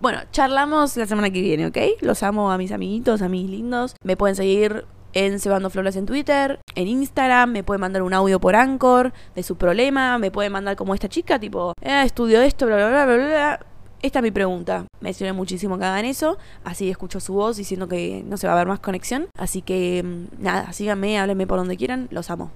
Bueno, 0.00 0.18
charlamos 0.32 0.96
la 0.96 1.06
semana 1.06 1.30
que 1.30 1.40
viene, 1.40 1.68
¿ok? 1.68 1.78
Los 2.00 2.24
amo 2.24 2.50
a 2.50 2.58
mis 2.58 2.72
amiguitos, 2.72 3.22
a 3.22 3.28
mis 3.28 3.48
lindos. 3.48 3.94
Me 4.02 4.16
pueden 4.16 4.34
seguir 4.34 4.86
en 5.12 5.38
Cebando 5.38 5.70
Flores 5.70 5.94
en 5.94 6.04
Twitter, 6.04 6.58
en 6.74 6.88
Instagram, 6.88 7.52
me 7.52 7.62
pueden 7.62 7.82
mandar 7.82 8.02
un 8.02 8.12
audio 8.12 8.40
por 8.40 8.56
Anchor 8.56 9.12
de 9.36 9.44
su 9.44 9.54
problema, 9.54 10.18
me 10.18 10.32
pueden 10.32 10.50
mandar 10.50 10.74
como 10.74 10.94
esta 10.94 11.08
chica, 11.08 11.38
tipo, 11.38 11.74
eh, 11.80 12.02
estudio 12.04 12.42
esto, 12.42 12.66
bla, 12.66 12.74
bla, 12.74 12.88
bla, 12.88 13.04
bla, 13.06 13.26
bla. 13.26 13.66
Esta 14.04 14.18
es 14.18 14.22
mi 14.22 14.30
pregunta. 14.30 14.84
Me 15.00 15.14
sirve 15.14 15.32
muchísimo 15.32 15.78
que 15.78 15.84
hagan 15.86 16.04
eso. 16.04 16.36
Así 16.62 16.90
escucho 16.90 17.20
su 17.20 17.32
voz 17.32 17.56
diciendo 17.56 17.88
que 17.88 18.22
no 18.26 18.36
se 18.36 18.46
va 18.46 18.52
a 18.52 18.56
ver 18.56 18.66
más 18.66 18.80
conexión. 18.80 19.28
Así 19.38 19.62
que 19.62 20.02
mm, 20.04 20.42
nada, 20.42 20.74
síganme, 20.74 21.18
háblenme 21.18 21.46
por 21.46 21.56
donde 21.56 21.78
quieran. 21.78 22.08
Los 22.10 22.28
amo. 22.28 22.50